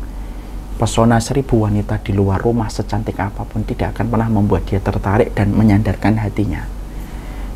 Pesona 0.79 1.19
seribu 1.19 1.67
wanita 1.67 1.99
di 2.03 2.15
luar 2.15 2.39
rumah 2.39 2.71
secantik 2.71 3.19
apa 3.19 3.43
pun 3.43 3.67
tidak 3.67 3.95
akan 3.99 4.07
pernah 4.11 4.31
membuat 4.31 4.67
dia 4.67 4.79
tertarik 4.79 5.35
dan 5.35 5.51
menyandarkan 5.51 6.19
hatinya. 6.19 6.63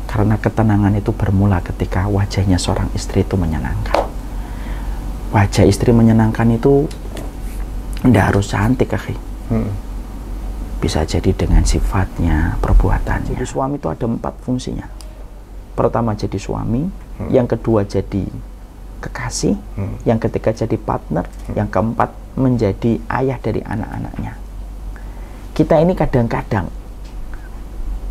Karena 0.07 0.35
ketenangan 0.35 0.95
itu 0.99 1.15
bermula 1.15 1.63
ketika 1.63 2.07
wajahnya 2.11 2.59
seorang 2.59 2.91
istri 2.95 3.23
itu 3.23 3.35
menyenangkan. 3.39 4.07
Wajah 5.29 5.63
istri 5.69 5.93
menyenangkan 5.93 6.49
itu 6.57 6.89
tidak 8.03 8.33
harus 8.33 8.51
cantik, 8.51 8.91
akhi 8.95 9.15
Hmm. 9.49 9.65
bisa 10.77 11.01
jadi 11.01 11.33
dengan 11.33 11.65
sifatnya, 11.65 12.53
perbuatannya. 12.61 13.33
Jadi 13.33 13.45
suami 13.49 13.81
itu 13.81 13.89
ada 13.89 14.05
empat 14.05 14.37
fungsinya. 14.45 14.85
Pertama 15.79 16.11
jadi 16.11 16.35
suami, 16.35 16.91
yang 17.31 17.47
kedua 17.47 17.87
jadi 17.87 18.27
kekasih, 18.99 19.55
yang 20.03 20.19
ketiga 20.19 20.51
jadi 20.51 20.75
partner, 20.75 21.23
yang 21.55 21.71
keempat 21.71 22.11
menjadi 22.35 22.99
ayah 23.07 23.39
dari 23.39 23.63
anak-anaknya. 23.63 24.35
Kita 25.55 25.79
ini 25.79 25.95
kadang-kadang 25.95 26.67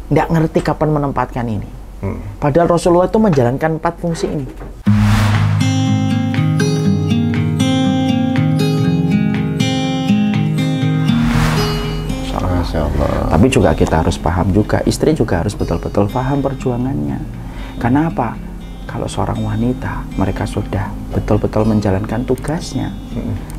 tidak 0.08 0.28
ngerti 0.32 0.64
kapan 0.64 0.96
menempatkan 0.96 1.44
ini. 1.44 1.68
Hmm. 2.00 2.40
Padahal 2.40 2.72
Rasulullah 2.72 3.04
itu 3.04 3.20
menjalankan 3.20 3.76
empat 3.76 4.00
fungsi 4.00 4.32
ini. 4.32 4.48
Tapi 13.28 13.46
juga 13.52 13.76
kita 13.76 14.00
harus 14.00 14.16
paham 14.16 14.56
juga, 14.56 14.80
istri 14.88 15.12
juga 15.12 15.44
harus 15.44 15.52
betul-betul 15.52 16.08
paham 16.08 16.40
perjuangannya. 16.40 17.47
Karena 17.78 18.10
apa? 18.10 18.34
Kalau 18.88 19.06
seorang 19.06 19.38
wanita, 19.38 20.02
mereka 20.18 20.48
sudah 20.48 20.90
betul-betul 21.12 21.62
menjalankan 21.68 22.24
tugasnya, 22.24 22.90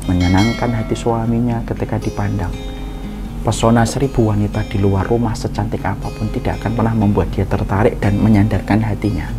menyenangkan 0.04 0.68
hati 0.74 0.98
suaminya 0.98 1.62
ketika 1.64 1.96
dipandang. 2.02 2.50
Pesona 3.40 3.88
seribu 3.88 4.28
wanita 4.28 4.66
di 4.68 4.76
luar 4.76 5.08
rumah 5.08 5.32
secantik 5.32 5.80
apa 5.80 6.12
pun 6.12 6.28
tidak 6.28 6.60
akan 6.60 6.76
pernah 6.76 6.92
membuat 6.92 7.32
dia 7.32 7.48
tertarik 7.48 7.96
dan 8.02 8.20
menyandarkan 8.20 8.84
hatinya. 8.84 9.32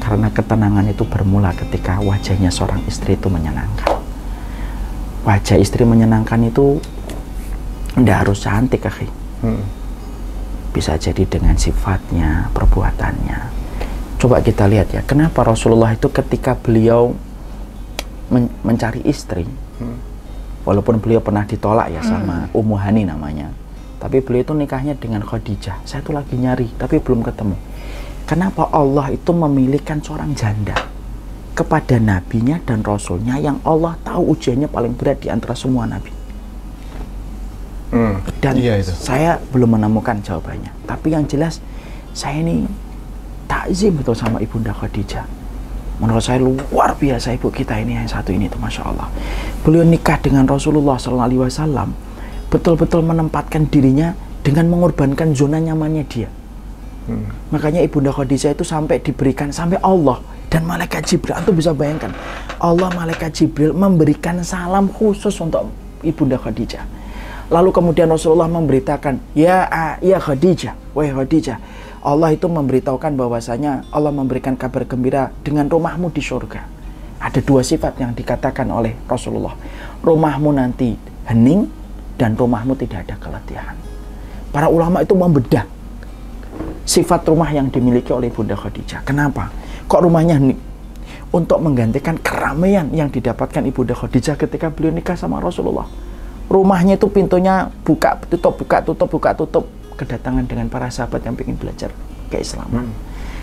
Karena 0.00 0.32
ketenangan 0.32 0.88
itu 0.88 1.04
bermula 1.04 1.52
ketika 1.52 2.00
wajahnya 2.00 2.48
seorang 2.48 2.80
istri 2.88 3.18
itu 3.18 3.28
menyenangkan. 3.28 4.00
Wajah 5.28 5.60
istri 5.60 5.84
menyenangkan 5.84 6.46
itu 6.46 6.80
tidak 7.98 8.16
harus 8.24 8.38
cantik, 8.40 8.86
akhi. 8.86 9.10
Hmm. 9.44 9.62
Bisa 10.72 10.96
jadi 10.96 11.28
dengan 11.28 11.58
sifatnya, 11.58 12.48
perbuatannya. 12.56 13.61
Coba 14.22 14.38
kita 14.38 14.70
lihat 14.70 14.94
ya, 14.94 15.02
kenapa 15.02 15.42
Rasulullah 15.42 15.98
itu 15.98 16.06
ketika 16.06 16.54
beliau 16.54 17.10
men- 18.30 18.54
mencari 18.62 19.02
istri, 19.02 19.42
walaupun 20.62 21.02
beliau 21.02 21.18
pernah 21.18 21.42
ditolak 21.42 21.90
ya 21.90 22.06
sama 22.06 22.46
Ummu 22.54 22.78
Hani 22.78 23.02
namanya, 23.02 23.50
tapi 23.98 24.22
beliau 24.22 24.46
itu 24.46 24.54
nikahnya 24.54 24.94
dengan 24.94 25.26
Khadijah. 25.26 25.82
Saya 25.82 26.06
tuh 26.06 26.14
lagi 26.14 26.38
nyari, 26.38 26.70
tapi 26.78 27.02
belum 27.02 27.26
ketemu. 27.26 27.58
Kenapa 28.22 28.70
Allah 28.70 29.10
itu 29.10 29.34
memilihkan 29.34 29.98
seorang 29.98 30.38
janda 30.38 30.78
kepada 31.58 31.98
nabinya 31.98 32.62
dan 32.62 32.86
rasulnya 32.86 33.42
yang 33.42 33.58
Allah 33.66 33.98
tahu 34.06 34.38
ujiannya 34.38 34.70
paling 34.70 34.94
berat 34.94 35.18
di 35.18 35.34
antara 35.34 35.58
semua 35.58 35.82
nabi? 35.90 36.14
Hmm. 37.90 38.22
Dan 38.38 38.54
Iya 38.54 38.78
itu. 38.78 38.94
saya 38.94 39.42
belum 39.50 39.76
menemukan 39.76 40.22
jawabannya. 40.22 40.70
Tapi 40.86 41.10
yang 41.10 41.26
jelas 41.26 41.58
saya 42.14 42.38
ini 42.38 42.64
takzim 43.52 43.92
betul 43.92 44.16
sama 44.16 44.40
Ibunda 44.40 44.72
Khadijah. 44.72 45.28
Menurut 46.00 46.24
saya 46.24 46.40
luar 46.40 46.96
biasa 46.96 47.36
ibu 47.36 47.52
kita 47.52 47.76
ini 47.76 48.00
yang 48.00 48.08
satu 48.08 48.32
ini 48.32 48.48
tuh 48.48 48.56
masya 48.56 48.88
Allah. 48.88 49.12
Beliau 49.60 49.84
nikah 49.84 50.16
dengan 50.24 50.48
Rasulullah 50.48 50.96
Sallallahu 50.96 51.28
Alaihi 51.28 51.42
Wasallam 51.44 51.88
betul-betul 52.48 53.04
menempatkan 53.04 53.68
dirinya 53.68 54.16
dengan 54.40 54.72
mengorbankan 54.72 55.36
zona 55.36 55.60
nyamannya 55.60 56.04
dia. 56.08 56.32
Makanya 57.52 57.84
Ibunda 57.84 58.14
Khadijah 58.14 58.56
itu 58.56 58.64
sampai 58.64 59.02
diberikan 59.02 59.52
sampai 59.52 59.76
Allah 59.84 60.22
dan 60.48 60.64
malaikat 60.64 61.04
Jibril. 61.04 61.34
Antum 61.34 61.54
bisa 61.58 61.74
bayangkan 61.74 62.14
Allah 62.62 62.88
malaikat 62.94 63.34
Jibril 63.34 63.76
memberikan 63.76 64.40
salam 64.46 64.88
khusus 64.88 65.34
untuk 65.42 65.68
Ibunda 66.00 66.40
Khadijah. 66.40 66.82
Lalu 67.52 67.68
kemudian 67.68 68.08
Rasulullah 68.08 68.48
memberitakan, 68.48 69.20
ya 69.36 69.68
ya 70.00 70.16
Khadijah, 70.16 70.72
wahai 70.96 71.12
Khadijah, 71.12 71.58
Allah 72.02 72.34
itu 72.34 72.50
memberitahukan 72.50 73.14
bahwasanya 73.14 73.86
Allah 73.94 74.10
memberikan 74.10 74.58
kabar 74.58 74.82
gembira 74.82 75.30
dengan 75.46 75.70
rumahmu 75.70 76.10
di 76.10 76.18
surga. 76.18 76.66
Ada 77.22 77.38
dua 77.38 77.62
sifat 77.62 78.02
yang 78.02 78.10
dikatakan 78.10 78.66
oleh 78.74 78.98
Rasulullah. 79.06 79.54
Rumahmu 80.02 80.50
nanti 80.50 80.98
hening 81.30 81.70
dan 82.18 82.34
rumahmu 82.34 82.74
tidak 82.74 83.06
ada 83.06 83.14
keletihan. 83.22 83.78
Para 84.50 84.66
ulama 84.66 85.06
itu 85.06 85.14
membedah 85.14 85.62
sifat 86.82 87.22
rumah 87.30 87.46
yang 87.54 87.70
dimiliki 87.70 88.10
oleh 88.10 88.34
Bunda 88.34 88.58
Khadijah. 88.58 89.06
Kenapa? 89.06 89.54
Kok 89.86 90.02
rumahnya 90.02 90.42
hening? 90.42 90.58
Untuk 91.30 91.62
menggantikan 91.62 92.18
keramaian 92.18 92.90
yang 92.90 93.14
didapatkan 93.14 93.62
Ibunda 93.62 93.94
Khadijah 93.94 94.34
ketika 94.34 94.74
beliau 94.74 94.90
nikah 94.90 95.14
sama 95.14 95.38
Rasulullah. 95.38 95.86
Rumahnya 96.50 96.98
itu 96.98 97.06
pintunya 97.06 97.70
buka 97.86 98.18
tutup 98.26 98.58
buka 98.58 98.82
tutup 98.82 99.08
buka 99.08 99.30
tutup 99.38 99.64
kedatangan 99.94 100.44
dengan 100.48 100.66
para 100.68 100.88
sahabat 100.88 101.22
yang 101.24 101.36
ingin 101.38 101.56
belajar 101.56 101.90
keislaman. 102.28 102.88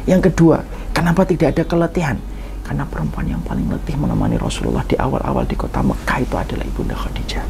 Yang 0.09 0.31
kedua, 0.33 0.65
kenapa 0.91 1.25
tidak 1.27 1.53
ada 1.57 1.63
keletihan? 1.65 2.17
Karena 2.65 2.85
perempuan 2.85 3.25
yang 3.25 3.41
paling 3.41 3.65
letih 3.69 3.97
menemani 3.97 4.37
Rasulullah 4.37 4.85
di 4.85 4.93
awal-awal 4.93 5.45
di 5.45 5.57
kota 5.57 5.81
Mekah 5.81 6.19
itu 6.21 6.35
adalah 6.37 6.65
Ibunda 6.65 6.93
Khadijah. 6.93 7.45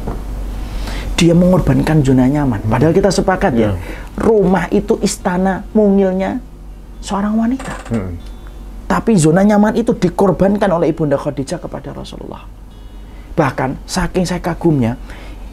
Dia 1.20 1.36
mengorbankan 1.36 2.00
zona 2.00 2.24
nyaman. 2.24 2.64
Padahal 2.64 2.96
kita 2.96 3.12
sepakat 3.12 3.52
ya, 3.52 3.76
Ya. 3.76 3.80
rumah 4.16 4.64
itu 4.72 4.96
istana 5.04 5.68
mungilnya 5.76 6.40
seorang 7.04 7.36
wanita. 7.36 7.74
Hmm. 7.92 8.16
Tapi 8.88 9.12
zona 9.20 9.44
nyaman 9.44 9.76
itu 9.76 9.92
dikorbankan 9.92 10.72
oleh 10.72 10.88
Ibunda 10.88 11.20
Khadijah 11.20 11.60
kepada 11.60 11.92
Rasulullah. 11.92 12.48
Bahkan 13.36 13.84
saking 13.84 14.24
saya 14.24 14.40
kagumnya, 14.40 14.96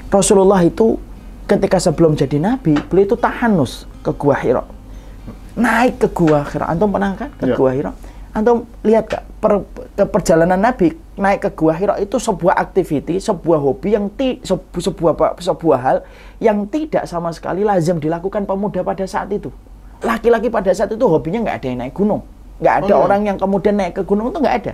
Rasulullah 0.08 0.64
itu 0.64 0.96
ketika 1.48 1.80
sebelum 1.80 2.14
jadi 2.14 2.38
nabi, 2.38 2.76
beliau 2.86 3.08
itu 3.08 3.18
tahanus 3.18 3.88
ke 4.04 4.12
Gua 4.12 4.36
Hira. 4.36 4.64
Naik 5.56 5.98
ke 5.98 6.08
Gua 6.12 6.44
Hira. 6.44 6.68
Antum 6.68 6.92
pernah 6.92 7.16
kan 7.16 7.32
ke 7.34 7.46
Ya. 7.48 7.56
Gua 7.56 7.72
Hira? 7.72 7.92
Antum 8.32 8.70
lihat 8.84 9.10
Kak, 9.10 9.24
per, 9.42 9.66
ke 9.98 10.04
perjalanan 10.06 10.62
Nabi 10.62 10.94
naik 11.18 11.42
ke 11.42 11.50
Gua 11.50 11.74
Hira 11.74 11.98
itu 11.98 12.22
sebuah 12.22 12.54
aktiviti, 12.54 13.18
sebuah 13.18 13.58
hobi 13.58 13.98
yang 13.98 14.06
ti, 14.08 14.38
sebu- 14.40 14.78
sebuah 14.78 15.34
sebuah 15.40 15.80
hal 15.80 15.98
yang 16.38 16.70
tidak 16.70 17.10
sama 17.10 17.34
sekali 17.34 17.66
lazim 17.66 17.98
dilakukan 17.98 18.46
pemuda 18.46 18.86
pada 18.86 19.02
saat 19.04 19.34
itu. 19.34 19.50
Laki-laki 19.98 20.54
pada 20.54 20.70
saat 20.70 20.94
itu 20.94 21.02
hobinya 21.02 21.42
nggak 21.42 21.58
ada 21.58 21.66
yang 21.66 21.80
naik 21.82 21.96
gunung, 21.98 22.22
nggak 22.62 22.76
ada 22.86 22.94
Oh, 22.94 23.00
iya. 23.02 23.06
orang 23.10 23.22
yang 23.26 23.38
kemudian 23.40 23.74
naik 23.74 23.98
ke 23.98 24.04
gunung 24.06 24.30
itu 24.30 24.38
nggak 24.38 24.56
ada. 24.62 24.74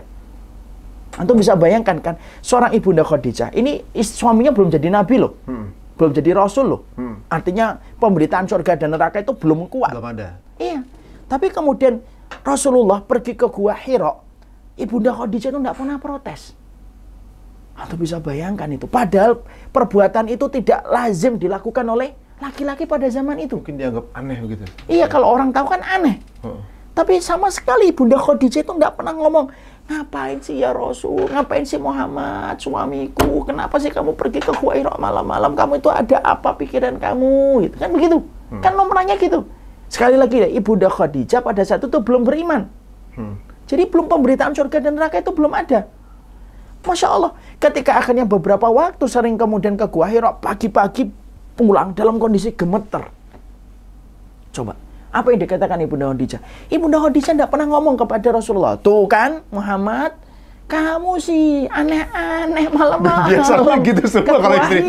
Antum 1.13 1.37
bisa 1.37 1.55
bayangkan 1.55 1.95
kan, 2.01 2.15
seorang 2.43 2.75
ibunda 2.75 3.05
Khadijah 3.05 3.53
ini 3.53 3.79
is- 3.93 4.11
suaminya 4.11 4.51
belum 4.51 4.67
jadi 4.67 4.91
nabi 4.91 5.23
loh, 5.23 5.39
Hmm. 5.47 5.71
Belum 5.93 6.11
jadi 6.13 6.31
rasul 6.33 6.65
loh. 6.73 6.81
Hmm. 6.97 7.21
Artinya 7.29 7.77
pemberitaan 8.01 8.49
surga 8.49 8.77
dan 8.77 8.93
neraka 8.93 9.21
itu 9.21 9.33
belum 9.33 9.69
kuat. 9.69 9.93
Belum 9.93 10.09
ada. 10.09 10.37
Iya. 10.57 10.81
Tapi 11.29 11.49
kemudian 11.49 12.01
Rasulullah 12.41 13.01
pergi 13.05 13.37
ke 13.37 13.45
Gua 13.49 13.77
Hira, 13.77 14.17
Ibunda 14.77 15.13
Khadijah 15.13 15.53
itu 15.53 15.59
tidak 15.61 15.77
pernah 15.77 15.97
protes. 16.01 16.57
Atau 17.73 17.97
bisa 17.97 18.21
bayangkan 18.21 18.69
itu. 18.69 18.85
Padahal 18.85 19.41
perbuatan 19.73 20.29
itu 20.29 20.45
tidak 20.49 20.85
lazim 20.89 21.41
dilakukan 21.41 21.85
oleh 21.85 22.13
laki-laki 22.37 22.85
pada 22.85 23.09
zaman 23.09 23.37
itu. 23.41 23.57
Mungkin 23.61 23.77
dianggap 23.77 24.05
aneh 24.13 24.37
begitu. 24.41 24.63
Iya, 24.89 25.05
kalau 25.09 25.29
orang 25.29 25.49
tahu 25.53 25.73
kan 25.73 25.81
aneh. 25.81 26.21
Oh. 26.45 26.61
Tapi 26.93 27.17
sama 27.17 27.49
sekali 27.49 27.89
Bunda 27.89 28.21
Khadijah 28.21 28.61
itu 28.61 28.69
nggak 28.69 28.93
pernah 29.01 29.17
ngomong, 29.17 29.49
ngapain 29.83 30.39
sih 30.39 30.63
ya 30.63 30.71
Rasul, 30.71 31.27
ngapain 31.27 31.67
sih 31.67 31.75
Muhammad, 31.75 32.55
suamiku, 32.55 33.43
kenapa 33.43 33.75
sih 33.83 33.91
kamu 33.91 34.15
pergi 34.15 34.39
ke 34.39 34.55
Hira 34.55 34.95
malam-malam, 34.95 35.53
kamu 35.53 35.83
itu 35.83 35.91
ada 35.91 36.23
apa 36.23 36.55
pikiran 36.55 36.95
kamu, 36.97 37.67
gitu 37.67 37.75
kan 37.75 37.89
begitu. 37.91 38.17
Kan 38.61 38.77
nomornya 38.77 39.17
gitu. 39.17 39.49
Sekali 39.89 40.13
lagi 40.13 40.41
ya, 40.41 40.49
Ibunda 40.49 40.87
Khadijah 40.87 41.41
pada 41.41 41.65
saat 41.65 41.81
itu 41.81 41.99
belum 41.99 42.21
beriman. 42.25 42.69
Hmm. 43.17 43.41
Jadi 43.65 43.89
belum 43.89 44.05
pemberitaan 44.05 44.53
surga 44.53 44.77
dan 44.77 44.97
neraka 44.97 45.21
itu 45.21 45.33
belum 45.33 45.53
ada. 45.53 45.89
Masya 46.83 47.07
Allah, 47.09 47.31
ketika 47.57 47.95
akhirnya 47.95 48.27
beberapa 48.27 48.67
waktu 48.67 49.07
sering 49.07 49.39
kemudian 49.39 49.79
ke 49.79 49.87
Gua 49.87 50.09
pagi-pagi 50.37 51.09
pulang 51.55 51.95
dalam 51.95 52.19
kondisi 52.19 52.51
gemeter. 52.53 53.07
Coba, 54.53 54.77
apa 55.13 55.29
yang 55.29 55.45
dikatakan 55.45 55.77
Ibunda 55.85 56.09
Khadijah? 56.09 56.41
Ibunda 56.73 56.97
Khadijah 56.97 57.33
tidak 57.37 57.49
pernah 57.53 57.69
ngomong 57.69 58.01
kepada 58.01 58.33
Rasulullah. 58.33 58.81
Tuh 58.81 59.05
kan, 59.05 59.45
Muhammad, 59.53 60.17
kamu 60.65 61.21
sih 61.21 61.69
aneh-aneh 61.69 62.73
malam-malam. 62.73 63.29
Biasanya 63.29 63.77
gitu 63.85 64.03
semua 64.09 64.41
kalau 64.41 64.57
istri. 64.57 64.81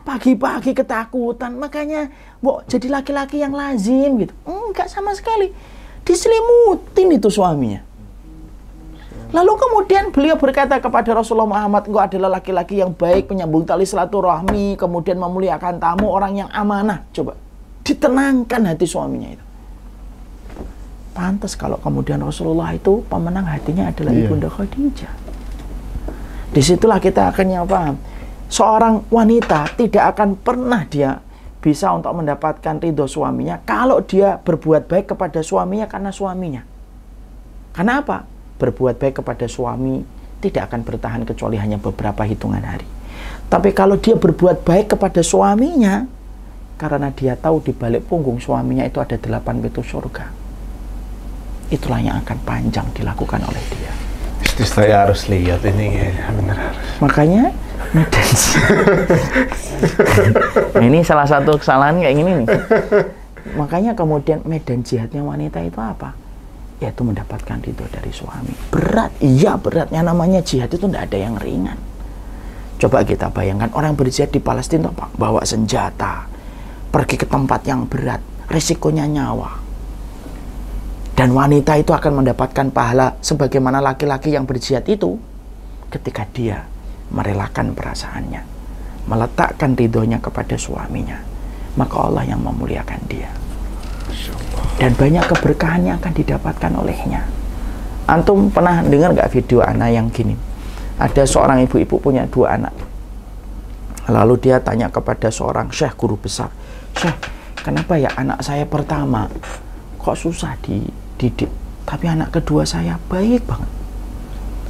Pagi-pagi 0.00 0.72
ketakutan, 0.72 1.60
makanya 1.60 2.08
Mbok 2.40 2.64
jadi 2.66 2.88
laki-laki 2.88 3.44
yang 3.44 3.52
lazim 3.52 4.24
gitu. 4.24 4.32
Enggak 4.48 4.88
sama 4.88 5.12
sekali. 5.12 5.52
Diselimutin 6.02 7.20
itu 7.20 7.28
suaminya. 7.28 7.84
Lalu 9.30 9.52
kemudian 9.54 10.10
beliau 10.10 10.34
berkata 10.34 10.82
kepada 10.82 11.14
Rasulullah 11.14 11.46
Muhammad, 11.46 11.86
engkau 11.86 12.02
adalah 12.02 12.40
laki-laki 12.40 12.82
yang 12.82 12.90
baik, 12.90 13.30
penyambung 13.30 13.62
tali 13.62 13.86
silaturahmi, 13.86 14.74
kemudian 14.74 15.22
memuliakan 15.22 15.78
tamu, 15.78 16.10
orang 16.10 16.42
yang 16.42 16.50
amanah. 16.50 17.06
Coba, 17.14 17.38
ditenangkan 17.90 18.70
hati 18.70 18.86
suaminya 18.86 19.30
itu. 19.34 19.44
Pantas 21.10 21.58
kalau 21.58 21.76
kemudian 21.82 22.22
Rasulullah 22.22 22.70
itu 22.70 23.02
pemenang 23.10 23.50
hatinya 23.50 23.90
adalah 23.90 24.14
Iya. 24.14 24.30
Ibunda 24.30 24.46
Khadijah. 24.46 25.12
Di 26.50 26.62
situlah 26.62 27.02
kita 27.02 27.34
akhirnya 27.34 27.66
paham. 27.66 27.98
Seorang 28.50 29.06
wanita 29.10 29.74
tidak 29.78 30.14
akan 30.14 30.34
pernah 30.38 30.82
dia 30.86 31.22
bisa 31.62 31.92
untuk 31.94 32.10
mendapatkan 32.18 32.82
ridho 32.82 33.06
suaminya 33.06 33.62
kalau 33.62 34.02
dia 34.02 34.40
berbuat 34.42 34.90
baik 34.90 35.14
kepada 35.14 35.38
suaminya 35.44 35.86
karena 35.86 36.10
suaminya. 36.10 36.62
Karena 37.70 38.02
apa? 38.02 38.26
Berbuat 38.58 38.98
baik 38.98 39.22
kepada 39.22 39.46
suami 39.46 40.02
tidak 40.42 40.72
akan 40.72 40.80
bertahan 40.82 41.22
kecuali 41.22 41.60
hanya 41.60 41.78
beberapa 41.78 42.26
hitungan 42.26 42.64
hari. 42.64 42.88
Tapi 43.46 43.70
kalau 43.70 44.00
dia 44.00 44.16
berbuat 44.18 44.62
baik 44.66 44.96
kepada 44.96 45.20
suaminya, 45.20 46.08
karena 46.80 47.12
dia 47.12 47.36
tahu 47.36 47.60
di 47.60 47.76
balik 47.76 48.08
punggung 48.08 48.40
suaminya 48.40 48.88
itu 48.88 49.04
ada 49.04 49.20
delapan 49.20 49.60
pintu 49.60 49.84
surga. 49.84 50.32
Itulah 51.68 52.00
yang 52.00 52.16
akan 52.24 52.38
panjang 52.48 52.88
dilakukan 52.96 53.44
oleh 53.44 53.60
dia. 53.76 53.92
Istri 54.40 54.64
saya 54.64 55.04
harus 55.04 55.28
lihat 55.28 55.60
ini 55.68 55.92
kayaknya 55.92 56.24
bener 56.32 56.56
harus. 56.56 56.80
Makanya 57.04 57.42
medan 57.92 58.24
nah, 60.72 60.80
ini 60.88 61.04
salah 61.04 61.28
satu 61.28 61.60
kesalahan 61.60 62.00
kayak 62.00 62.16
gini 62.16 62.30
nih. 62.40 62.48
Makanya 63.60 63.92
kemudian 63.92 64.40
medan 64.48 64.80
jihadnya 64.80 65.20
wanita 65.20 65.60
itu 65.60 65.76
apa? 65.76 66.16
Yaitu 66.80 67.04
mendapatkan 67.04 67.60
ridho 67.60 67.84
dari 67.92 68.08
suami. 68.08 68.56
Berat, 68.72 69.12
iya 69.20 69.60
beratnya 69.60 70.00
namanya 70.00 70.40
jihad 70.40 70.72
itu 70.72 70.88
tidak 70.88 71.12
ada 71.12 71.18
yang 71.20 71.36
ringan. 71.36 71.76
Coba 72.80 73.04
kita 73.04 73.28
bayangkan 73.28 73.68
orang 73.76 73.92
berjihad 73.92 74.32
di 74.32 74.40
Palestina? 74.40 74.88
Bawa 75.20 75.44
senjata, 75.44 76.29
pergi 76.90 77.16
ke 77.16 77.26
tempat 77.26 77.62
yang 77.70 77.86
berat, 77.86 78.18
risikonya 78.50 79.06
nyawa. 79.06 79.62
Dan 81.14 81.36
wanita 81.36 81.78
itu 81.78 81.94
akan 81.94 82.24
mendapatkan 82.24 82.72
pahala 82.74 83.14
sebagaimana 83.22 83.78
laki-laki 83.78 84.34
yang 84.34 84.48
berjihad 84.48 84.88
itu 84.88 85.20
ketika 85.92 86.26
dia 86.32 86.64
merelakan 87.10 87.74
perasaannya, 87.74 88.42
meletakkan 89.06 89.74
ridhonya 89.74 90.18
kepada 90.22 90.56
suaminya, 90.56 91.20
maka 91.76 91.94
Allah 92.00 92.24
yang 92.24 92.40
memuliakan 92.40 93.00
dia. 93.10 93.30
Dan 94.80 94.96
banyak 94.96 95.28
keberkahan 95.28 95.84
yang 95.84 95.96
akan 96.00 96.14
didapatkan 96.16 96.72
olehnya. 96.72 97.28
Antum 98.08 98.48
pernah 98.48 98.80
dengar 98.80 99.12
nggak 99.12 99.30
video 99.30 99.60
anak 99.60 99.92
yang 99.92 100.08
gini? 100.08 100.34
Ada 100.96 101.28
seorang 101.28 101.62
ibu-ibu 101.68 102.00
punya 102.00 102.24
dua 102.26 102.56
anak. 102.56 102.72
Lalu 104.08 104.40
dia 104.40 104.58
tanya 104.58 104.88
kepada 104.88 105.28
seorang 105.28 105.68
syekh 105.68 105.94
guru 106.00 106.16
besar, 106.16 106.48
Syekh, 106.98 107.16
kenapa 107.60 107.94
ya 108.00 108.10
anak 108.16 108.42
saya 108.42 108.64
pertama 108.66 109.28
kok 110.00 110.16
susah 110.16 110.56
dididik, 110.64 111.52
tapi 111.84 112.08
anak 112.08 112.32
kedua 112.32 112.64
saya 112.64 112.96
baik 113.10 113.44
banget. 113.44 113.70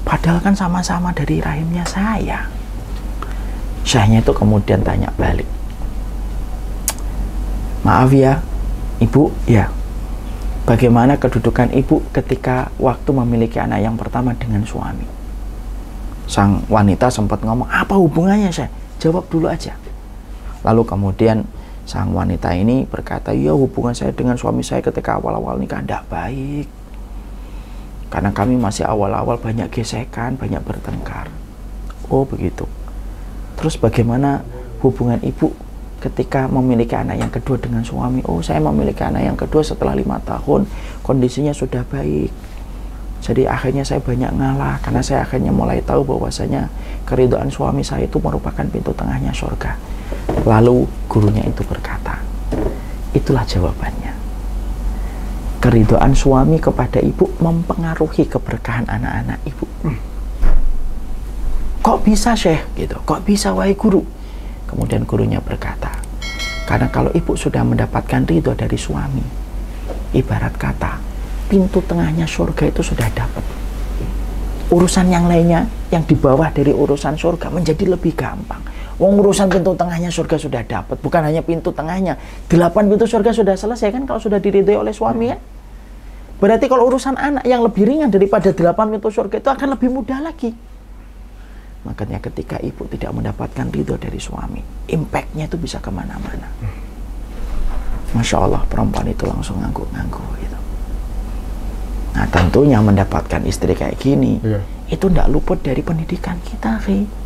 Padahal 0.03 0.43
kan 0.43 0.55
sama-sama 0.57 1.14
dari 1.14 1.39
rahimnya 1.39 1.87
saya. 1.87 2.51
Syekhnya 3.87 4.21
itu 4.21 4.33
kemudian 4.35 4.83
tanya 4.83 5.09
balik. 5.14 5.47
Maaf 7.87 8.12
ya, 8.12 8.43
ibu, 9.01 9.33
ya. 9.49 9.73
Bagaimana 10.68 11.16
kedudukan 11.16 11.73
ibu 11.73 12.05
ketika 12.12 12.68
waktu 12.77 13.11
memiliki 13.11 13.57
anak 13.57 13.81
yang 13.81 13.97
pertama 13.97 14.37
dengan 14.37 14.62
suami? 14.62 15.03
Sang 16.29 16.62
wanita 16.68 17.11
sempat 17.11 17.43
ngomong, 17.43 17.66
apa 17.66 17.97
hubungannya 17.97 18.53
saya? 18.53 18.71
Jawab 19.01 19.27
dulu 19.33 19.49
aja. 19.49 19.75
Lalu 20.62 20.85
kemudian 20.85 21.49
sang 21.91 22.14
wanita 22.14 22.55
ini 22.55 22.86
berkata, 22.86 23.34
ya 23.34 23.51
hubungan 23.51 23.91
saya 23.91 24.14
dengan 24.14 24.38
suami 24.38 24.62
saya 24.62 24.78
ketika 24.78 25.18
awal-awal 25.18 25.59
nikah 25.59 25.82
tidak 25.82 26.07
baik. 26.07 26.70
Karena 28.07 28.30
kami 28.30 28.55
masih 28.55 28.86
awal-awal 28.86 29.34
banyak 29.43 29.66
gesekan, 29.74 30.38
banyak 30.38 30.62
bertengkar. 30.62 31.26
Oh 32.07 32.22
begitu. 32.22 32.70
Terus 33.59 33.74
bagaimana 33.74 34.47
hubungan 34.86 35.18
ibu 35.26 35.51
ketika 36.01 36.47
memiliki 36.49 36.97
anak 36.97 37.20
yang 37.20 37.28
kedua 37.28 37.61
dengan 37.61 37.84
suami 37.84 38.24
oh 38.24 38.41
saya 38.41 38.57
memiliki 38.64 39.05
anak 39.05 39.20
yang 39.20 39.36
kedua 39.36 39.61
setelah 39.61 39.93
lima 39.93 40.16
tahun 40.24 40.64
kondisinya 41.05 41.53
sudah 41.53 41.84
baik 41.93 42.32
jadi 43.20 43.53
akhirnya 43.53 43.84
saya 43.84 44.01
banyak 44.01 44.32
ngalah 44.32 44.80
karena 44.80 45.05
saya 45.05 45.28
akhirnya 45.28 45.53
mulai 45.53 45.84
tahu 45.84 46.01
bahwasanya 46.09 46.72
keridhaan 47.05 47.53
suami 47.53 47.84
saya 47.84 48.09
itu 48.09 48.16
merupakan 48.16 48.64
pintu 48.64 48.97
tengahnya 48.97 49.28
surga 49.36 49.76
lalu 50.47 50.89
gurunya 51.11 51.45
itu 51.45 51.63
berkata 51.67 52.21
itulah 53.15 53.43
jawabannya. 53.47 54.15
Keridhaan 55.61 56.17
suami 56.17 56.57
kepada 56.57 57.05
ibu 57.05 57.29
mempengaruhi 57.37 58.25
keberkahan 58.25 58.89
anak-anak 58.89 59.39
ibu. 59.45 59.67
Kok 61.85 61.99
bisa 62.05 62.33
syekh? 62.33 62.65
Gitu. 62.77 62.97
Kok 63.05 63.29
bisa 63.29 63.53
wahai 63.53 63.77
guru? 63.77 64.01
Kemudian 64.65 65.05
gurunya 65.05 65.43
berkata, 65.43 65.91
karena 66.65 66.87
kalau 66.89 67.11
ibu 67.13 67.35
sudah 67.35 67.67
mendapatkan 67.67 68.23
ridho 68.25 68.55
dari 68.55 68.79
suami, 68.79 69.25
ibarat 70.15 70.55
kata, 70.55 70.97
pintu 71.51 71.83
tengahnya 71.85 72.25
surga 72.25 72.71
itu 72.71 72.81
sudah 72.81 73.11
dapat. 73.11 73.43
Urusan 74.71 75.11
yang 75.11 75.27
lainnya, 75.27 75.67
yang 75.91 76.07
di 76.07 76.15
bawah 76.15 76.47
dari 76.55 76.71
urusan 76.71 77.19
surga 77.19 77.51
menjadi 77.51 77.91
lebih 77.91 78.15
gampang. 78.15 78.63
Wong 79.01 79.16
urusan 79.16 79.48
pintu 79.48 79.72
tengahnya 79.72 80.12
surga 80.12 80.36
sudah 80.36 80.61
dapat, 80.61 81.01
bukan 81.01 81.24
hanya 81.24 81.40
pintu 81.40 81.72
tengahnya. 81.72 82.20
Delapan 82.53 82.84
pintu 82.84 83.09
surga 83.09 83.32
sudah 83.32 83.57
selesai 83.57 83.96
kan 83.96 84.05
kalau 84.05 84.20
sudah 84.20 84.36
diridhoi 84.36 84.76
oleh 84.76 84.92
suami 84.92 85.32
ya. 85.32 85.40
Berarti 86.36 86.68
kalau 86.68 86.84
urusan 86.84 87.16
anak 87.16 87.48
yang 87.48 87.64
lebih 87.64 87.88
ringan 87.88 88.12
daripada 88.12 88.53
delapan 88.53 88.92
pintu 88.92 89.09
surga 89.09 89.40
itu 89.40 89.48
akan 89.48 89.68
lebih 89.72 89.88
mudah 89.88 90.20
lagi. 90.20 90.53
Makanya 91.88 92.20
ketika 92.20 92.61
ibu 92.61 92.84
tidak 92.92 93.16
mendapatkan 93.16 93.72
ridho 93.72 93.96
dari 93.96 94.20
suami, 94.20 94.61
impactnya 94.92 95.48
itu 95.48 95.57
bisa 95.57 95.80
ke 95.80 95.88
mana-mana. 95.88 96.53
Masya 98.12 98.36
Allah 98.36 98.62
perempuan 98.68 99.09
itu 99.09 99.24
langsung 99.24 99.57
ngangguk-ngangguk 99.64 100.28
gitu. 100.44 100.59
Nah 102.20 102.26
tentunya 102.28 102.84
mendapatkan 102.84 103.40
istri 103.48 103.72
kayak 103.72 103.96
gini, 103.96 104.44
yeah. 104.44 104.61
itu 104.92 105.09
tidak 105.09 105.32
luput 105.32 105.64
dari 105.64 105.80
pendidikan 105.80 106.36
kita, 106.44 106.84
Ki. 106.84 107.20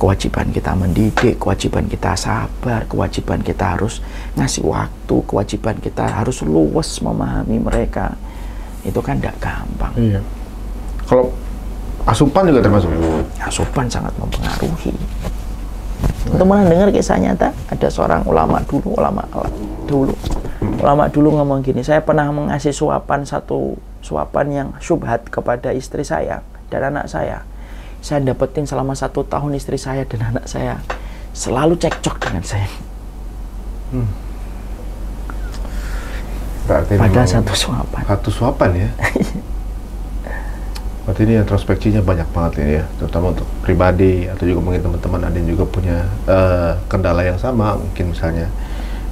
Kewajiban 0.00 0.48
kita 0.48 0.72
mendidik, 0.72 1.36
kewajiban 1.36 1.84
kita 1.84 2.16
sabar, 2.16 2.88
kewajiban 2.88 3.44
kita 3.44 3.76
harus 3.76 4.00
ngasih 4.32 4.64
waktu, 4.64 5.16
kewajiban 5.28 5.76
kita 5.76 6.08
harus 6.08 6.40
luwes 6.40 7.04
memahami 7.04 7.60
mereka. 7.60 8.16
Itu 8.80 9.04
kan 9.04 9.20
tidak 9.20 9.36
gampang. 9.44 9.92
Iya. 10.00 10.24
Kalau 11.04 11.28
Asupan 12.08 12.48
juga 12.48 12.64
termasuk? 12.64 12.88
Asupan 13.44 13.84
sangat 13.92 14.12
mempengaruhi. 14.16 14.92
Untuk 16.32 16.46
mana 16.48 16.64
dengar 16.64 16.88
kisah 16.88 17.20
nyata, 17.20 17.52
ada 17.68 17.88
seorang 17.92 18.24
ulama 18.24 18.62
dulu, 18.64 18.96
ulama 18.96 19.20
dulu, 19.84 20.14
ulama 20.80 21.12
dulu 21.12 21.28
ngomong 21.36 21.60
gini, 21.60 21.84
saya 21.84 22.00
pernah 22.00 22.24
mengasih 22.32 22.72
suapan 22.72 23.26
satu 23.28 23.76
suapan 24.00 24.46
yang 24.48 24.68
syubhat 24.80 25.28
kepada 25.28 25.76
istri 25.76 26.00
saya 26.00 26.40
dan 26.72 26.88
anak 26.88 27.10
saya. 27.10 27.44
Saya 28.00 28.24
dapetin 28.24 28.64
selama 28.64 28.96
satu 28.96 29.22
tahun 29.24 29.56
istri 29.56 29.76
saya 29.76 30.08
dan 30.08 30.34
anak 30.34 30.48
saya 30.48 30.80
selalu 31.36 31.76
cekcok 31.76 32.16
dengan 32.20 32.44
saya. 32.44 32.68
Hmm. 33.92 34.08
Berarti 36.66 36.92
Pada 36.96 37.22
satu 37.26 37.54
suapan. 37.54 38.02
Satu 38.06 38.30
suapan 38.32 38.70
ya? 38.76 38.90
Berarti 41.04 41.26
ini 41.26 41.42
introspeksinya 41.42 42.06
banyak 42.06 42.28
banget 42.30 42.52
ini 42.62 42.72
ya, 42.78 42.84
terutama 43.02 43.34
untuk 43.34 43.48
pribadi 43.66 44.30
atau 44.30 44.46
juga 44.46 44.60
mungkin 44.62 44.78
teman-teman 44.78 45.26
ada 45.26 45.36
yang 45.42 45.48
juga 45.58 45.64
punya 45.66 46.06
uh, 46.30 46.78
kendala 46.86 47.26
yang 47.26 47.34
sama, 47.34 47.74
mungkin 47.74 48.14
misalnya 48.14 48.46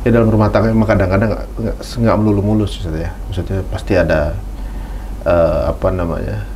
ya 0.06 0.14
dalam 0.14 0.30
rumah 0.30 0.46
tangga 0.46 0.70
memang 0.70 0.86
kadang-kadang 0.86 1.34
nggak 1.74 2.16
melulu 2.22 2.54
mulus 2.54 2.78
ya, 2.86 3.10
maksudnya 3.26 3.66
pasti 3.66 3.98
ada 3.98 4.38
uh, 5.26 5.74
apa 5.74 5.90
namanya, 5.90 6.46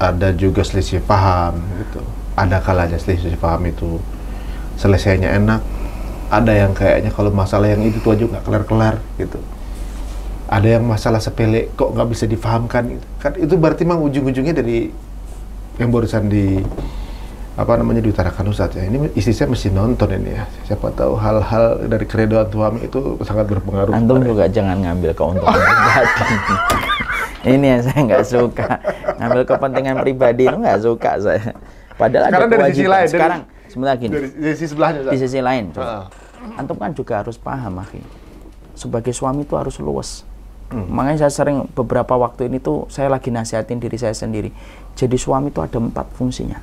ada 0.00 0.32
juga 0.32 0.64
selisih 0.64 1.04
paham 1.04 1.60
gitu, 1.76 2.00
ada 2.32 2.56
kalanya 2.64 2.96
selisih 2.96 3.36
paham 3.36 3.68
itu 3.68 4.00
selesainya 4.80 5.36
enak, 5.36 5.60
ada 6.32 6.52
yang 6.56 6.72
kayaknya 6.72 7.12
kalau 7.12 7.28
masalah 7.28 7.68
yang 7.68 7.84
itu 7.84 8.00
tuh 8.00 8.16
aja 8.16 8.24
nggak 8.24 8.44
kelar-kelar 8.48 8.96
gitu. 9.20 9.36
Ada 10.50 10.80
yang 10.80 10.88
masalah 10.88 11.22
sepele 11.22 11.70
kok 11.76 11.94
nggak 11.94 12.08
bisa 12.10 12.24
difahamkan 12.26 12.98
gitu. 12.98 13.06
kan 13.22 13.32
itu 13.38 13.54
berarti 13.54 13.86
memang 13.86 14.02
ujung-ujungnya 14.08 14.56
dari 14.56 14.90
yang 15.78 15.94
barusan 15.94 16.26
di 16.26 16.58
apa 17.54 17.76
namanya 17.76 18.00
diutarakan 18.00 18.50
Ustaz 18.50 18.72
ya. 18.72 18.88
Ini 18.88 19.12
istri 19.14 19.36
saya 19.36 19.52
mesti 19.52 19.68
nonton 19.68 20.10
ini 20.16 20.32
ya. 20.32 20.48
Siapa 20.64 20.90
tahu 20.96 21.20
hal-hal 21.20 21.86
dari 21.92 22.08
keredoan 22.08 22.48
suami 22.48 22.88
itu 22.88 23.20
sangat 23.22 23.46
berpengaruh. 23.52 23.92
Antum 23.92 24.24
juga 24.24 24.48
jangan 24.48 24.80
ngambil 24.80 25.12
keuntungan 25.12 25.60
ini 27.44 27.66
yang 27.72 27.80
saya 27.80 28.00
nggak 28.04 28.24
suka 28.28 28.68
ngambil 29.20 29.42
kepentingan 29.44 29.94
pribadi 30.00 30.44
itu 30.48 30.56
nggak 30.56 30.78
suka 30.80 31.12
saya 31.20 31.52
padahal 32.00 32.24
sekarang 32.32 32.48
ada 32.48 32.56
dari 32.56 32.72
sisi 32.72 32.88
lain 32.88 33.08
sekarang 33.12 33.40
sebentar 33.68 33.94
gini 34.00 34.12
dari, 34.16 34.28
dari 34.32 34.54
sisi 34.56 34.68
sebelahnya 34.72 35.00
di 35.12 35.18
sisi 35.20 35.40
lain 35.44 35.64
coba. 35.76 36.08
antum 36.56 36.76
kan 36.80 36.90
juga 36.96 37.20
harus 37.20 37.36
paham 37.36 37.84
akhi 37.84 38.00
sebagai 38.72 39.12
suami 39.12 39.44
itu 39.44 39.54
harus 39.54 39.76
luas 39.76 40.24
Hmm. 40.70 40.86
Makanya 40.86 41.26
saya 41.26 41.32
sering 41.34 41.66
beberapa 41.74 42.14
waktu 42.14 42.46
ini 42.46 42.62
tuh 42.62 42.86
saya 42.86 43.10
lagi 43.10 43.34
nasihatin 43.34 43.82
diri 43.82 43.98
saya 43.98 44.14
sendiri. 44.14 44.54
Jadi 44.94 45.18
suami 45.18 45.50
itu 45.50 45.58
ada 45.58 45.82
empat 45.82 46.14
fungsinya. 46.14 46.62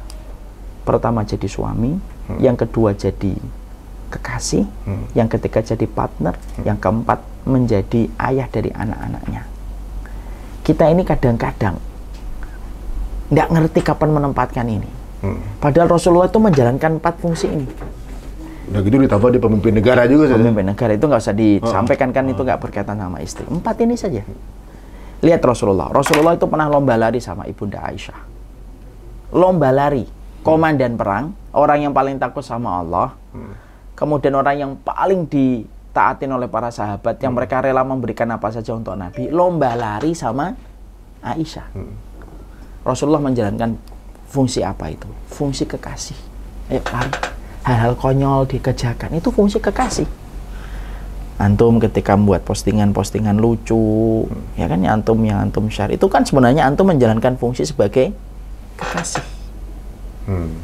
Pertama 0.88 1.28
jadi 1.28 1.43
suami, 1.43 1.99
hmm. 2.32 2.39
yang 2.39 2.55
kedua 2.55 2.95
jadi 2.95 3.36
kekasih, 4.08 4.64
hmm. 4.64 5.05
yang 5.12 5.28
ketiga 5.28 5.60
jadi 5.60 5.84
partner, 5.84 6.39
hmm. 6.39 6.64
yang 6.64 6.80
keempat 6.80 7.20
menjadi 7.43 8.08
ayah 8.32 8.47
dari 8.47 8.72
anak-anaknya. 8.72 9.43
Kita 10.64 10.88
ini 10.88 11.03
kadang-kadang 11.03 11.76
nggak 13.28 13.48
ngerti 13.52 13.80
kapan 13.84 14.10
menempatkan 14.16 14.66
ini. 14.68 14.90
Hmm. 15.24 15.42
Padahal 15.58 15.90
Rasulullah 15.90 16.30
itu 16.30 16.40
menjalankan 16.40 17.02
empat 17.02 17.16
fungsi 17.20 17.48
ini. 17.50 17.68
Udah 18.68 18.82
gitu 18.84 19.00
ditambah 19.00 19.30
di 19.32 19.40
pemimpin 19.40 19.74
negara 19.80 20.04
juga 20.06 20.28
saja. 20.28 20.44
Pemimpin 20.44 20.68
negara 20.68 20.92
itu 20.92 21.06
nggak 21.08 21.22
usah 21.24 21.36
disampaikan 21.36 22.10
kan 22.12 22.28
oh. 22.28 22.34
itu 22.36 22.42
nggak 22.44 22.60
berkaitan 22.60 23.00
sama 23.00 23.18
istri. 23.24 23.48
Empat 23.48 23.76
ini 23.80 23.96
saja. 23.96 24.22
Lihat 25.24 25.42
Rasulullah. 25.42 25.90
Rasulullah 25.90 26.36
itu 26.36 26.46
pernah 26.46 26.68
lomba 26.70 27.00
lari 27.00 27.24
sama 27.24 27.48
ibunda 27.48 27.82
Aisyah. 27.82 28.20
Lomba 29.34 29.72
lari, 29.74 30.06
komandan 30.44 31.00
perang, 31.00 31.34
orang 31.56 31.90
yang 31.90 31.94
paling 31.96 32.20
takut 32.20 32.44
sama 32.44 32.84
Allah. 32.84 33.16
Hmm. 33.34 33.56
Kemudian 33.98 34.36
orang 34.38 34.56
yang 34.56 34.72
paling 34.78 35.26
ditaatin 35.26 36.30
oleh 36.30 36.46
para 36.46 36.70
sahabat 36.70 37.18
yang 37.18 37.34
hmm. 37.34 37.40
mereka 37.42 37.66
rela 37.66 37.82
memberikan 37.82 38.30
apa 38.30 38.54
saja 38.54 38.76
untuk 38.78 38.94
Nabi. 38.94 39.32
Lomba 39.32 39.74
lari 39.74 40.14
sama 40.14 40.54
Aisyah. 41.24 41.68
Hmm. 41.74 42.07
Rasulullah 42.88 43.20
menjalankan 43.20 43.76
fungsi 44.32 44.64
apa 44.64 44.88
itu? 44.88 45.12
Fungsi 45.28 45.68
kekasih. 45.68 46.16
Ayo 46.72 46.80
lari 46.88 47.36
hal-hal 47.68 48.00
konyol 48.00 48.48
dikerjakan 48.48 49.20
itu 49.20 49.28
fungsi 49.28 49.60
kekasih 49.60 50.08
antum 51.38 51.78
ketika 51.84 52.16
membuat 52.16 52.48
postingan-postingan 52.48 53.36
lucu 53.38 54.24
hmm. 54.26 54.56
ya 54.56 54.66
kan 54.72 54.80
ya 54.80 54.96
antum 54.96 55.20
yang 55.22 55.44
antum 55.44 55.68
share 55.68 55.92
itu 55.92 56.08
kan 56.08 56.24
sebenarnya 56.24 56.64
antum 56.64 56.88
menjalankan 56.88 57.36
fungsi 57.36 57.68
sebagai 57.68 58.16
kekasih 58.80 59.22
hmm. 60.32 60.56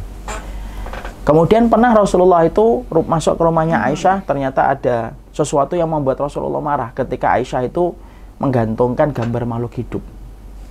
kemudian 1.27 1.67
pernah 1.67 1.91
Rasulullah 1.91 2.47
itu 2.47 2.87
masuk 2.89 3.35
ke 3.35 3.43
rumahnya 3.43 3.83
Aisyah 3.83 4.23
ternyata 4.23 4.71
ada 4.71 4.97
sesuatu 5.35 5.75
yang 5.75 5.91
membuat 5.91 6.23
Rasulullah 6.23 6.63
marah 6.63 6.89
ketika 6.95 7.35
Aisyah 7.35 7.67
itu 7.67 7.93
menggantungkan 8.39 9.11
gambar 9.11 9.43
makhluk 9.45 9.75
hidup 9.77 10.01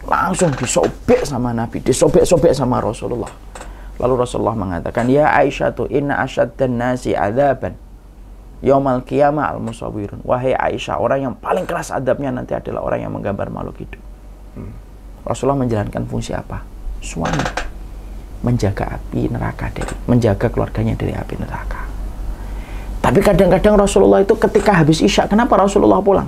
langsung 0.07 0.51
disobek 0.59 1.23
sama 1.23 1.55
Nabi 1.55 1.79
disobek-sobek 1.79 2.53
sama 2.53 2.83
Rasulullah 2.83 3.31
Lalu 4.03 4.15
Rasulullah 4.19 4.59
mengatakan, 4.59 5.07
Ya 5.07 5.31
Aisyah 5.31 5.79
tu 5.79 5.87
inna 5.87 6.27
dan 6.59 6.71
nasi 6.75 7.15
adaban. 7.15 7.79
Yaumal 8.59 9.07
qiyamah 9.07 9.55
al 9.55 9.63
musawirun. 9.63 10.23
Wahai 10.27 10.59
Aisyah, 10.59 10.99
orang 10.99 11.31
yang 11.31 11.35
paling 11.39 11.67
keras 11.67 11.95
adabnya 11.95 12.35
nanti 12.35 12.51
adalah 12.51 12.83
orang 12.83 13.07
yang 13.07 13.13
menggambar 13.15 13.47
makhluk 13.55 13.79
hidup. 13.79 14.03
Hmm. 14.59 14.75
Rasulullah 15.23 15.63
menjalankan 15.63 16.03
fungsi 16.11 16.35
apa? 16.35 16.67
Suami. 16.99 17.71
Menjaga 18.43 18.99
api 18.99 19.31
neraka 19.31 19.71
dari, 19.71 19.95
menjaga 20.11 20.51
keluarganya 20.51 20.99
dari 20.99 21.15
api 21.15 21.35
neraka. 21.39 21.87
Tapi 23.03 23.19
kadang-kadang 23.23 23.79
Rasulullah 23.79 24.23
itu 24.23 24.35
ketika 24.35 24.83
habis 24.83 24.99
isya, 24.99 25.31
kenapa 25.31 25.59
Rasulullah 25.59 26.03
pulang? 26.03 26.27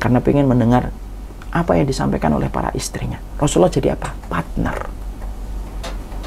Karena 0.00 0.20
ingin 0.24 0.48
mendengar 0.48 0.88
apa 1.54 1.78
yang 1.78 1.86
disampaikan 1.86 2.34
oleh 2.34 2.50
para 2.50 2.74
istrinya. 2.74 3.22
Rasulullah 3.38 3.70
jadi 3.70 3.94
apa? 3.94 4.10
Partner. 4.26 4.76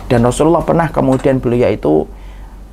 Dan 0.07 0.23
Rasulullah 0.23 0.63
pernah 0.63 0.88
kemudian 0.88 1.43
beliau 1.43 1.67
itu 1.67 2.07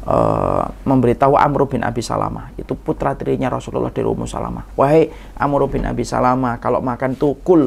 uh, 0.06 0.62
memberitahu 0.86 1.34
Amr 1.34 1.66
bin 1.66 1.82
Abi 1.82 1.98
Salamah. 1.98 2.54
Itu 2.54 2.78
putra 2.78 3.18
tirinya 3.18 3.50
Rasulullah 3.50 3.90
dari 3.90 4.06
Ummu 4.06 4.30
Salamah. 4.30 4.70
Wahai 4.78 5.10
Amr 5.34 5.66
bin 5.66 5.82
Abi 5.82 6.06
Salamah, 6.06 6.62
kalau 6.62 6.78
makan 6.78 7.18
tuh 7.18 7.34
kul 7.42 7.66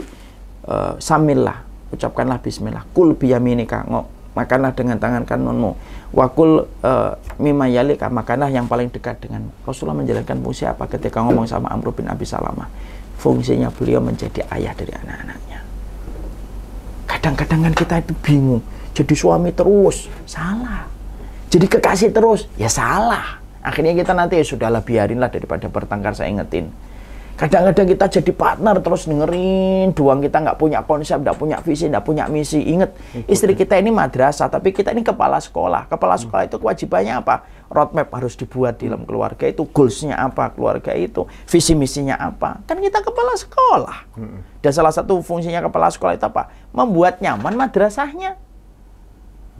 uh, 0.71 0.95
samillah. 1.03 1.67
Ucapkanlah 1.91 2.39
bismillah. 2.39 2.87
Kul 2.95 3.11
biyaminika. 3.19 3.83
Makanlah 4.39 4.71
dengan 4.71 4.95
tangan 5.03 5.27
kananmu 5.27 5.75
wakul 6.15 6.63
uh, 6.87 7.11
mimma 7.41 7.67
yalika 7.67 8.07
makanlah 8.07 8.47
yang 8.47 8.69
paling 8.69 8.87
dekat 8.87 9.19
dengan 9.19 9.51
Rasulullah 9.67 9.97
menjalankan 9.97 10.39
fungsi 10.39 10.63
apa 10.63 10.87
ketika 10.87 11.19
ngomong 11.19 11.49
sama 11.49 11.67
Amr 11.73 11.91
bin 11.91 12.07
Abi 12.07 12.23
Salamah 12.23 12.69
fungsinya 13.17 13.73
beliau 13.73 13.99
menjadi 13.99 14.45
ayah 14.53 14.73
dari 14.77 14.93
anak-anaknya. 14.93 15.59
Kadang-kadang 17.07 17.59
kan 17.67 17.73
kita 17.73 17.95
itu 18.05 18.13
bingung 18.21 18.63
jadi 18.97 19.13
suami 19.13 19.53
terus 19.53 20.09
salah. 20.25 20.89
Jadi 21.47 21.65
kekasih 21.69 22.09
terus 22.09 22.49
ya 22.57 22.69
salah. 22.69 23.41
Akhirnya 23.61 23.93
kita 23.93 24.15
nanti 24.15 24.39
ya 24.39 24.45
sudahlah 24.45 24.81
biarinlah 24.81 25.29
daripada 25.29 25.67
bertengkar 25.67 26.15
saya 26.15 26.31
ingetin 26.31 26.71
Kadang-kadang 27.37 27.85
kita 27.85 28.05
jadi 28.09 28.31
partner 28.33 28.81
terus 28.81 29.05
dengerin 29.05 29.93
doang 29.93 30.17
kita 30.25 30.41
nggak 30.41 30.57
punya 30.57 30.81
konsep, 30.81 31.21
nggak 31.21 31.37
punya 31.37 31.61
visi, 31.61 31.85
nggak 31.85 32.01
punya 32.01 32.25
misi. 32.25 32.65
Ingat, 32.65 32.97
istri 33.29 33.53
kita 33.53 33.77
ini 33.77 33.93
madrasah, 33.93 34.49
tapi 34.49 34.73
kita 34.73 34.89
ini 34.89 35.05
kepala 35.05 35.37
sekolah. 35.37 35.85
Kepala 35.85 36.17
hmm. 36.17 36.23
sekolah 36.25 36.43
itu 36.49 36.57
kewajibannya 36.57 37.21
apa? 37.21 37.45
Roadmap 37.69 38.09
harus 38.09 38.33
dibuat 38.33 38.81
di 38.81 38.89
dalam 38.89 39.05
keluarga 39.05 39.45
itu, 39.45 39.69
goalsnya 39.69 40.17
apa 40.17 40.49
keluarga 40.49 40.97
itu, 40.97 41.29
visi 41.45 41.77
misinya 41.77 42.17
apa. 42.17 42.57
Kan 42.65 42.81
kita 42.81 43.05
kepala 43.05 43.37
sekolah. 43.37 43.97
Hmm. 44.17 44.41
Dan 44.57 44.71
salah 44.73 44.89
satu 44.89 45.21
fungsinya 45.21 45.61
kepala 45.61 45.93
sekolah 45.93 46.17
itu 46.17 46.25
apa? 46.25 46.49
Membuat 46.73 47.21
nyaman 47.21 47.53
madrasahnya. 47.53 48.33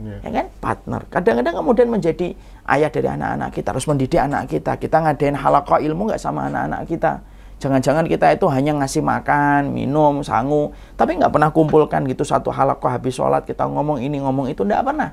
Yeah. 0.02 0.18
Ya 0.26 0.30
kan? 0.34 0.46
Partner. 0.58 1.06
Kadang-kadang 1.14 1.62
kemudian 1.62 1.86
menjadi 1.94 2.34
ayah 2.66 2.90
dari 2.90 3.06
anak-anak 3.06 3.54
kita, 3.54 3.70
harus 3.70 3.86
mendidik 3.86 4.18
anak 4.18 4.50
kita. 4.50 4.74
Kita 4.74 4.98
ngadain 4.98 5.38
halakah 5.38 5.78
ilmu 5.78 6.10
nggak 6.10 6.18
sama 6.18 6.50
anak-anak 6.50 6.82
kita 6.90 7.37
Jangan-jangan 7.58 8.06
kita 8.06 8.30
itu 8.38 8.46
hanya 8.54 8.70
ngasih 8.78 9.02
makan, 9.02 9.74
minum, 9.74 10.22
sangu, 10.22 10.70
tapi 10.94 11.18
nggak 11.18 11.34
pernah 11.34 11.50
kumpulkan 11.50 12.06
gitu 12.06 12.22
satu 12.22 12.54
halakoh 12.54 12.86
habis 12.86 13.18
sholat 13.18 13.42
kita 13.42 13.66
ngomong 13.66 13.98
ini 13.98 14.22
ngomong 14.22 14.46
itu 14.46 14.62
nggak 14.62 14.86
pernah. 14.86 15.10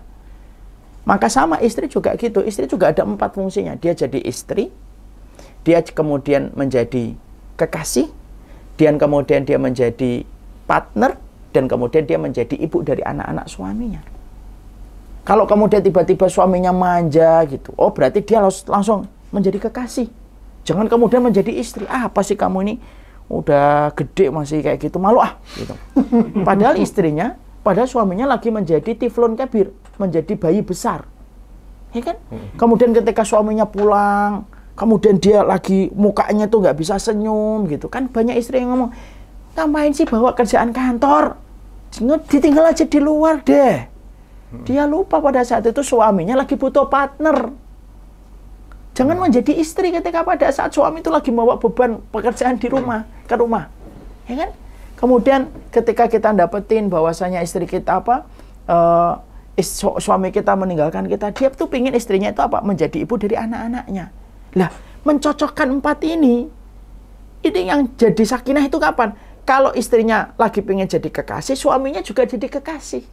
Maka 1.10 1.26
sama 1.26 1.58
istri 1.62 1.90
juga 1.90 2.14
gitu. 2.18 2.46
Istri 2.46 2.70
juga 2.70 2.94
ada 2.94 3.02
empat 3.02 3.34
fungsinya. 3.34 3.74
Dia 3.78 3.98
jadi 3.98 4.22
istri, 4.22 4.70
dia 5.66 5.82
kemudian 5.82 6.54
menjadi 6.54 7.18
kekasih, 7.58 8.14
dan 8.78 9.02
kemudian 9.02 9.42
dia 9.42 9.58
menjadi 9.58 10.22
partner, 10.70 11.18
dan 11.50 11.66
kemudian 11.66 12.06
dia 12.06 12.22
menjadi 12.22 12.54
ibu 12.62 12.86
dari 12.86 13.02
anak-anak 13.02 13.50
suaminya. 13.50 14.02
Kalau 15.26 15.50
kemudian 15.50 15.82
tiba-tiba 15.82 16.30
suaminya 16.30 16.70
manja 16.70 17.42
gitu, 17.50 17.74
oh 17.74 17.90
berarti 17.90 18.22
dia 18.22 18.38
langsung 18.70 19.10
menjadi 19.34 19.66
kekasih 19.66 20.25
Jangan 20.66 20.90
kemudian 20.90 21.22
menjadi 21.22 21.54
istri. 21.54 21.86
Ah, 21.86 22.10
apa 22.10 22.26
sih 22.26 22.36
kamu 22.36 22.58
ini 22.66 22.76
udah 23.30 23.94
gede 23.98 24.30
masih 24.30 24.62
kayak 24.62 24.82
gitu 24.82 24.98
malu 25.02 25.22
ah 25.22 25.38
gitu. 25.58 25.74
Padahal 26.48 26.78
istrinya, 26.78 27.38
padahal 27.66 27.90
suaminya 27.90 28.30
lagi 28.30 28.54
menjadi 28.54 28.94
tiflon 28.94 29.34
kabir, 29.34 29.74
menjadi 29.98 30.38
bayi 30.38 30.62
besar. 30.62 31.10
Ya 31.90 32.02
kan? 32.06 32.18
Hmm. 32.30 32.54
Kemudian 32.54 32.94
ketika 32.94 33.26
suaminya 33.26 33.66
pulang, 33.66 34.46
kemudian 34.76 35.18
dia 35.18 35.42
lagi 35.42 35.90
mukanya 35.96 36.52
tuh 36.52 36.62
nggak 36.62 36.78
bisa 36.78 37.00
senyum 37.00 37.66
gitu 37.72 37.88
kan 37.88 38.12
banyak 38.12 38.36
istri 38.36 38.60
yang 38.60 38.76
ngomong 38.76 38.92
ngapain 39.56 39.96
sih 39.96 40.04
bawa 40.04 40.36
kerjaan 40.36 40.76
kantor 40.76 41.40
ditinggal 42.28 42.76
aja 42.76 42.84
di 42.84 43.00
luar 43.00 43.40
deh 43.40 43.88
hmm. 44.52 44.68
dia 44.68 44.84
lupa 44.84 45.24
pada 45.24 45.48
saat 45.48 45.64
itu 45.64 45.80
suaminya 45.80 46.36
lagi 46.36 46.60
butuh 46.60 46.92
partner 46.92 47.56
Jangan 48.96 49.20
menjadi 49.20 49.52
istri 49.60 49.92
ketika 49.92 50.24
pada 50.24 50.48
saat 50.56 50.72
suami 50.72 51.04
itu 51.04 51.12
lagi 51.12 51.28
bawa 51.28 51.60
beban 51.60 52.00
pekerjaan 52.16 52.56
di 52.56 52.72
rumah, 52.72 53.04
ke 53.28 53.36
rumah. 53.36 53.68
Ya 54.24 54.48
kan? 54.48 54.50
Kemudian 54.96 55.52
ketika 55.68 56.08
kita 56.08 56.32
dapetin 56.32 56.88
bahwasanya 56.88 57.44
istri 57.44 57.68
kita 57.68 58.00
apa, 58.00 58.24
uh, 58.72 59.20
su 59.60 59.92
suami 60.00 60.32
kita 60.32 60.56
meninggalkan 60.56 61.12
kita, 61.12 61.36
dia 61.36 61.52
tuh 61.52 61.68
pingin 61.68 61.92
istrinya 61.92 62.32
itu 62.32 62.40
apa? 62.40 62.64
Menjadi 62.64 63.04
ibu 63.04 63.20
dari 63.20 63.36
anak-anaknya. 63.36 64.16
Lah, 64.56 64.72
mencocokkan 65.04 65.68
empat 65.76 66.00
ini, 66.08 66.48
ini 67.44 67.62
yang 67.68 67.92
jadi 68.00 68.24
sakinah 68.24 68.64
itu 68.64 68.80
kapan? 68.80 69.12
Kalau 69.44 69.76
istrinya 69.76 70.32
lagi 70.40 70.64
pengen 70.64 70.88
jadi 70.88 71.12
kekasih, 71.12 71.60
suaminya 71.60 72.00
juga 72.00 72.24
jadi 72.24 72.48
kekasih. 72.48 73.04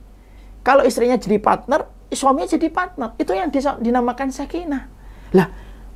Kalau 0.62 0.86
istrinya 0.86 1.18
jadi 1.18 1.42
partner, 1.42 1.90
suaminya 2.14 2.54
jadi 2.54 2.70
partner. 2.70 3.18
Itu 3.18 3.34
yang 3.34 3.50
dinamakan 3.82 4.30
sakinah. 4.30 4.86
Lah, 5.34 5.50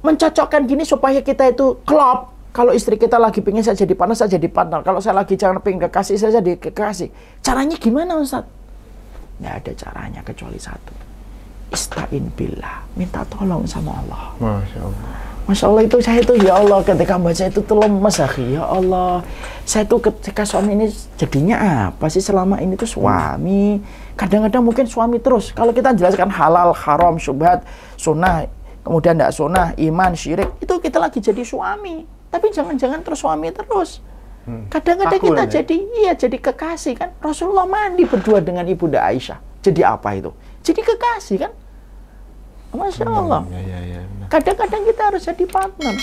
mencocokkan 0.06 0.70
gini 0.70 0.86
supaya 0.86 1.18
kita 1.20 1.50
itu 1.50 1.82
klop. 1.82 2.32
Kalau 2.54 2.72
istri 2.72 2.96
kita 2.96 3.20
lagi 3.20 3.44
pengen 3.44 3.60
saya 3.60 3.76
jadi 3.76 3.92
partner, 3.92 4.16
saya 4.16 4.32
jadi 4.32 4.48
partner. 4.48 4.80
Kalau 4.80 5.02
saya 5.02 5.20
lagi 5.20 5.36
jangan 5.36 5.60
pengen 5.60 5.90
kekasih, 5.90 6.16
saya 6.16 6.40
jadi 6.40 6.56
kekasih. 6.56 7.12
Caranya 7.44 7.76
gimana 7.76 8.16
Ustaz? 8.16 8.48
Nggak 9.42 9.54
ada 9.60 9.72
caranya 9.76 10.20
kecuali 10.24 10.56
satu. 10.56 10.94
Ista'in 11.68 12.32
billah. 12.32 12.88
Minta 12.96 13.26
tolong 13.28 13.68
sama 13.68 14.00
Allah. 14.00 14.32
Masya 14.40 14.80
Allah. 14.80 15.26
Masya 15.46 15.64
Allah 15.70 15.82
itu 15.86 15.96
saya 16.02 16.18
itu 16.18 16.34
ya 16.42 16.58
Allah 16.58 16.82
ketika 16.82 17.14
baca 17.22 17.44
itu 17.46 17.60
tuh 17.62 17.78
lemes 17.78 18.18
ya 18.18 18.66
Allah 18.66 19.22
saya 19.62 19.86
tuh 19.86 20.02
ketika 20.02 20.42
suami 20.42 20.74
ini 20.74 20.90
jadinya 21.14 21.56
apa 21.94 22.10
sih 22.10 22.18
selama 22.18 22.58
ini 22.58 22.74
tuh 22.74 22.90
suami 22.90 23.78
kadang-kadang 24.18 24.66
mungkin 24.66 24.90
suami 24.90 25.22
terus 25.22 25.54
kalau 25.54 25.70
kita 25.70 25.94
jelaskan 25.94 26.34
halal 26.34 26.74
haram 26.74 27.14
syubhat 27.14 27.62
sunnah 27.94 28.50
kemudian 28.86 29.18
tidak 29.18 29.34
sunnah, 29.34 29.74
iman, 29.74 30.14
syirik, 30.14 30.62
itu 30.62 30.70
kita 30.78 31.02
lagi 31.02 31.18
jadi 31.18 31.42
suami. 31.42 32.06
Tapi 32.30 32.54
jangan-jangan 32.54 33.02
terus 33.02 33.18
suami 33.18 33.50
terus. 33.50 33.98
Hmm. 34.46 34.70
Kadang-kadang 34.70 35.18
hmm. 35.18 35.26
kita 35.34 35.42
ya? 35.42 35.50
jadi, 35.58 35.76
iya 36.06 36.12
jadi 36.14 36.38
kekasih 36.38 36.94
kan. 36.94 37.10
Rasulullah 37.18 37.66
mandi 37.66 38.06
berdua 38.06 38.38
dengan 38.38 38.62
ibunda 38.70 39.02
Aisyah. 39.02 39.42
Jadi 39.58 39.82
apa 39.82 40.14
itu? 40.14 40.30
Jadi 40.62 40.86
kekasih 40.86 41.36
kan. 41.42 41.52
Masya 42.70 43.10
hmm, 43.10 43.18
Allah. 43.26 43.42
Ya, 43.50 43.60
ya, 43.66 43.78
ya. 43.98 44.00
Kadang-kadang 44.30 44.82
kita 44.86 45.02
harus 45.10 45.22
jadi 45.26 45.44
partner. 45.50 45.94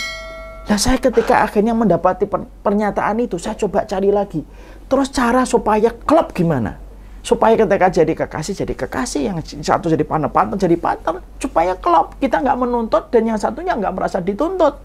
Ya 0.68 0.76
saya 0.76 1.00
ketika 1.00 1.44
akhirnya 1.44 1.72
mendapati 1.72 2.28
pernyataan 2.64 3.24
itu, 3.24 3.40
saya 3.40 3.56
coba 3.56 3.88
cari 3.88 4.12
lagi. 4.12 4.44
Terus 4.92 5.08
cara 5.12 5.48
supaya 5.48 5.92
klub 6.04 6.36
gimana? 6.36 6.83
Supaya 7.24 7.56
ketika 7.56 7.88
jadi 7.88 8.14
kekasih 8.14 8.54
jadi 8.68 8.74
kekasih. 8.76 9.22
Yang 9.32 9.64
satu 9.64 9.88
jadi 9.88 10.04
partner 10.04 10.30
partner 10.30 10.60
jadi 10.60 10.76
partner 10.76 11.24
supaya 11.40 11.74
klop 11.80 12.20
kita 12.20 12.44
nggak 12.44 12.60
menuntut 12.60 13.08
dan 13.10 13.24
yang 13.24 13.40
satunya 13.40 13.74
nggak 13.80 13.96
merasa 13.96 14.20
dituntut. 14.20 14.76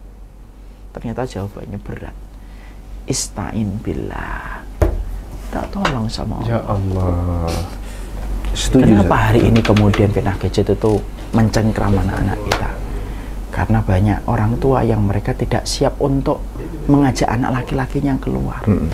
Ternyata 0.94 1.26
jawabannya 1.26 1.78
berat. 1.82 2.16
Istain 3.10 3.82
billah. 3.82 4.62
Tak 5.50 5.66
tolong 5.74 6.06
sama 6.06 6.38
Allah 6.40 6.48
ya 6.48 6.60
Allah. 6.64 7.50
Setuju, 8.56 8.96
kenapa 8.96 9.28
hari 9.28 9.44
ini 9.44 9.60
kemudian 9.60 10.08
fitnah 10.08 10.34
gadget 10.40 10.72
itu 10.72 10.92
mencengkram 11.36 11.92
anak-anak 12.00 12.38
kita? 12.48 12.70
Karena 13.52 13.78
banyak 13.84 14.18
orang 14.24 14.56
tua 14.56 14.80
yang 14.86 15.04
mereka 15.04 15.36
tidak 15.36 15.68
siap 15.68 16.00
untuk 16.00 16.40
mengajak 16.88 17.28
anak 17.28 17.62
laki-lakinya 17.62 18.16
keluar. 18.22 18.62
Hmm. 18.64 18.88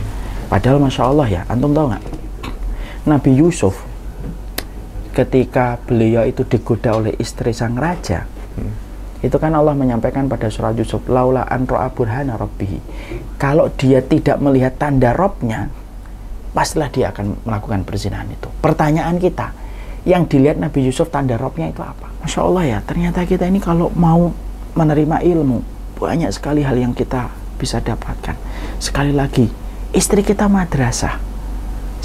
padahal 0.44 0.78
masya 0.78 1.02
Allah 1.08 1.26
ya 1.26 1.42
antum 1.48 1.72
tahu 1.72 1.90
nggak 1.90 2.04
Nabi 3.04 3.36
Yusuf 3.36 3.84
ketika 5.12 5.76
beliau 5.84 6.24
itu 6.24 6.40
digoda 6.48 6.96
oleh 6.96 7.12
istri 7.20 7.52
sang 7.52 7.76
raja 7.76 8.24
hmm. 8.56 8.74
itu 9.20 9.36
kan 9.36 9.52
Allah 9.52 9.76
menyampaikan 9.76 10.24
pada 10.24 10.48
surat 10.48 10.72
Yusuf 10.72 11.04
laula 11.06 11.44
an 11.44 11.68
ro'a 11.68 11.92
burhana 11.92 12.40
rabbihi. 12.40 12.80
Kalau 13.36 13.68
dia 13.76 14.00
tidak 14.00 14.40
melihat 14.40 14.80
tanda 14.80 15.12
robnya 15.12 15.68
pastilah 16.56 16.88
dia 16.88 17.12
akan 17.12 17.44
melakukan 17.44 17.84
perzinahan 17.84 18.30
itu. 18.32 18.48
Pertanyaan 18.64 19.20
kita 19.20 19.52
yang 20.08 20.24
dilihat 20.24 20.56
Nabi 20.56 20.88
Yusuf 20.88 21.12
tanda 21.12 21.36
robnya 21.36 21.68
itu 21.68 21.84
apa? 21.84 22.08
Masya 22.24 22.40
Allah 22.40 22.64
ya 22.64 22.78
ternyata 22.88 23.20
kita 23.28 23.44
ini 23.44 23.60
kalau 23.60 23.92
mau 23.92 24.32
menerima 24.72 25.20
ilmu 25.20 25.60
banyak 26.00 26.32
sekali 26.32 26.64
hal 26.64 26.80
yang 26.80 26.96
kita 26.96 27.28
bisa 27.60 27.84
dapatkan. 27.84 28.34
Sekali 28.80 29.12
lagi 29.12 29.44
istri 29.92 30.24
kita 30.24 30.48
madrasah 30.48 31.33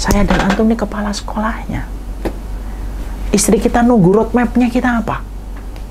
saya 0.00 0.24
dan 0.24 0.48
antum 0.48 0.64
ini 0.64 0.80
kepala 0.80 1.12
sekolahnya. 1.12 1.84
Istri 3.36 3.60
kita 3.60 3.84
nunggu 3.84 4.16
roadmapnya 4.16 4.72
kita 4.72 5.04
apa? 5.04 5.20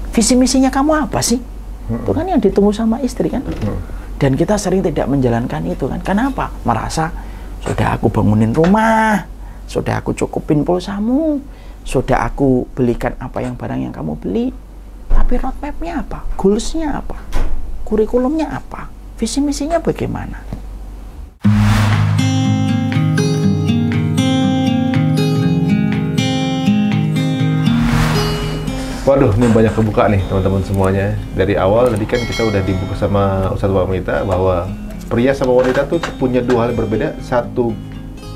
Visi 0.10 0.34
misinya 0.34 0.74
kamu 0.74 1.06
apa 1.06 1.22
sih? 1.22 1.38
Hmm. 1.38 2.02
Itu 2.02 2.12
kan 2.18 2.26
yang 2.26 2.42
ditunggu 2.42 2.74
sama 2.74 2.98
istri 3.06 3.30
kan? 3.30 3.46
Hmm. 3.46 3.78
Dan 4.18 4.34
kita 4.34 4.58
sering 4.58 4.82
tidak 4.82 5.06
menjalankan 5.06 5.62
itu 5.70 5.86
kan? 5.86 6.02
Kenapa? 6.02 6.50
Merasa 6.66 7.14
sudah 7.62 7.94
aku 7.94 8.10
bangunin 8.10 8.50
rumah, 8.50 9.30
sudah 9.70 10.02
aku 10.02 10.18
cukupin 10.18 10.66
pulsamu, 10.66 11.38
sudah 11.86 12.26
aku 12.26 12.66
belikan 12.74 13.14
apa 13.22 13.46
yang 13.46 13.54
barang 13.54 13.78
yang 13.78 13.94
kamu 13.94 14.18
beli, 14.18 14.50
tapi 15.30 15.38
Tapi 15.38 15.46
roadmap-nya 15.46 15.94
apa? 16.02 16.26
Goals-nya 16.42 17.06
apa? 17.06 17.22
Kurikulumnya 17.86 18.50
apa? 18.50 18.90
Visi 19.14 19.38
misinya 19.38 19.78
bagaimana? 19.78 20.42
Waduh, 29.10 29.34
ini 29.42 29.50
banyak 29.50 29.74
kebuka 29.74 30.06
nih 30.06 30.22
teman-teman 30.30 30.62
semuanya. 30.62 31.18
Dari 31.34 31.58
awal 31.58 31.90
tadi 31.90 32.06
kan 32.06 32.22
kita 32.22 32.46
udah 32.46 32.62
dibuka 32.62 32.94
sama 32.94 33.50
Ustadz 33.50 33.74
Wanita 33.74 34.22
bahwa 34.22 34.70
pria 35.10 35.34
sama 35.34 35.58
wanita 35.58 35.90
tuh 35.90 35.98
punya 36.22 36.46
dua 36.46 36.70
hal 36.70 36.78
yang 36.78 36.86
berbeda. 36.86 37.18
Satu 37.18 37.74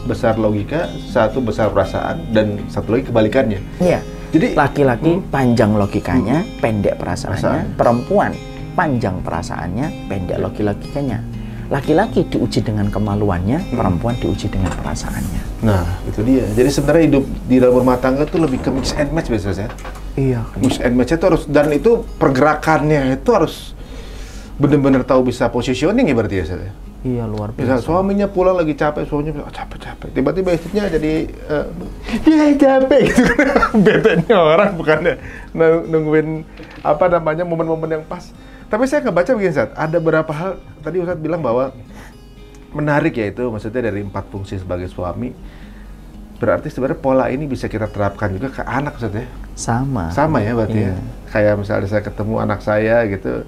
besar 0.10 0.34
logika, 0.42 0.90
satu 1.14 1.46
besar 1.46 1.70
perasaan, 1.70 2.26
dan 2.34 2.58
satu 2.74 2.98
lagi 2.98 3.06
kebalikannya. 3.06 3.62
Iya. 3.78 4.02
Jadi 4.34 4.58
Laki-laki 4.58 5.22
panjang 5.30 5.78
logikanya, 5.78 6.42
pendek 6.58 6.98
perasaannya. 6.98 7.38
Perasaan. 7.38 7.78
Perempuan 7.78 8.32
panjang 8.74 9.22
perasaannya, 9.22 10.10
pendek 10.10 10.42
logikanya. 10.42 11.22
Laki-laki 11.70 12.26
diuji 12.34 12.66
dengan 12.66 12.90
kemaluannya, 12.90 13.78
perempuan 13.78 14.18
diuji 14.18 14.50
dengan 14.50 14.74
perasaannya. 14.74 15.70
Nah, 15.70 15.86
itu 16.10 16.26
dia. 16.26 16.50
Jadi 16.58 16.70
sebenarnya 16.74 17.04
hidup 17.14 17.26
di 17.46 17.62
dalam 17.62 17.78
rumah 17.78 18.02
tangga 18.02 18.26
tuh 18.26 18.42
lebih 18.42 18.58
ke 18.58 18.74
mix 18.74 18.98
and 18.98 19.14
match 19.14 19.30
biasanya. 19.30 19.70
Iya. 20.14 20.46
Mix 20.62 20.78
and 20.78 20.94
match 20.94 21.12
itu 21.12 21.26
harus 21.26 21.44
dan 21.46 21.74
itu 21.74 22.06
pergerakannya 22.18 23.18
itu 23.18 23.30
harus 23.34 23.74
benar-benar 24.56 25.02
tahu 25.02 25.26
bisa 25.26 25.50
positioning 25.50 26.06
ya 26.06 26.14
berarti 26.14 26.36
ya 26.38 26.46
saya. 26.46 26.72
Iya 27.04 27.28
luar 27.28 27.52
biasa. 27.52 27.84
suaminya 27.84 28.32
pulang 28.32 28.56
lagi 28.56 28.80
capek, 28.80 29.04
suaminya 29.04 29.36
bilang, 29.36 29.52
"Ah, 29.52 29.56
capek-capek. 29.60 30.16
Tiba-tiba 30.16 30.56
istrinya 30.56 30.88
jadi, 30.88 31.28
eh, 31.28 31.66
ya 32.32 32.46
capek 32.56 33.02
gitu. 33.12 33.34
Betenya 33.84 34.38
orang 34.40 34.80
bukannya 34.80 35.20
nung- 35.52 35.84
nungguin 35.84 36.48
apa 36.80 37.12
namanya 37.12 37.44
momen-momen 37.44 37.92
yang 37.92 38.06
pas. 38.08 38.32
Tapi 38.72 38.88
saya 38.88 39.04
kebaca 39.04 39.36
begini, 39.36 39.52
Ustaz. 39.52 39.76
Ada 39.76 40.00
beberapa 40.00 40.32
hal, 40.32 40.52
tadi 40.80 41.04
Ustaz 41.04 41.20
bilang 41.20 41.44
bahwa 41.44 41.76
menarik 42.72 43.14
ya 43.14 43.28
itu, 43.28 43.52
maksudnya 43.52 43.84
dari 43.84 44.00
empat 44.00 44.32
fungsi 44.32 44.56
sebagai 44.56 44.88
suami. 44.88 45.36
Berarti 46.42 46.68
sebenarnya 46.68 47.00
pola 47.00 47.26
ini 47.32 47.48
bisa 47.48 47.70
kita 47.70 47.88
terapkan 47.88 48.34
juga 48.34 48.52
ke 48.52 48.62
anak, 48.66 49.00
Ustaz 49.00 49.16
ya? 49.16 49.26
Sama. 49.56 50.12
Sama 50.12 50.42
ya 50.42 50.58
berarti 50.58 50.80
ya. 50.80 50.92
Iya. 50.92 50.96
Kayak 51.30 51.54
misalnya 51.62 51.88
saya 51.88 52.04
ketemu 52.04 52.36
anak 52.42 52.60
saya 52.60 53.06
gitu, 53.08 53.48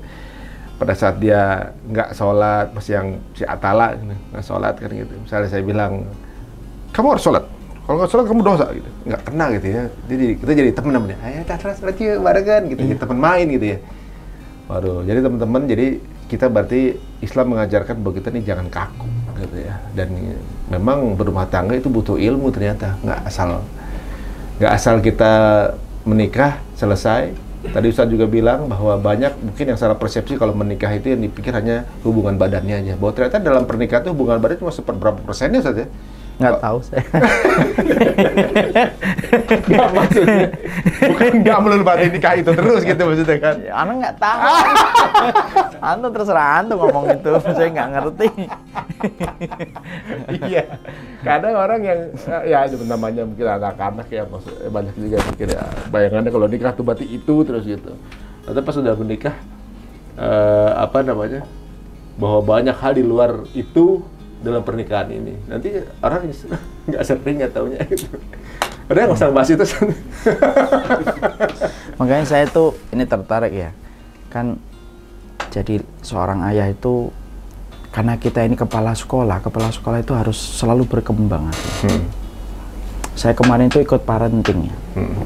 pada 0.80 0.94
saat 0.96 1.16
dia 1.20 1.74
nggak 1.92 2.16
sholat, 2.16 2.72
masih 2.72 2.94
yang 2.96 3.08
si 3.36 3.44
Atala 3.44 3.98
nggak 3.98 4.46
sholat 4.46 4.74
kan 4.80 4.90
gitu. 4.94 5.14
Misalnya 5.22 5.50
saya 5.52 5.64
bilang, 5.66 6.08
kamu 6.96 7.18
harus 7.18 7.24
sholat. 7.26 7.44
Kalau 7.86 7.96
nggak 8.02 8.12
sholat 8.14 8.26
kamu 8.26 8.42
dosa 8.42 8.66
gitu. 8.74 8.90
Nggak 9.06 9.22
kena 9.28 9.46
gitu 9.60 9.68
ya. 9.68 9.84
Jadi 10.08 10.26
kita 10.40 10.52
jadi 10.56 10.72
teman 10.74 10.92
namanya. 10.98 11.18
Ayo 11.22 11.44
kita 11.44 11.56
sholat 11.78 11.98
yuk 12.00 12.18
barengan 12.24 12.62
gitu. 12.72 12.82
Jadi 12.82 12.98
teman 13.02 13.18
main 13.20 13.48
gitu 13.50 13.66
ya. 13.76 13.80
Waduh, 14.66 15.06
jadi 15.06 15.22
teman-teman, 15.22 15.62
jadi 15.70 16.02
kita 16.26 16.50
berarti 16.50 16.98
Islam 17.22 17.54
mengajarkan 17.54 18.02
bahwa 18.02 18.18
kita 18.18 18.34
nih 18.34 18.50
jangan 18.50 18.66
kaku 18.66 19.06
gitu 19.40 19.58
ya. 19.66 19.76
Dan 19.92 20.16
memang 20.72 21.14
berumah 21.20 21.48
tangga 21.52 21.76
itu 21.76 21.92
butuh 21.92 22.16
ilmu 22.16 22.50
ternyata, 22.52 22.96
nggak 23.04 23.20
asal 23.28 23.64
nggak 24.56 24.72
asal 24.72 24.96
kita 25.04 25.34
menikah 26.08 26.64
selesai. 26.80 27.36
Tadi 27.66 27.90
Ustaz 27.90 28.06
juga 28.06 28.30
bilang 28.30 28.70
bahwa 28.70 28.94
banyak 29.02 29.42
mungkin 29.42 29.74
yang 29.74 29.80
salah 29.82 29.98
persepsi 29.98 30.38
kalau 30.38 30.54
menikah 30.54 30.94
itu 30.94 31.18
yang 31.18 31.26
dipikir 31.26 31.50
hanya 31.50 31.90
hubungan 32.06 32.38
badannya 32.38 32.78
aja. 32.78 32.94
Bahwa 32.94 33.12
ternyata 33.18 33.42
dalam 33.42 33.66
pernikahan 33.66 34.06
itu 34.06 34.14
hubungan 34.14 34.38
badan 34.38 34.62
cuma 34.62 34.70
seperberapa 34.70 35.18
persennya 35.26 35.66
Ustaz 35.66 35.90
Nggak 36.36 36.60
tahu 36.60 36.78
saya. 36.84 37.04
Nggak 39.72 39.90
maksudnya. 39.96 40.48
Bukan 41.08 41.32
nggak 41.48 41.58
melulu 41.64 41.84
berarti 41.88 42.06
nikah 42.12 42.34
itu 42.36 42.52
terus 42.52 42.82
gitu 42.84 43.02
maksudnya 43.08 43.38
kan. 43.40 43.56
Ya, 43.64 43.74
Anda 43.80 43.94
nggak 44.04 44.16
tahu. 44.20 44.40
Antum 45.80 46.12
terserah 46.12 46.48
antum 46.60 46.78
ngomong 46.84 47.06
itu. 47.16 47.32
Saya 47.40 47.70
nggak 47.72 47.90
ngerti. 47.96 48.28
iya. 50.52 50.64
Kadang 51.24 51.56
orang 51.56 51.82
yang 51.82 52.00
ya 52.44 52.68
itu 52.68 52.84
namanya 52.84 53.24
mungkin 53.24 53.48
anak-anak 53.48 54.08
ya 54.12 54.28
maksud 54.28 54.54
eh, 54.60 54.72
banyak 54.72 54.94
juga 55.00 55.18
mikir 55.32 55.48
ya 55.56 55.64
bayangannya 55.88 56.30
kalau 56.36 56.48
nikah 56.52 56.76
tuh 56.76 56.84
berarti 56.84 57.06
itu 57.08 57.36
terus 57.48 57.64
gitu. 57.64 57.96
Tapi 58.44 58.60
pas 58.60 58.76
sudah 58.76 58.94
menikah 59.00 59.36
eh, 60.20 60.72
apa 60.76 61.00
namanya? 61.00 61.48
bahwa 62.16 62.40
banyak 62.40 62.76
hal 62.80 62.96
di 62.96 63.04
luar 63.04 63.44
itu 63.52 64.00
dalam 64.46 64.62
pernikahan 64.62 65.10
ini. 65.10 65.34
Nanti 65.50 65.82
orang 66.06 66.30
nggak 66.94 67.02
sering 67.02 67.36
nggak 67.42 67.52
taunya 67.52 67.82
gitu. 67.90 68.14
Padahal 68.86 69.10
nggak 69.10 69.18
usah 69.18 69.34
bahas 69.34 69.50
itu. 69.50 69.66
Makanya 72.00 72.26
saya 72.30 72.46
tuh 72.46 72.78
ini 72.94 73.04
tertarik 73.10 73.50
ya. 73.50 73.74
Kan 74.30 74.62
jadi 75.50 75.82
seorang 76.06 76.46
ayah 76.54 76.70
itu 76.70 77.10
karena 77.90 78.20
kita 78.20 78.44
ini 78.44 78.60
kepala 78.60 78.92
sekolah, 78.92 79.40
kepala 79.40 79.72
sekolah 79.72 80.04
itu 80.04 80.14
harus 80.14 80.36
selalu 80.36 80.84
berkembang. 80.86 81.48
Hmm. 81.82 82.06
Saya 83.16 83.32
kemarin 83.32 83.72
itu 83.72 83.80
ikut 83.80 84.04
parenting 84.04 84.68
ya. 84.68 84.76
Hmm. 85.00 85.24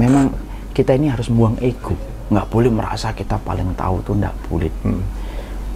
Memang 0.00 0.32
kita 0.72 0.96
ini 0.96 1.12
harus 1.12 1.28
buang 1.28 1.60
ego. 1.60 1.92
Nggak 2.32 2.48
boleh 2.48 2.72
merasa 2.72 3.12
kita 3.12 3.36
paling 3.44 3.76
tahu 3.76 4.00
tuh 4.02 4.16
nggak 4.16 4.36
boleh. 4.48 4.72
Hmm. 4.82 5.04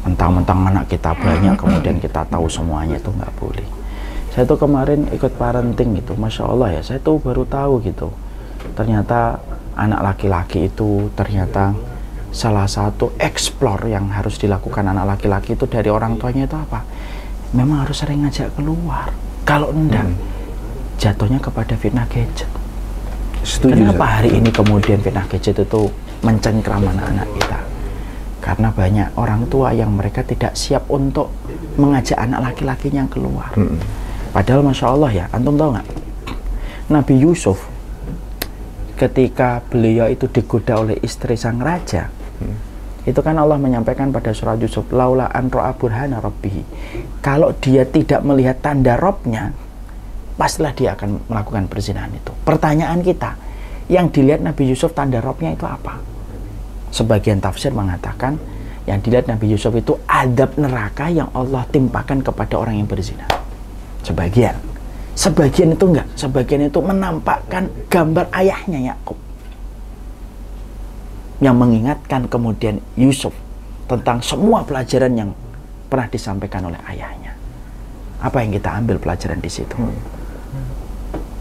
Mentang-mentang 0.02 0.66
anak 0.66 0.90
kita 0.90 1.14
banyak, 1.14 1.54
kemudian 1.54 1.96
kita 2.02 2.26
tahu 2.26 2.50
semuanya 2.50 2.98
itu 2.98 3.10
nggak 3.14 3.32
boleh. 3.38 3.66
Saya 4.34 4.48
tuh 4.48 4.58
kemarin 4.58 5.06
ikut 5.14 5.36
parenting 5.38 6.02
gitu, 6.02 6.18
masya 6.18 6.48
Allah 6.48 6.74
ya, 6.74 6.82
saya 6.82 6.98
tuh 6.98 7.22
baru 7.22 7.46
tahu 7.46 7.84
gitu. 7.86 8.10
Ternyata 8.74 9.38
anak 9.78 10.00
laki-laki 10.02 10.66
itu 10.72 11.06
ternyata 11.14 11.76
salah 12.32 12.64
satu 12.64 13.12
explore 13.20 13.92
yang 13.92 14.08
harus 14.08 14.40
dilakukan 14.40 14.88
anak 14.88 15.16
laki-laki 15.16 15.52
itu 15.52 15.68
dari 15.68 15.92
orang 15.92 16.16
tuanya 16.16 16.48
itu 16.48 16.56
apa? 16.56 16.80
Memang 17.52 17.84
harus 17.84 18.00
sering 18.00 18.24
ngajak 18.24 18.56
keluar. 18.56 19.12
Kalau 19.44 19.68
enggak, 19.70 20.08
jatuhnya 20.96 21.36
kepada 21.38 21.76
fitnah 21.76 22.08
gadget. 22.08 22.48
Setuju. 23.44 23.74
Kenapa 23.74 24.18
hari 24.18 24.38
ini 24.38 24.48
kemudian 24.48 25.02
fitnah 25.04 25.28
gadget 25.28 25.60
itu 25.60 25.92
mencengkram 26.24 26.82
anak-anak 26.88 27.28
kita? 27.36 27.58
Karena 28.42 28.74
banyak 28.74 29.14
orang 29.14 29.46
tua 29.46 29.70
yang 29.70 29.94
mereka 29.94 30.26
tidak 30.26 30.58
siap 30.58 30.90
untuk 30.90 31.30
mengajak 31.78 32.18
anak 32.18 32.52
laki-lakinya 32.52 33.06
keluar. 33.06 33.54
Hmm. 33.54 33.78
Padahal 34.34 34.66
masya 34.66 34.86
Allah 34.90 35.10
ya, 35.14 35.24
antum 35.30 35.54
tahu 35.54 35.78
nggak? 35.78 35.88
Nabi 36.90 37.14
Yusuf 37.22 37.62
ketika 38.98 39.62
beliau 39.70 40.10
itu 40.10 40.26
digoda 40.26 40.82
oleh 40.82 40.98
istri 41.06 41.38
sang 41.38 41.62
raja, 41.62 42.10
itu 43.02 43.18
kan 43.18 43.34
Allah 43.34 43.58
menyampaikan 43.58 44.14
pada 44.14 44.30
surat 44.30 44.58
Yusuf, 44.62 44.86
laula 44.94 45.26
an 45.30 45.50
ro'a 45.50 45.74
burhana 45.74 46.22
rabbihi. 46.22 46.62
Kalau 47.22 47.50
dia 47.58 47.82
tidak 47.82 48.22
melihat 48.22 48.62
tanda 48.62 48.94
robnya, 48.94 49.50
pastilah 50.38 50.70
dia 50.74 50.94
akan 50.94 51.18
melakukan 51.26 51.66
perzinahan 51.66 52.14
itu. 52.14 52.30
Pertanyaan 52.46 53.02
kita, 53.02 53.34
yang 53.90 54.06
dilihat 54.10 54.42
Nabi 54.42 54.70
Yusuf 54.70 54.94
tanda 54.94 55.18
robnya 55.18 55.50
itu 55.50 55.66
apa? 55.66 55.98
Sebagian 56.92 57.40
tafsir 57.40 57.72
mengatakan 57.72 58.36
yang 58.84 59.00
dilihat 59.00 59.24
Nabi 59.30 59.48
Yusuf 59.48 59.72
itu 59.72 59.96
adab 60.04 60.52
neraka 60.60 61.08
yang 61.08 61.32
Allah 61.32 61.64
timpakan 61.72 62.20
kepada 62.20 62.60
orang 62.60 62.76
yang 62.76 62.88
berzina. 62.88 63.24
Sebagian. 64.04 64.58
Sebagian 65.16 65.72
itu 65.72 65.84
enggak. 65.88 66.08
Sebagian 66.18 66.68
itu 66.68 66.78
menampakkan 66.84 67.72
gambar 67.88 68.28
ayahnya 68.36 68.92
Yakub. 68.92 69.16
Yang 71.40 71.56
mengingatkan 71.58 72.28
kemudian 72.28 72.76
Yusuf 72.94 73.34
tentang 73.88 74.20
semua 74.20 74.60
pelajaran 74.62 75.12
yang 75.16 75.30
pernah 75.88 76.08
disampaikan 76.12 76.68
oleh 76.68 76.80
ayahnya. 76.92 77.32
Apa 78.22 78.44
yang 78.44 78.54
kita 78.54 78.70
ambil 78.78 78.96
pelajaran 79.02 79.40
di 79.42 79.50
situ? 79.50 79.74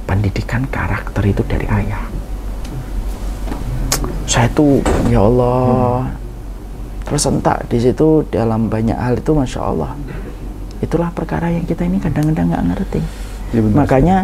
Pendidikan 0.08 0.66
karakter 0.68 1.24
itu 1.28 1.44
dari 1.46 1.68
ayah. 1.70 2.21
Saya 4.32 4.48
tuh 4.56 4.80
ya 5.12 5.28
Allah 5.28 6.08
tersentak 7.04 7.68
di 7.68 7.84
situ 7.84 8.24
dalam 8.32 8.72
banyak 8.72 8.96
hal 8.96 9.20
itu 9.20 9.36
masya 9.36 9.60
Allah. 9.60 9.92
Itulah 10.80 11.12
perkara 11.12 11.52
yang 11.52 11.68
kita 11.68 11.84
ini 11.84 12.00
kadang-kadang 12.00 12.48
nggak 12.48 12.64
ngerti. 12.72 13.04
Ya, 13.52 13.60
benar. 13.60 13.84
Makanya 13.84 14.16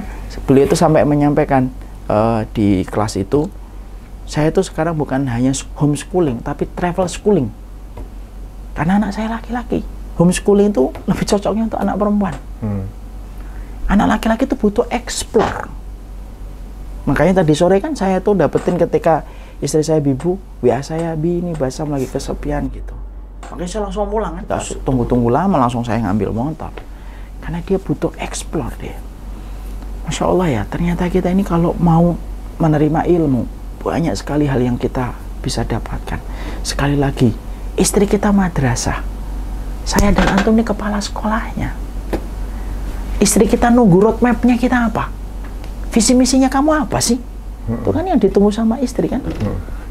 beliau 0.47 0.63
itu 0.63 0.79
sampai 0.79 1.03
menyampaikan 1.03 1.67
eh, 2.07 2.47
di 2.55 2.87
kelas 2.87 3.19
itu, 3.19 3.51
saya 4.23 4.47
itu 4.47 4.63
sekarang 4.63 4.95
bukan 4.95 5.27
hanya 5.27 5.51
homeschooling, 5.75 6.39
tapi 6.39 6.71
travel 6.71 7.11
schooling. 7.11 7.51
Karena 8.79 9.03
anak 9.03 9.11
saya 9.11 9.27
laki-laki. 9.27 9.83
Homeschooling 10.15 10.71
itu 10.71 10.87
lebih 11.03 11.27
cocoknya 11.27 11.67
untuk 11.67 11.83
anak 11.83 11.99
perempuan. 11.99 12.35
Hmm. 12.63 12.87
Anak 13.91 14.07
laki-laki 14.15 14.47
itu 14.47 14.55
butuh 14.55 14.87
explore. 14.87 15.67
Makanya 17.03 17.43
tadi 17.43 17.51
sore 17.59 17.83
kan 17.83 17.91
saya 17.91 18.23
tuh 18.23 18.39
dapetin 18.39 18.79
ketika 18.79 19.27
istri 19.63 19.81
saya 19.81 19.99
bibu, 20.03 20.37
WA 20.61 20.81
saya, 20.85 21.17
Bi 21.17 21.41
ini 21.41 21.57
basam 21.57 21.89
lagi 21.89 22.05
kesepian 22.05 22.69
gitu. 22.69 22.93
Makanya 23.49 23.69
saya 23.69 23.81
langsung 23.87 24.11
pulang 24.11 24.43
kan. 24.43 24.59
Tunggu-tunggu 24.83 25.29
lama 25.31 25.55
langsung 25.57 25.81
saya 25.81 26.03
ngambil 26.03 26.35
motor. 26.35 26.71
Karena 27.41 27.63
dia 27.63 27.79
butuh 27.79 28.11
explore 28.19 28.75
dia. 28.77 28.97
Masya 30.07 30.23
Allah 30.27 30.47
ya, 30.47 30.61
ternyata 30.67 31.07
kita 31.07 31.31
ini 31.31 31.43
kalau 31.43 31.75
mau 31.79 32.15
menerima 32.59 33.07
ilmu, 33.07 33.43
banyak 33.83 34.15
sekali 34.15 34.47
hal 34.47 34.59
yang 34.59 34.75
kita 34.75 35.15
bisa 35.39 35.63
dapatkan. 35.63 36.19
Sekali 36.63 36.99
lagi, 36.99 37.31
istri 37.79 38.03
kita 38.03 38.31
madrasah. 38.35 39.03
Saya 39.87 40.11
dan 40.11 40.27
antum 40.35 40.51
ini 40.55 40.67
kepala 40.67 40.99
sekolahnya. 40.99 41.71
Istri 43.23 43.47
kita 43.47 43.71
nunggu 43.71 43.97
roadmapnya 44.03 44.59
kita 44.59 44.91
apa? 44.91 45.07
Visi 45.89 46.11
misinya 46.11 46.51
kamu 46.51 46.87
apa 46.87 46.99
sih? 46.99 47.17
Itu 47.67 47.91
kan 47.91 48.03
yang 48.07 48.19
ditunggu 48.19 48.49
sama 48.49 48.79
istri 48.79 49.11
kan. 49.11 49.19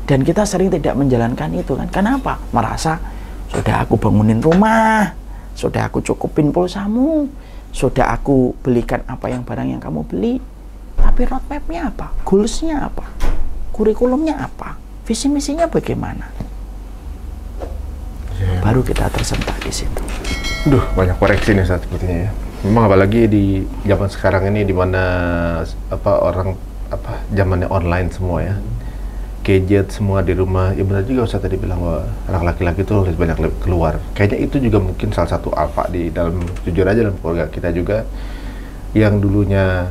Dan 0.07 0.25
kita 0.25 0.49
sering 0.49 0.73
tidak 0.73 0.97
menjalankan 0.97 1.53
itu 1.53 1.77
kan. 1.77 1.89
Kenapa? 1.93 2.41
Merasa 2.51 2.97
sudah 3.53 3.85
aku 3.85 4.01
bangunin 4.01 4.41
rumah, 4.41 5.13
sudah 5.53 5.87
aku 5.91 6.01
cukupin 6.01 6.51
pulsamu, 6.51 7.29
sudah 7.71 8.17
aku 8.17 8.57
belikan 8.65 9.05
apa 9.05 9.29
yang 9.29 9.45
barang 9.45 9.69
yang 9.77 9.83
kamu 9.83 10.07
beli. 10.09 10.41
Tapi 10.97 11.29
roadmapnya 11.29 11.93
apa? 11.93 12.13
Goalsnya 12.25 12.89
apa? 12.89 13.05
Kurikulumnya 13.73 14.41
apa? 14.41 14.81
Visi 15.05 15.29
misinya 15.29 15.69
bagaimana? 15.69 16.27
Iya. 18.37 18.61
Baru 18.65 18.81
kita 18.81 19.09
tersentak 19.13 19.61
di 19.61 19.73
situ. 19.73 20.03
Duh, 20.67 20.83
banyak 20.99 21.17
koreksi 21.21 21.55
nih 21.55 21.65
saat 21.69 21.85
sepertinya 21.85 22.27
ya. 22.27 22.31
Memang 22.65 22.91
apalagi 22.91 23.29
di 23.31 23.63
zaman 23.87 24.09
sekarang 24.11 24.49
ini 24.51 24.67
di 24.67 24.75
mana 24.75 25.05
apa 25.93 26.13
orang 26.25 26.57
apa 26.91 27.23
zamannya 27.33 27.69
online 27.69 28.09
semua 28.11 28.39
ya. 28.43 28.57
Gadget 29.47 29.95
semua 29.95 30.27
di 30.27 30.35
rumah. 30.35 30.75
Ya 30.75 30.83
benar 30.83 31.07
juga 31.07 31.23
Ustaz 31.23 31.39
tadi 31.39 31.55
bilang 31.55 31.79
bahwa 31.79 32.03
anak 32.27 32.43
laki-laki 32.55 32.83
tuh 32.83 33.07
lebih 33.07 33.27
banyak 33.27 33.39
keluar. 33.63 34.03
Kayaknya 34.13 34.39
itu 34.43 34.57
juga 34.59 34.79
mungkin 34.83 35.15
salah 35.15 35.31
satu 35.31 35.55
alfa 35.55 35.87
di 35.87 36.11
dalam 36.11 36.43
jujur 36.67 36.83
aja 36.83 37.07
dalam 37.07 37.15
keluarga 37.23 37.47
kita 37.47 37.71
juga 37.71 38.03
yang 38.91 39.23
dulunya 39.23 39.87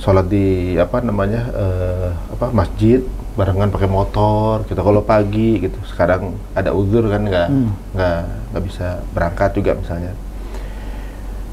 sholat 0.00 0.26
di 0.28 0.74
apa 0.76 1.04
namanya 1.04 1.44
eh, 1.52 2.08
apa 2.32 2.48
masjid 2.52 3.00
barengan 3.34 3.66
pakai 3.68 3.90
motor 3.90 4.62
kita 4.64 4.78
kalau 4.78 5.02
pagi 5.02 5.58
gitu 5.58 5.74
sekarang 5.90 6.38
ada 6.54 6.70
uzur 6.70 7.02
kan 7.10 7.20
nggak 7.20 7.48
Hmm. 7.50 7.74
nggak 7.92 8.18
nggak 8.54 8.64
bisa 8.64 8.86
berangkat 9.10 9.50
juga 9.54 9.74
misalnya 9.74 10.12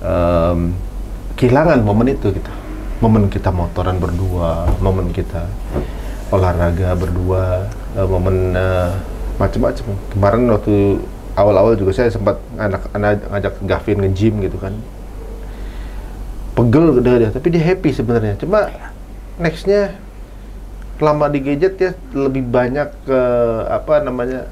Em, 0.01 0.73
kehilangan 1.37 1.77
momen 1.85 2.13
itu 2.13 2.33
gitu 2.33 2.51
momen 3.01 3.27
kita 3.27 3.49
motoran 3.49 3.97
berdua 3.97 4.69
momen 4.77 5.09
kita 5.09 5.49
olahraga 6.29 6.93
berdua 6.95 7.65
eh, 7.97 8.07
momen 8.07 8.53
eh, 8.53 8.89
macam-macam 9.41 9.85
kemarin 10.13 10.43
waktu 10.53 10.75
awal-awal 11.33 11.73
juga 11.73 11.91
saya 11.97 12.13
sempat 12.13 12.37
anak 12.61 12.85
anak 12.93 13.25
ngajak 13.31 13.53
Gavin 13.65 13.97
nge-gym 14.05 14.35
gitu 14.45 14.61
kan. 14.61 14.77
Pegel 16.53 16.99
udah 16.99 17.15
dia 17.17 17.29
tapi 17.33 17.47
dia 17.49 17.63
happy 17.63 17.89
sebenarnya. 17.89 18.37
Cuma 18.37 18.69
nextnya 19.41 19.97
lama 21.01 21.25
di 21.33 21.41
gadget 21.41 21.73
ya 21.81 21.91
lebih 22.13 22.45
banyak 22.45 22.85
ke 23.09 23.19
apa 23.65 24.05
namanya 24.05 24.45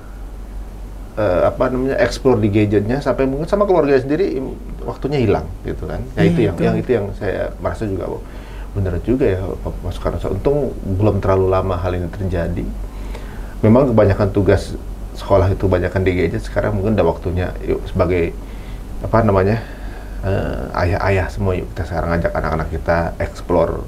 eh, 1.20 1.42
apa 1.46 1.70
namanya 1.70 2.02
explore 2.02 2.42
di 2.42 2.50
gadgetnya 2.50 2.98
sampai 3.04 3.30
mungkin 3.30 3.46
sama 3.46 3.70
keluarga 3.70 4.02
sendiri 4.02 4.42
waktunya 4.82 5.22
hilang 5.22 5.46
gitu 5.68 5.86
kan. 5.86 6.02
Ya 6.18 6.26
Iya, 6.26 6.32
itu 6.34 6.40
yang 6.50 6.56
betul. 6.58 6.66
yang 6.66 6.76
itu 6.82 6.92
yang 6.98 7.06
saya 7.14 7.54
merasa 7.62 7.86
juga 7.86 8.10
oh, 8.10 8.24
benar 8.74 9.02
juga 9.02 9.26
ya 9.26 9.42
Mas 9.82 9.98
Karno 9.98 10.22
untung 10.30 10.72
belum 10.86 11.18
terlalu 11.20 11.48
lama 11.50 11.76
hal 11.76 11.98
ini 11.98 12.08
terjadi. 12.08 12.66
Memang 13.60 13.92
kebanyakan 13.92 14.30
tugas 14.32 14.78
sekolah 15.18 15.52
itu 15.52 15.68
kebanyakan 15.68 16.02
di 16.06 16.12
gadget. 16.16 16.46
Sekarang 16.46 16.78
mungkin 16.78 16.96
udah 16.96 17.08
waktunya 17.08 17.52
yuk 17.66 17.82
sebagai 17.90 18.32
apa 19.00 19.24
namanya 19.24 19.58
eh, 20.24 20.82
ayah-ayah 20.86 21.28
semua 21.28 21.56
yuk 21.56 21.68
kita 21.74 21.84
sekarang 21.88 22.16
ngajak 22.16 22.32
anak-anak 22.32 22.68
kita 22.72 22.98
explore 23.20 23.84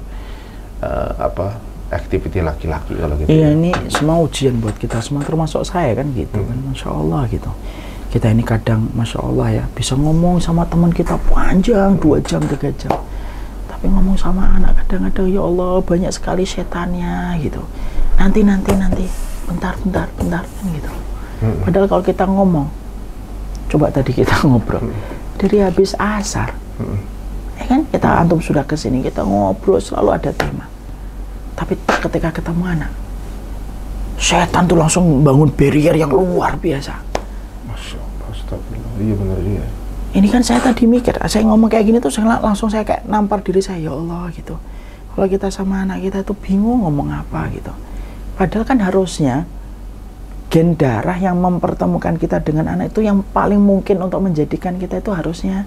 eh, 0.82 1.12
apa 1.16 1.56
activity 1.92 2.40
laki-laki 2.40 2.96
kalau 2.96 3.14
gitu 3.20 3.28
Iya 3.28 3.48
ya. 3.48 3.48
ini 3.52 3.70
semua 3.92 4.16
ujian 4.20 4.56
buat 4.58 4.76
kita 4.80 5.04
semua 5.04 5.20
termasuk 5.22 5.60
saya 5.64 5.92
kan 5.92 6.08
gitu 6.12 6.40
kan. 6.40 6.56
Masya 6.68 6.88
Allah 6.88 7.22
gitu. 7.28 7.52
Kita 8.12 8.28
ini 8.28 8.44
kadang 8.44 8.92
Masya 8.92 9.18
Allah 9.24 9.48
ya 9.52 9.64
bisa 9.72 9.96
ngomong 9.96 10.36
sama 10.36 10.68
teman 10.68 10.92
kita 10.92 11.16
panjang 11.32 11.96
dua 11.96 12.20
jam 12.20 12.44
tiga 12.44 12.68
jam 12.76 12.92
tapi 13.82 13.90
ngomong 13.90 14.14
sama 14.14 14.46
anak 14.62 14.78
kadang-kadang 14.86 15.26
ya 15.26 15.42
Allah 15.42 15.82
banyak 15.82 16.14
sekali 16.14 16.46
setannya 16.46 17.34
gitu. 17.42 17.66
Nanti 18.14 18.46
nanti 18.46 18.70
nanti 18.78 19.10
bentar 19.42 19.74
bentar 19.82 20.06
bentar 20.14 20.44
kan 20.46 20.66
gitu 20.70 20.90
padahal 21.66 21.86
kalau 21.90 22.02
kita 22.06 22.24
ngomong 22.24 22.70
coba 23.66 23.90
tadi 23.90 24.14
kita 24.14 24.30
ngobrol 24.46 24.94
dari 25.34 25.58
habis 25.58 25.98
asar 25.98 26.54
Mm-mm. 26.78 26.98
ya 27.58 27.64
kan? 27.66 27.80
Kita 27.90 28.22
antum 28.22 28.38
sudah 28.38 28.62
ke 28.62 28.78
sini 28.78 29.02
kita 29.02 29.26
ngobrol 29.26 29.82
selalu 29.82 30.14
ada 30.14 30.30
tema. 30.30 30.70
Tapi 31.58 31.74
ketika 31.82 32.30
ketemu 32.30 32.62
anak 32.78 32.92
setan 34.22 34.70
tuh 34.70 34.78
langsung 34.78 35.26
bangun 35.26 35.50
barrier 35.50 35.98
yang 35.98 36.14
luar 36.14 36.54
biasa. 36.54 36.94
Masya 37.66 37.98
Allah, 37.98 38.28
astagfirullah. 38.30 39.02
Iya 39.02 39.14
benar 39.18 39.38
juga. 39.42 39.66
Ini 40.12 40.28
kan 40.28 40.40
saya 40.40 40.60
tadi 40.60 40.84
mikir 40.84 41.16
saya 41.24 41.42
ngomong 41.44 41.68
kayak 41.68 41.84
gini 41.84 41.98
tuh 41.98 42.12
saya 42.12 42.28
lang- 42.28 42.44
langsung 42.44 42.68
saya 42.68 42.84
kayak 42.84 43.04
nampar 43.04 43.40
diri 43.40 43.60
saya 43.60 43.80
ya 43.80 43.92
Allah 43.92 44.28
gitu 44.30 44.56
kalau 45.12 45.26
kita 45.26 45.48
sama 45.48 45.82
anak 45.82 46.00
kita 46.02 46.20
tuh 46.20 46.36
bingung 46.36 46.84
ngomong 46.84 47.08
apa 47.10 47.48
gitu 47.50 47.72
padahal 48.36 48.64
kan 48.64 48.78
harusnya 48.80 49.44
gen 50.52 50.76
darah 50.76 51.16
yang 51.16 51.40
mempertemukan 51.40 52.16
kita 52.16 52.38
dengan 52.38 52.68
anak 52.68 52.92
itu 52.92 53.00
yang 53.00 53.24
paling 53.32 53.56
mungkin 53.56 54.04
untuk 54.04 54.20
menjadikan 54.20 54.76
kita 54.76 55.00
itu 55.00 55.08
harusnya 55.10 55.64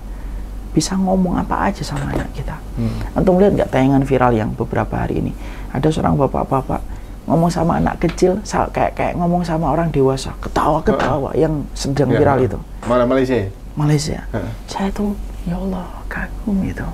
bisa 0.69 0.93
ngomong 0.93 1.39
apa 1.39 1.71
aja 1.71 1.81
sama 1.81 2.11
anak 2.11 2.29
kita 2.33 2.55
Hmm. 2.75 2.91
Antum 3.15 3.39
lihat 3.39 3.55
nggak 3.55 3.71
tayangan 3.71 4.03
viral 4.03 4.35
yang 4.35 4.51
beberapa 4.51 4.99
hari 4.99 5.23
ini? 5.23 5.31
Ada 5.71 5.95
seorang 5.95 6.19
bapak-bapak 6.19 6.83
ngomong 7.23 7.47
sama 7.47 7.79
anak 7.79 8.03
kecil, 8.03 8.43
kayak 8.43 8.99
kayak 8.99 9.13
ngomong 9.15 9.47
sama 9.47 9.71
orang 9.71 9.87
dewasa, 9.89 10.35
ketawa-ketawa 10.43 11.31
yang 11.39 11.63
sedang 11.71 12.11
Ya, 12.11 12.19
viral 12.19 12.37
ha. 12.37 12.47
itu. 12.51 12.57
Mana 12.83 13.07
Malaysia? 13.07 13.47
Malaysia. 13.75 14.23
Ha. 14.31 14.39
Saya 14.71 14.89
tuh, 14.91 15.13
ya 15.43 15.59
Allah, 15.59 15.87
kagum 16.07 16.63
gitu. 16.63 16.87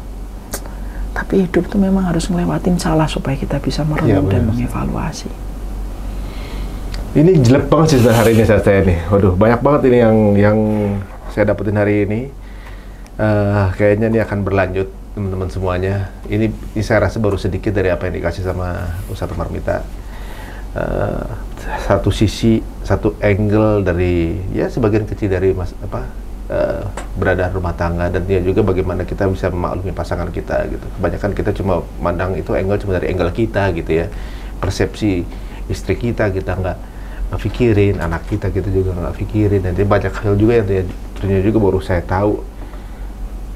Tapi 1.11 1.45
hidup 1.45 1.69
tuh 1.69 1.79
memang 1.79 2.07
harus 2.09 2.27
ngelewatin 2.27 2.82
salah 2.82 3.05
supaya 3.05 3.38
kita 3.38 3.61
bisa 3.61 3.86
merenung 3.86 4.27
dan 4.27 4.47
benar. 4.47 4.49
mengevaluasi. 4.53 5.29
Ini 7.11 7.43
jelek 7.43 7.67
banget 7.67 7.99
sih 7.99 8.07
hari 8.07 8.39
ini 8.39 8.43
saya, 8.47 8.63
saya 8.63 8.88
nih. 8.88 8.99
Waduh, 9.11 9.36
banyak 9.36 9.59
banget 9.59 9.82
ini 9.91 9.97
yang 9.99 10.17
yang 10.39 10.57
saya 11.36 11.51
dapetin 11.51 11.75
hari 11.75 12.07
ini. 12.07 12.21
Eh, 13.19 13.65
kayaknya 13.75 14.07
ini 14.07 14.19
akan 14.23 14.39
berlanjut 14.47 14.88
teman-teman 15.11 15.51
semuanya. 15.51 16.09
Ini, 16.32 16.47
ini 16.47 16.84
saya 16.84 17.03
rasa 17.03 17.19
baru 17.19 17.36
sedikit 17.36 17.75
dari 17.75 17.91
apa 17.91 18.07
yang 18.07 18.15
dikasih 18.15 18.47
sama 18.47 18.95
Ustadz 19.11 19.36
Umar 19.36 19.51
Mita. 19.51 19.84
Eh, 20.71 21.27
satu 21.84 22.15
sisi, 22.15 22.63
satu 22.88 23.19
angle 23.19 23.84
dari 23.84 24.39
ya 24.55 24.71
sebagian 24.71 25.03
kecil 25.03 25.27
dari 25.27 25.51
mas 25.51 25.75
apa 25.84 26.07
eh, 26.52 26.84
berada 27.16 27.47
rumah 27.49 27.72
tangga 27.72 28.12
dan 28.12 28.28
dia 28.28 28.43
juga 28.43 28.60
bagaimana 28.62 29.08
kita 29.08 29.32
bisa 29.32 29.47
memaklumi 29.47 29.95
pasangan 29.95 30.28
kita 30.28 30.68
gitu. 30.68 30.84
Kebanyakan 30.99 31.32
kita 31.32 31.52
cuma 31.56 31.82
mandang 32.04 32.36
itu 32.36 32.52
angle 32.52 32.76
cuma 32.76 32.99
dari 32.99 33.16
angle 33.16 33.32
kita 33.32 33.72
gitu 33.72 34.04
ya. 34.04 34.12
Persepsi 34.60 35.24
istri 35.72 35.95
kita 35.95 36.28
kita 36.30 36.60
nggak 36.60 36.78
pikirin, 37.39 38.04
anak 38.04 38.28
kita 38.28 38.52
kita 38.52 38.68
juga 38.68 38.91
nggak 38.91 39.16
pikirin. 39.16 39.64
Nanti 39.64 39.88
banyak 39.88 40.12
hal 40.12 40.36
juga 40.36 40.60
yang 40.60 40.68
dia- 40.68 40.91
ternyata 41.15 41.41
juga 41.48 41.60
baru 41.72 41.80
saya 41.80 42.03
tahu 42.03 42.44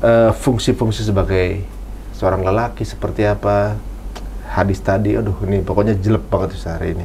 eh, 0.02 0.32
fungsi-fungsi 0.32 1.04
sebagai 1.04 1.66
seorang 2.16 2.48
lelaki 2.48 2.88
seperti 2.88 3.28
apa 3.28 3.76
hadis 4.48 4.80
tadi 4.80 5.20
aduh 5.20 5.36
ini 5.44 5.60
pokoknya 5.60 6.00
jelek 6.00 6.32
banget 6.32 6.56
Ustaz 6.56 6.80
hari 6.80 6.96
ini 6.96 7.04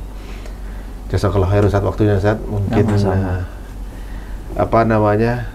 Jazakallah 1.10 1.50
khair 1.50 1.66
Ustaz 1.66 1.82
waktunya 1.82 2.14
Ustaz 2.14 2.38
mungkin 2.46 2.84
eh, 2.86 3.42
apa 4.54 4.80
namanya 4.86 5.50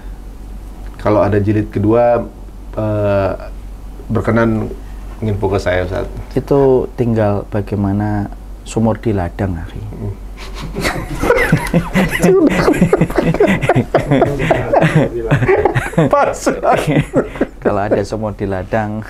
kalau 1.06 1.22
ada 1.22 1.38
jilid 1.38 1.70
kedua 1.70 2.26
eh, 2.74 3.32
berkenan 4.10 4.74
info 5.22 5.46
ke 5.48 5.62
saya 5.62 5.86
Ustaz 5.86 6.10
Itu 6.34 6.90
tinggal 6.98 7.46
bagaimana 7.48 8.34
sumur 8.66 8.98
di 8.98 9.14
ladang, 9.14 9.54
akhi. 9.56 9.82
pas 16.10 16.40
Kalau 17.62 17.82
ada 17.82 18.02
sumur 18.06 18.34
di 18.34 18.46
ladang, 18.46 19.02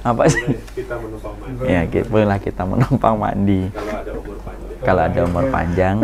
apa 0.00 0.24
sih? 0.28 0.40
kita 0.72 0.96
menumpang 0.96 1.34
mandi 1.36 1.64
Ya, 1.68 1.80
kita, 1.84 2.06
bolehlah 2.08 2.38
kita 2.40 2.62
menumpang 2.64 3.16
mandi. 3.16 3.60
kalau 3.72 3.92
ada 3.92 4.12
umur 4.12 4.36
panjang 4.40 4.80
Kalau 4.80 5.02
ada 5.04 5.20
umur 5.24 5.44
panjang, 5.52 5.96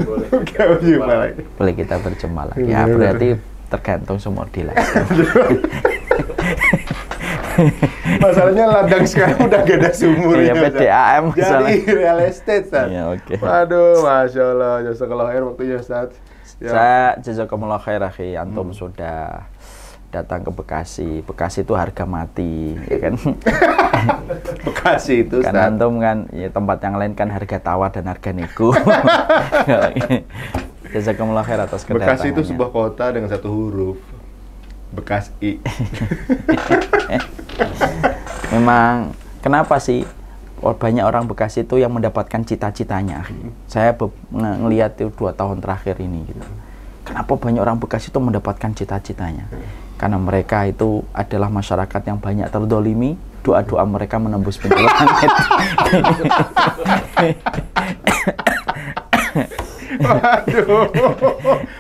boleh 1.57 1.75
kita 1.75 1.95
berjumpa 1.97 2.43
lagi. 2.53 2.69
Ya, 2.69 2.85
berarti 2.85 3.29
tergantung 3.67 4.19
sumur 4.19 4.47
di. 4.51 4.67
Masalahnya 8.21 8.69
ladang 8.69 9.05
sekarang 9.09 9.49
udah 9.49 9.61
gak 9.65 9.79
ada 9.81 9.91
sumurnya. 9.97 10.53
Iya, 10.53 10.55
Ustaz. 10.55 10.77
PDAM 10.77 11.25
Jadi 11.33 11.75
real 11.89 12.19
estate, 12.29 12.65
Ustaz. 12.69 12.87
Iya, 12.93 13.03
oke. 13.17 13.35
Waduh, 13.41 14.05
Masya 14.05 14.43
Allah. 14.45 14.75
Jazakallah 14.85 15.27
khair 15.33 15.43
waktunya, 15.45 15.77
Ustaz. 15.81 16.11
Ya. 16.57 16.71
Saya 16.73 17.21
jazakumullah 17.21 17.81
khair 17.81 18.01
akhi, 18.01 18.33
antum 18.37 18.73
sudah 18.73 19.45
datang 20.09 20.41
ke 20.47 20.51
Bekasi. 20.53 21.21
Bekasi 21.21 21.69
itu 21.69 21.77
harga 21.77 22.09
mati, 22.09 22.73
ya 22.89 22.97
kan? 23.09 23.15
Bekasi 24.67 25.29
itu 25.29 25.45
kan 25.45 25.53
antum 25.53 26.01
kan 26.01 26.25
ya, 26.33 26.49
tempat 26.49 26.81
yang 26.81 26.97
lain 26.97 27.13
kan 27.13 27.29
harga 27.29 27.61
tawar 27.61 27.93
dan 27.93 28.09
harga 28.09 28.33
nego. 28.33 28.73
Jazakumullah 30.93 31.43
khair 31.43 31.59
atas 31.59 31.83
kedatangannya. 31.83 32.19
Bekasi 32.19 32.27
itu 32.31 32.41
sebuah 32.47 32.71
kota 32.71 33.11
dengan 33.11 33.29
satu 33.31 33.49
huruf. 33.51 33.99
Bekasi. 34.95 35.59
Memang 38.55 39.13
kenapa 39.43 39.83
sih 39.83 40.07
banyak 40.57 41.05
orang 41.05 41.29
Bekasi 41.29 41.63
itu 41.63 41.79
yang 41.79 41.93
mendapatkan 41.93 42.43
cita-citanya? 42.43 43.27
Saya 43.67 43.93
be- 43.93 44.15
nge- 44.33 44.59
ngelihat 44.63 44.91
itu 44.99 45.11
dua 45.15 45.35
tahun 45.35 45.61
terakhir 45.61 46.01
ini 46.01 46.27
gitu. 46.27 46.47
Kenapa 47.07 47.39
banyak 47.39 47.63
orang 47.63 47.79
Bekasi 47.79 48.11
itu 48.11 48.19
mendapatkan 48.19 48.71
cita-citanya? 48.75 49.47
Karena 49.97 50.19
mereka 50.21 50.67
itu 50.67 51.03
adalah 51.11 51.49
masyarakat 51.49 52.03
yang 52.05 52.19
banyak 52.21 52.51
terdolimi, 52.51 53.17
doa-doa 53.41 53.87
mereka 53.87 54.19
menembus 54.19 54.59
pintu 54.59 54.77
langit. 54.77 55.31
Waduh, 60.01 60.89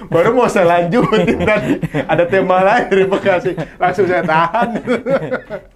baru 0.08 0.30
mau 0.32 0.48
saya 0.48 0.66
lanjutin 0.66 1.38
tadi. 1.42 1.80
Ada 2.06 2.24
tema 2.28 2.62
lain 2.62 2.86
dari 2.88 3.04
Bekasi, 3.04 3.52
langsung 3.76 4.06
saya 4.08 4.22
tahan. 4.24 4.68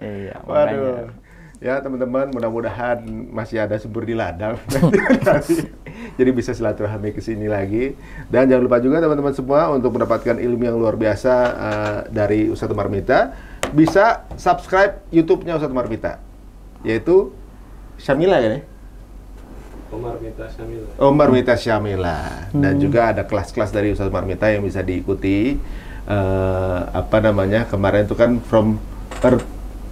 iya, 0.00 0.36
makanya. 0.44 0.76
Waduh. 0.76 0.98
Ya 1.60 1.76
teman-teman, 1.76 2.32
mudah-mudahan 2.32 3.04
masih 3.36 3.60
ada 3.60 3.76
subur 3.76 4.08
di 4.08 4.16
ladang. 4.16 4.56
Jadi 6.16 6.30
bisa 6.32 6.56
silaturahmi 6.56 7.12
ke 7.12 7.20
sini 7.20 7.52
lagi. 7.52 7.92
Dan 8.32 8.48
jangan 8.48 8.64
lupa 8.64 8.80
juga 8.80 9.04
teman-teman 9.04 9.36
semua 9.36 9.68
untuk 9.68 9.92
mendapatkan 9.92 10.40
ilmu 10.40 10.62
yang 10.64 10.80
luar 10.80 10.96
biasa 10.96 11.34
eh, 11.52 11.98
dari 12.16 12.48
Ustadz 12.48 12.72
Marmita, 12.72 13.36
bisa 13.76 14.24
subscribe 14.40 15.04
YouTube-nya 15.12 15.60
Ustadz 15.60 15.76
Marmita, 15.76 16.16
yaitu 16.80 17.28
Syamila 18.00 18.40
ya 18.40 18.56
nih? 18.56 18.69
Omar 19.90 20.14
Mita 20.18 20.46
Syamila. 20.46 20.88
Omar 20.98 21.28
Mita 21.28 21.54
Syamila 21.54 22.18
dan 22.52 22.78
juga 22.78 23.10
ada 23.10 23.22
kelas-kelas 23.22 23.70
dari 23.70 23.90
Ustadz 23.90 24.08
Marmita 24.08 24.46
yang 24.46 24.62
bisa 24.62 24.80
diikuti 24.80 25.58
eh, 26.06 26.80
apa 26.86 27.18
namanya 27.18 27.66
kemarin 27.66 28.06
itu 28.06 28.14
kan 28.14 28.38
from 28.40 28.78
earth 29.20 29.42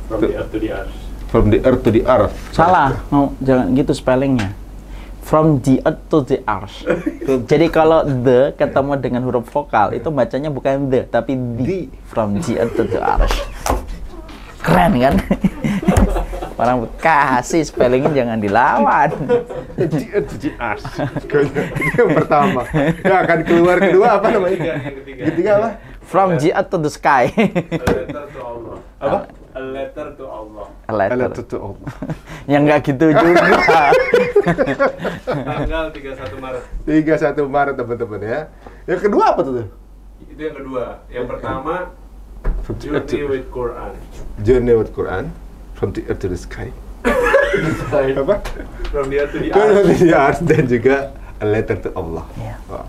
From 0.09 0.23
the 0.23 0.33
earth 0.39 0.51
to 0.51 0.59
the 0.59 0.70
earth. 0.73 0.95
from 1.29 1.45
the 1.51 1.59
earth 1.61 1.83
to 1.83 1.91
the 1.91 2.03
earth 2.03 2.33
Salah, 2.51 3.05
mau 3.11 3.37
jangan 3.39 3.75
gitu 3.75 3.93
spellingnya. 3.93 4.55
From 5.20 5.61
the 5.61 5.85
earth 5.85 6.01
to 6.09 6.25
the 6.25 6.41
earth. 6.49 6.89
Jadi 7.53 7.69
kalau 7.69 8.01
the 8.01 8.57
ketemu 8.57 8.97
dengan 8.97 9.20
huruf 9.23 9.45
vokal 9.45 9.93
itu 9.93 10.09
bacanya 10.09 10.49
bukan 10.49 10.89
the 10.89 11.05
tapi 11.05 11.37
the. 11.37 11.93
From 12.09 12.41
the 12.41 12.57
earth 12.57 12.73
to 12.73 12.89
the 12.89 12.97
earth. 12.97 13.37
Keren 14.59 14.97
kan? 14.97 15.15
Orang 16.59 16.82
Bekasi 16.82 17.62
spellingnya 17.62 18.10
jangan 18.12 18.39
dilawan. 18.39 19.10
to 19.78 20.51
earth 20.59 20.82
itu 20.98 21.55
yang 21.97 22.10
pertama 22.12 22.66
yang 22.98 23.18
akan 23.22 23.39
keluar 23.47 23.76
kedua 23.78 24.18
apa 24.18 24.26
namanya 24.28 24.59
Ketiga, 24.59 24.74
yang 24.74 24.94
ketiga. 24.98 25.22
ketiga 25.30 25.51
apa 25.55 25.68
From 26.02 26.28
earth 26.51 26.72
to 26.72 26.78
the 26.80 26.89
sky. 26.89 27.28
A 27.30 27.44
letter 27.85 28.24
to 28.26 28.40
Allah. 28.40 28.76
Apa? 28.97 29.18
A 29.52 29.60
letter 29.60 30.06
to 30.16 30.24
Allah. 30.24 30.66
A 30.89 30.93
letter. 30.97 31.28
Tutup 31.36 31.60
Allah. 31.60 31.90
Yang 32.51 32.62
nggak 32.64 32.80
gitu 32.89 33.06
juga. 33.12 33.82
Tanggal 35.28 35.85
31 35.93 36.40
Maret. 36.40 36.62
31 36.89 37.44
Maret 37.47 37.74
teman-teman 37.76 38.20
ya 38.24 38.40
yang 38.89 39.01
kedua 39.05 39.24
apa 39.30 39.40
tuh 39.44 39.52
Itu 40.24 40.40
yang 40.40 40.56
kedua. 40.56 40.85
Yang 41.06 41.26
pertama 41.28 41.74
Journey 42.80 43.05
to 43.05 43.16
with 43.28 43.47
Quran. 43.48 43.93
journey 44.40 44.74
with 44.74 44.90
Quran 44.93 45.28
from 45.78 45.94
the 45.94 46.02
earth 46.06 46.18
to 46.18 46.26
the 46.26 46.36
sky 46.36 46.68
apa 48.12 48.36
From 48.90 49.09
the 49.09 49.16
earth 49.20 49.32
to 49.32 49.38
the 49.38 49.48
From 49.50 49.68
earth. 49.70 49.96
the 49.96 50.10
earth 50.12 50.40
dan 50.42 50.64
juga 50.66 50.96
a 51.38 51.46
letter 51.46 51.78
to 51.78 51.90
Allah 51.94 52.26
Iya. 52.34 52.56
Wah. 52.66 52.86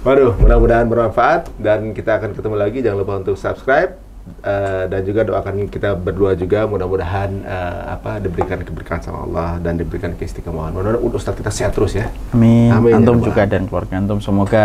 Waduh, 0.00 0.32
mudah-mudahan 0.36 0.88
bermanfaat 0.88 1.52
dan 1.60 1.92
kita 1.92 2.16
akan 2.16 2.32
ketemu 2.32 2.56
lagi. 2.56 2.80
Jangan 2.80 2.98
lupa 2.98 3.20
untuk 3.20 3.36
subscribe 3.36 4.00
eh, 4.40 4.84
dan 4.88 5.00
juga 5.04 5.28
doakan 5.28 5.68
kita 5.68 5.92
berdua 5.92 6.32
juga 6.32 6.64
mudah-mudahan 6.64 7.30
eh, 7.44 7.80
apa 7.90 8.16
diberikan 8.16 8.64
keberkahan 8.64 9.04
sama 9.04 9.28
Allah 9.28 9.60
dan 9.60 9.76
diberikan 9.76 10.16
keistiqomahan. 10.16 10.72
Mudah-mudahan 10.72 11.04
Ustaz 11.12 11.36
kita 11.36 11.52
sehat 11.52 11.76
terus 11.76 11.92
ya. 11.92 12.08
Amin. 12.32 12.72
Amin, 12.72 12.90
ya 12.90 12.96
Antum 12.96 13.20
Rabbal 13.20 13.28
juga 13.28 13.42
dan 13.44 13.62
keluarga 13.64 13.94
antum 13.94 14.18
semoga 14.24 14.64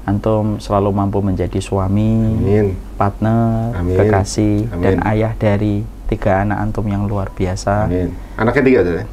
antum 0.00 0.56
selalu 0.56 0.90
mampu 0.90 1.20
menjadi 1.20 1.60
suami, 1.60 2.40
Amin. 2.40 2.66
partner, 2.96 3.76
Amin. 3.76 4.00
kekasih 4.00 4.64
dan 4.80 4.96
Amin. 4.96 5.10
ayah 5.12 5.32
dari 5.36 5.84
tiga 6.10 6.42
anak 6.42 6.58
antum 6.58 6.86
yang 6.90 7.06
luar 7.06 7.30
biasa. 7.30 7.86
Amin. 7.86 8.10
Anaknya 8.34 8.62
tiga 8.66 8.78
tuh 8.82 8.94
ya? 8.98 9.04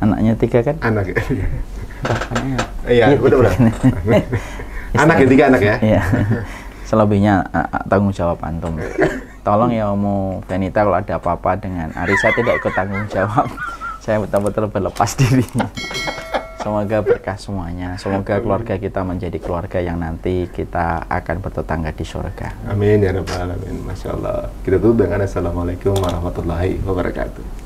Anaknya 0.00 0.32
tiga 0.40 0.58
kan? 0.64 0.76
Anak. 0.80 1.04
Anaknya. 2.32 2.58
Iya, 2.88 3.04
udah 3.20 3.36
udah. 3.44 3.52
Anak 4.96 5.16
tiga 5.28 5.44
anak 5.52 5.60
ya. 5.60 5.76
Iya. 5.84 6.02
Selebihnya 6.88 7.44
tanggung 7.84 8.14
jawab 8.16 8.40
antum. 8.40 8.80
Tolong 9.44 9.70
ya 9.70 9.92
Omo 9.92 10.42
Venita 10.48 10.82
kalau 10.82 10.98
ada 10.98 11.20
apa-apa 11.20 11.54
dengan 11.60 11.92
Arisa 11.94 12.32
tidak 12.32 12.58
ikut 12.58 12.72
tanggung 12.72 13.04
jawab. 13.12 13.46
Saya 14.06 14.22
betul-betul 14.22 14.70
berlepas 14.70 15.18
diri. 15.18 15.44
Semoga 16.66 16.98
berkah 16.98 17.38
semuanya. 17.38 17.94
Semoga 17.94 18.42
keluarga 18.42 18.74
kita 18.74 19.06
menjadi 19.06 19.38
keluarga 19.38 19.78
yang 19.78 20.02
nanti 20.02 20.50
kita 20.50 21.06
akan 21.06 21.38
bertetangga 21.38 21.94
di 21.94 22.02
surga. 22.02 22.66
Amin 22.66 23.06
ya 23.06 23.14
rabbal 23.14 23.54
alamin. 23.54 23.86
Masya 23.86 24.18
Allah. 24.18 24.50
Kita 24.66 24.82
tutup 24.82 25.06
dengan 25.06 25.22
assalamualaikum 25.22 25.94
warahmatullahi 25.94 26.82
wabarakatuh. 26.82 27.65